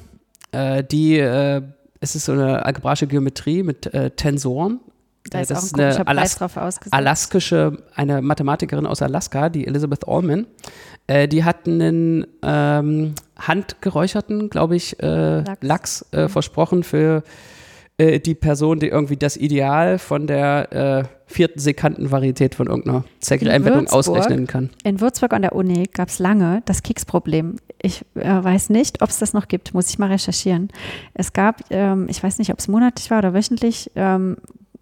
Äh, 0.51 0.83
die 0.83 1.19
äh, 1.19 1.61
es 1.99 2.15
ist 2.15 2.25
so 2.25 2.33
eine 2.33 2.65
algebraische 2.65 3.07
Geometrie 3.07 3.63
mit 3.63 3.93
äh, 3.93 4.11
Tensoren. 4.11 4.79
Da 5.29 5.41
ist 5.41 5.49
das 5.49 5.73
auch 5.73 5.79
ein 5.79 5.89
ist 5.89 5.95
eine 5.97 6.07
Alas 6.07 6.35
drauf 6.35 6.55
ausgesetzt. 6.55 6.93
alaskische, 6.93 7.83
eine 7.95 8.21
Mathematikerin 8.21 8.85
aus 8.85 9.01
Alaska, 9.01 9.49
die 9.49 9.65
Elizabeth 9.65 10.07
Allman. 10.07 10.45
Äh, 11.07 11.27
die 11.27 11.43
hat 11.43 11.67
einen 11.67 12.27
ähm, 12.43 13.15
handgeräucherten, 13.37 14.49
glaube 14.49 14.75
ich, 14.75 14.99
äh, 15.01 15.41
Lachs. 15.41 15.61
Lachs, 15.61 16.05
äh, 16.11 16.27
versprochen 16.27 16.83
für 16.83 17.23
äh, 17.97 18.19
die 18.19 18.35
Person, 18.35 18.79
die 18.79 18.87
irgendwie 18.87 19.17
das 19.17 19.37
Ideal 19.37 19.99
von 19.99 20.27
der 20.27 20.71
äh, 20.71 21.03
vierten 21.27 21.59
Sekantenvarietät 21.59 22.53
von 22.53 22.67
irgendeiner 22.67 23.05
Zecke-Einbettung 23.19 23.83
Würzburg. 23.83 24.17
ausrechnen 24.17 24.47
kann. 24.47 24.69
In 24.83 24.99
Würzburg 24.99 25.33
an 25.33 25.41
der 25.41 25.55
Uni 25.55 25.87
gab 25.91 26.09
es 26.09 26.19
lange 26.19 26.61
das 26.65 26.83
Keksproblem. 26.83 27.55
Ich 27.81 28.03
äh, 28.15 28.43
weiß 28.43 28.69
nicht, 28.69 29.01
ob 29.01 29.09
es 29.09 29.19
das 29.19 29.33
noch 29.33 29.47
gibt, 29.47 29.73
muss 29.73 29.89
ich 29.89 29.97
mal 29.97 30.11
recherchieren. 30.11 30.69
Es 31.13 31.33
gab, 31.33 31.61
ähm, 31.69 32.07
ich 32.09 32.21
weiß 32.21 32.37
nicht, 32.39 32.51
ob 32.51 32.59
es 32.59 32.67
monatlich 32.67 33.09
war 33.11 33.19
oder 33.19 33.33
wöchentlich, 33.33 33.89
ähm, 33.95 34.37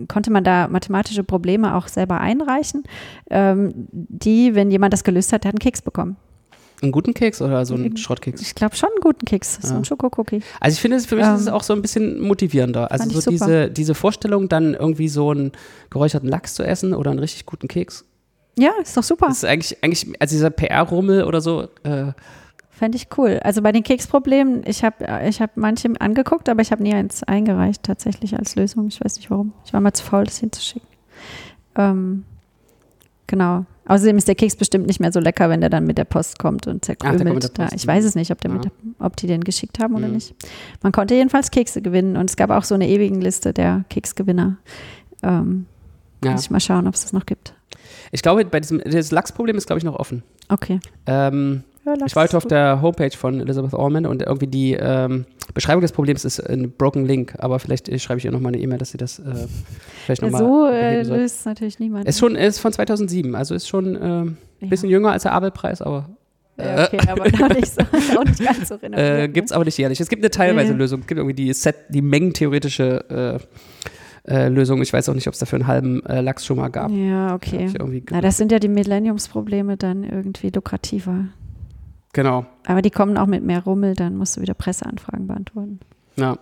konnte 0.07 0.31
man 0.31 0.43
da 0.43 0.67
mathematische 0.67 1.23
Probleme 1.23 1.75
auch 1.75 1.87
selber 1.87 2.19
einreichen, 2.19 2.83
ähm, 3.29 3.73
die, 3.91 4.55
wenn 4.55 4.71
jemand 4.71 4.91
das 4.91 5.03
gelöst 5.03 5.31
hat, 5.33 5.43
der 5.43 5.49
hat 5.49 5.55
einen 5.55 5.59
Keks 5.59 5.83
bekommen. 5.83 6.17
Einen 6.83 6.91
guten 6.91 7.13
Keks 7.13 7.41
oder 7.41 7.65
so 7.65 7.73
einen 7.75 7.95
Schrottkeks? 7.97 8.41
Ich 8.41 8.55
glaube 8.55 8.75
schon 8.75 8.89
einen 8.89 9.01
guten 9.01 9.25
Keks, 9.25 9.57
so 9.61 9.69
Ja. 9.73 9.77
ein 9.79 9.85
Schokokookie. 9.85 10.41
Also 10.59 10.75
ich 10.75 10.81
finde, 10.81 10.97
es- 10.97 11.05
für 11.05 11.15
mich 11.15 11.25
ist 11.25 11.41
es 11.41 11.47
Ähm, 11.47 11.53
auch 11.53 11.63
so 11.63 11.73
ein 11.73 11.81
bisschen 11.81 12.19
motivierender. 12.21 12.91
Also 12.91 13.09
so 13.21 13.29
diese, 13.31 13.69
diese 13.71 13.95
Vorstellung, 13.95 14.49
dann 14.49 14.73
irgendwie 14.73 15.07
so 15.07 15.31
einen 15.31 15.53
geräucherten 15.89 16.27
Lachs 16.29 16.55
zu 16.55 16.63
essen 16.63 16.93
oder 16.93 17.09
einen 17.11 17.19
richtig 17.19 17.45
guten 17.45 17.67
Keks. 17.67 18.05
Ja, 18.59 18.71
ist 18.81 18.95
doch 18.97 19.03
super. 19.03 19.27
Das 19.27 19.37
ist 19.37 19.45
eigentlich, 19.45 19.81
eigentlich 19.83 20.13
also 20.21 20.35
dieser 20.35 20.49
PR-Rummel 20.51 21.23
oder 21.23 21.41
so, 21.41 21.67
äh, 21.83 22.11
Fände 22.69 22.97
ich 22.97 23.07
cool. 23.17 23.39
Also 23.43 23.61
bei 23.61 23.71
den 23.71 23.83
Keksproblemen, 23.83 24.63
ich 24.65 24.83
habe 24.83 25.05
ich 25.29 25.41
hab 25.41 25.55
manche 25.57 25.89
angeguckt, 25.99 26.49
aber 26.49 26.61
ich 26.61 26.71
habe 26.71 26.81
nie 26.83 26.93
eins 26.93 27.23
eingereicht 27.23 27.83
tatsächlich 27.83 28.37
als 28.37 28.55
Lösung. 28.55 28.87
Ich 28.87 28.99
weiß 28.99 29.15
nicht 29.17 29.29
warum. 29.31 29.53
Ich 29.63 29.71
war 29.73 29.79
mal 29.79 29.93
zu 29.93 30.03
faul, 30.03 30.23
das 30.25 30.39
hinzuschicken. 30.39 30.87
Ähm, 31.77 32.25
genau. 33.27 33.65
Außerdem 33.85 34.17
ist 34.17 34.27
der 34.27 34.35
Keks 34.35 34.55
bestimmt 34.55 34.87
nicht 34.87 34.99
mehr 34.99 35.11
so 35.11 35.19
lecker, 35.19 35.49
wenn 35.49 35.59
der 35.61 35.69
dann 35.69 35.85
mit 35.85 35.97
der 35.97 36.05
Post 36.05 36.39
kommt 36.39 36.67
und 36.67 36.87
der 36.87 36.95
kommt 36.95 37.11
mit 37.13 37.19
zerkrümelt. 37.19 37.57
der 37.57 37.67
Da. 37.69 37.75
Ich 37.75 37.85
weiß 37.85 38.05
es 38.05 38.15
nicht, 38.15 38.31
ob, 38.31 38.39
der 38.41 38.49
Ja. 38.51 38.55
mit 38.55 38.65
der, 38.65 38.71
ob 38.99 39.15
die 39.17 39.27
den 39.27 39.43
geschickt 39.43 39.79
haben 39.79 39.95
oder 39.95 40.07
Mhm. 40.07 40.13
nicht. 40.13 40.33
Man 40.81 40.91
konnte 40.91 41.15
jedenfalls 41.15 41.51
Kekse 41.51 41.81
gewinnen 41.81 42.15
und 42.17 42.29
es 42.29 42.35
gab 42.37 42.49
auch 42.49 42.63
so 42.63 42.75
eine 42.75 42.87
ewigen 42.87 43.19
Liste 43.21 43.51
der 43.53 43.83
Keksgewinner. 43.89 44.57
Ähm, 45.21 45.65
ja. 46.23 46.31
Muss 46.31 46.41
ich 46.43 46.49
mal 46.51 46.59
schauen, 46.61 46.87
ob 46.87 46.93
es 46.93 47.01
das 47.01 47.13
noch 47.13 47.25
gibt. 47.25 47.53
Ich 48.11 48.21
glaube, 48.21 48.45
bei 48.45 48.59
diesem 48.59 48.79
das 48.79 49.11
Lachsproblem 49.11 49.57
ist, 49.57 49.67
glaube 49.67 49.79
ich, 49.79 49.83
noch 49.83 49.95
offen. 49.95 50.23
Okay. 50.49 50.79
Ähm, 51.05 51.63
Ja, 51.85 51.95
ich 52.05 52.15
war 52.15 52.23
heute 52.23 52.37
auf 52.37 52.45
der 52.45 52.81
Homepage 52.81 53.15
von 53.15 53.41
Elizabeth 53.41 53.73
Allman 53.73 54.05
und 54.05 54.21
irgendwie 54.21 54.47
die 54.47 54.73
ähm, 54.73 55.25
Beschreibung 55.53 55.81
des 55.81 55.91
Problems 55.91 56.23
ist 56.23 56.39
ein 56.39 56.71
Broken 56.71 57.05
Link, 57.05 57.35
aber 57.39 57.59
vielleicht 57.59 57.89
äh, 57.89 57.99
schreibe 57.99 58.19
ich 58.19 58.25
ihr 58.25 58.31
nochmal 58.31 58.53
eine 58.53 58.61
E-Mail, 58.61 58.77
dass 58.77 58.91
sie 58.91 58.97
das 58.97 59.19
äh, 59.19 59.23
vielleicht 60.05 60.21
ja, 60.21 60.29
nochmal 60.29 60.43
so 60.43 60.67
äh, 60.67 61.03
löst 61.03 61.45
natürlich 61.45 61.79
niemand. 61.79 62.07
Ist 62.07 62.19
schon 62.19 62.35
ist 62.35 62.59
von 62.59 62.71
2007, 62.71 63.35
also 63.35 63.53
ist 63.53 63.67
schon 63.67 63.97
ähm, 64.01 64.37
ein 64.61 64.69
bisschen 64.69 64.89
jünger 64.89 65.11
als 65.11 65.23
der 65.23 65.33
Abelpreis, 65.33 65.81
aber 65.81 66.09
ja, 66.57 66.85
okay, 66.85 66.99
aber 67.07 67.29
noch 67.29 67.49
nicht, 67.49 67.73
so, 67.73 67.81
auch 68.17 68.23
nicht 68.23 68.43
ganz 68.43 68.69
so 68.69 68.75
renommiert. 68.75 69.09
äh, 69.09 69.21
ne? 69.21 69.29
gibt 69.29 69.47
es 69.47 69.51
aber 69.51 69.65
nicht 69.65 69.77
jährlich. 69.77 69.99
Es 69.99 70.07
gibt 70.07 70.21
eine 70.21 70.29
teilweise. 70.29 70.73
Lösung, 70.73 71.01
es 71.01 71.07
gibt 71.07 71.17
irgendwie 71.17 71.35
die 71.35 71.51
Set, 71.51 71.75
die 71.89 72.01
mengentheoretische 72.01 73.39
äh, 74.27 74.31
äh, 74.31 74.47
Lösung. 74.49 74.81
Ich 74.81 74.93
weiß 74.93 75.09
auch 75.09 75.15
nicht, 75.15 75.27
ob 75.27 75.33
es 75.33 75.39
dafür 75.39 75.57
einen 75.59 75.67
halben 75.67 76.05
äh, 76.05 76.21
Lachs 76.21 76.45
schon 76.45 76.57
mal 76.57 76.69
gab. 76.69 76.91
Ja, 76.91 77.33
okay. 77.33 77.69
Na, 78.11 78.21
das 78.21 78.37
sind 78.37 78.51
ja 78.51 78.59
die 78.59 78.67
Millenniumsprobleme 78.67 79.77
dann 79.77 80.03
irgendwie 80.03 80.49
lukrativer. 80.49 81.25
Genau. 82.13 82.45
Aber 82.65 82.81
die 82.81 82.91
kommen 82.91 83.17
auch 83.17 83.27
mit 83.27 83.43
mehr 83.43 83.63
Rummel, 83.63 83.95
dann 83.95 84.15
musst 84.15 84.37
du 84.37 84.41
wieder 84.41 84.53
Presseanfragen 84.53 85.27
beantworten. 85.27 85.79
Ja. 86.15 86.37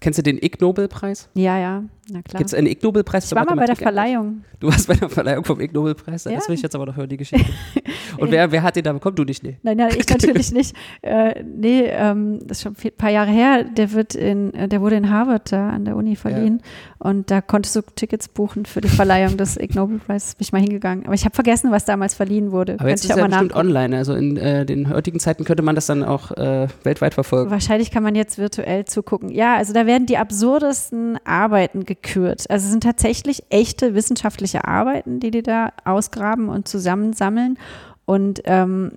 Kennst 0.00 0.18
du 0.18 0.22
den 0.22 0.38
Ig 0.38 0.60
Nobelpreis? 0.60 1.28
Ja, 1.34 1.58
ja, 1.58 1.82
na 2.10 2.22
klar. 2.22 2.38
Gibt 2.38 2.48
es 2.48 2.54
einen 2.54 2.66
Ig 2.66 2.82
Nobelpreis? 2.82 3.26
ich 3.26 3.34
war 3.34 3.44
mal 3.44 3.54
bei 3.54 3.66
der? 3.66 3.76
Verleihung. 3.76 4.44
Du 4.60 4.68
warst 4.68 4.88
bei 4.88 4.94
der 4.94 5.08
Verleihung 5.08 5.44
vom 5.44 5.60
Ig 5.60 5.72
Nobelpreis. 5.72 6.24
Ja. 6.24 6.32
Das 6.32 6.48
will 6.48 6.54
ich 6.54 6.62
jetzt 6.62 6.74
aber 6.74 6.86
noch 6.86 6.96
hören, 6.96 7.08
die 7.08 7.16
Geschichte. 7.16 7.50
Und 8.18 8.30
wer, 8.30 8.50
wer 8.50 8.62
hat 8.62 8.76
den 8.76 8.84
da 8.84 8.92
bekommen? 8.92 9.16
Du 9.16 9.24
nicht, 9.24 9.42
nee. 9.42 9.58
Nein, 9.62 9.76
nein, 9.76 9.90
ich 9.96 10.08
natürlich 10.10 10.52
nicht. 10.52 10.74
Äh, 11.02 11.42
nee, 11.44 11.82
ähm, 11.84 12.40
das 12.44 12.58
ist 12.58 12.62
schon 12.62 12.76
ein 12.82 12.92
paar 12.96 13.10
Jahre 13.10 13.30
her. 13.30 13.64
Der 13.64 13.92
wird 13.92 14.14
in, 14.14 14.52
äh, 14.54 14.68
der 14.68 14.80
wurde 14.80 14.96
in 14.96 15.10
Harvard 15.10 15.52
da 15.52 15.70
an 15.70 15.84
der 15.84 15.96
Uni 15.96 16.16
verliehen. 16.16 16.62
Und 16.98 17.30
da 17.30 17.40
konntest 17.40 17.76
du 17.76 17.82
Tickets 17.94 18.28
buchen 18.28 18.64
für 18.64 18.80
die 18.80 18.88
Verleihung 18.88 19.36
des 19.36 19.56
Ig 19.56 19.74
Nobel 19.74 19.98
Preises. 19.98 20.34
Bin 20.34 20.44
ich 20.44 20.52
mal 20.52 20.60
hingegangen. 20.60 21.04
Aber 21.04 21.14
ich 21.14 21.24
habe 21.24 21.34
vergessen, 21.34 21.70
was 21.70 21.84
damals 21.84 22.14
verliehen 22.14 22.50
wurde. 22.50 22.76
Aber 22.78 22.88
jetzt 22.88 23.04
ist 23.04 23.16
mal 23.16 23.28
bestimmt 23.28 23.54
online. 23.54 23.96
Also 23.96 24.14
in 24.14 24.36
äh, 24.36 24.66
den 24.66 24.90
heutigen 24.90 25.20
Zeiten 25.20 25.44
könnte 25.44 25.62
man 25.62 25.74
das 25.74 25.86
dann 25.86 26.02
auch 26.02 26.32
äh, 26.32 26.66
weltweit 26.82 27.14
verfolgen. 27.14 27.50
Wahrscheinlich 27.50 27.90
kann 27.90 28.02
man 28.02 28.14
jetzt 28.14 28.38
virtuell 28.38 28.84
zugucken. 28.86 29.30
Ja, 29.30 29.56
also 29.56 29.72
da 29.72 29.86
werden 29.86 30.06
die 30.06 30.16
absurdesten 30.16 31.18
Arbeiten 31.24 31.84
gekürt. 32.02 32.48
Also 32.50 32.64
es 32.64 32.70
sind 32.70 32.82
tatsächlich 32.82 33.42
echte 33.50 33.94
wissenschaftliche 33.94 34.66
Arbeiten, 34.66 35.20
die 35.20 35.30
die 35.30 35.42
da 35.42 35.72
ausgraben 35.84 36.48
und 36.48 36.68
zusammensammeln 36.68 37.58
und 38.04 38.40
ähm, 38.44 38.92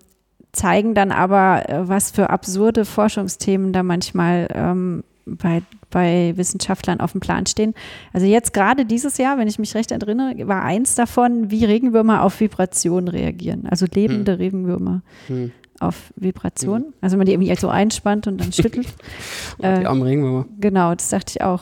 zeigen 0.54 0.94
dann 0.96 1.12
aber, 1.12 1.70
äh, 1.70 1.88
was 1.88 2.12
für 2.12 2.30
absurde 2.30 2.86
Forschungsthemen 2.86 3.72
da 3.74 3.84
manchmal 3.84 4.48
ähm, 4.54 5.04
bei, 5.26 5.62
bei 5.90 6.34
Wissenschaftlern 6.36 7.00
auf 7.00 7.12
dem 7.14 7.22
Plan 7.22 7.46
stehen. 7.46 7.74
Also 8.12 8.26
jetzt 8.26 8.54
gerade 8.54 8.86
dieses 8.86 9.18
Jahr, 9.18 9.38
wenn 9.38 9.48
ich 9.48 9.60
mich 9.60 9.76
recht 9.76 9.92
erinnere, 9.92 10.48
war 10.48 10.64
eins 10.64 10.96
davon, 10.96 11.52
wie 11.52 11.64
Regenwürmer 11.64 12.24
auf 12.24 12.40
Vibrationen 12.40 13.08
reagieren. 13.08 13.66
Also 13.70 13.86
lebende 13.94 14.40
Regenwürmer 14.40 15.02
Hm. 15.28 15.52
auf 15.80 16.12
Vibration. 16.16 16.94
Also 17.02 17.14
wenn 17.14 17.20
man 17.20 17.28
die 17.28 17.34
irgendwie 17.34 17.56
so 17.56 17.70
einspannt 17.70 18.28
und 18.28 18.40
dann 18.42 18.52
schüttelt. 18.52 18.88
Die 19.60 19.64
äh, 19.64 19.86
armen 19.86 20.02
Regenwürmer. 20.02 20.46
genau, 20.60 20.94
das 20.96 21.10
dachte 21.10 21.34
ich 21.36 21.42
auch. 21.42 21.62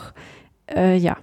Äh, 0.73 0.97
ja. 0.97 1.17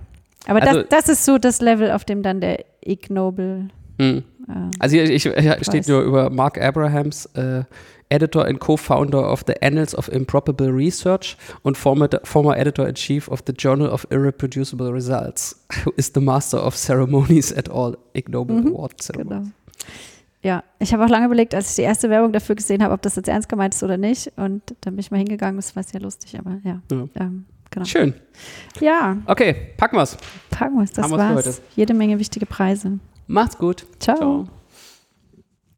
Aber 0.46 0.62
Also- 0.62 0.80
das, 0.82 0.88
das 1.06 1.08
ist 1.08 1.24
so 1.24 1.38
das 1.38 1.60
Level, 1.60 1.90
auf 1.90 2.04
dem 2.04 2.22
dann 2.22 2.40
der 2.40 2.64
Ig 2.84 3.10
Nobel. 3.10 3.68
Hm. 4.00 4.22
Äh, 4.48 4.52
Also 4.78 4.96
hier, 4.96 5.10
ich, 5.10 5.22
hier 5.22 5.58
steht 5.62 5.88
nur 5.88 6.02
über 6.02 6.30
Mark 6.30 6.60
Abrahams, 6.60 7.26
äh, 7.34 7.64
Editor 8.08 8.44
and 8.46 8.60
Co-Founder 8.60 9.32
of 9.32 9.42
the 9.48 9.54
Annals 9.62 9.92
of 9.96 10.08
Improbable 10.12 10.68
Research 10.68 11.36
und 11.62 11.76
former, 11.76 12.08
former 12.22 12.56
Editor-in-Chief 12.56 13.26
of 13.26 13.42
the 13.46 13.52
Journal 13.52 13.88
of 13.88 14.06
Irreproducible 14.10 14.92
Results, 14.92 15.60
who 15.84 15.90
is 15.96 16.12
the 16.14 16.20
Master 16.20 16.64
of 16.64 16.76
Ceremonies 16.76 17.52
at 17.56 17.68
all 17.68 17.96
Ig 18.14 18.28
Nobel 18.28 18.60
Mhm, 18.60 18.68
Award 18.68 19.02
Ceremonies. 19.02 19.38
genau. 19.42 19.52
Ja, 20.42 20.62
ich 20.78 20.92
habe 20.92 21.04
auch 21.04 21.08
lange 21.08 21.26
überlegt, 21.26 21.52
als 21.56 21.70
ich 21.70 21.76
die 21.76 21.82
erste 21.82 22.08
Werbung 22.08 22.32
dafür 22.32 22.54
gesehen 22.54 22.80
habe, 22.84 22.94
ob 22.94 23.02
das 23.02 23.16
jetzt 23.16 23.28
ernst 23.28 23.48
gemeint 23.48 23.74
ist 23.74 23.82
oder 23.82 23.96
nicht. 23.96 24.30
Und 24.36 24.62
dann 24.82 24.94
bin 24.94 25.00
ich 25.00 25.10
mal 25.10 25.16
hingegangen, 25.16 25.56
das 25.56 25.74
war 25.74 25.82
sehr 25.82 25.98
lustig, 26.00 26.38
aber 26.38 26.58
ja. 26.62 26.80
Ja. 26.92 27.08
Ähm, 27.16 27.46
genau. 27.70 27.84
Schön. 27.86 28.14
Ja, 28.80 29.16
Okay, 29.26 29.54
packen 29.76 29.96
wir's. 29.96 30.16
packen 30.50 30.76
wir 30.76 30.84
es. 30.84 30.92
Das 30.92 31.04
Haben 31.04 31.12
wir's 31.12 31.20
war's. 31.20 31.46
heute. 31.46 31.58
Jede 31.76 31.94
Menge 31.94 32.18
wichtige 32.18 32.46
Preise. 32.46 32.98
Macht's 33.26 33.56
gut. 33.58 33.86
Ciao. 33.98 34.16
Ciao. 34.16 34.48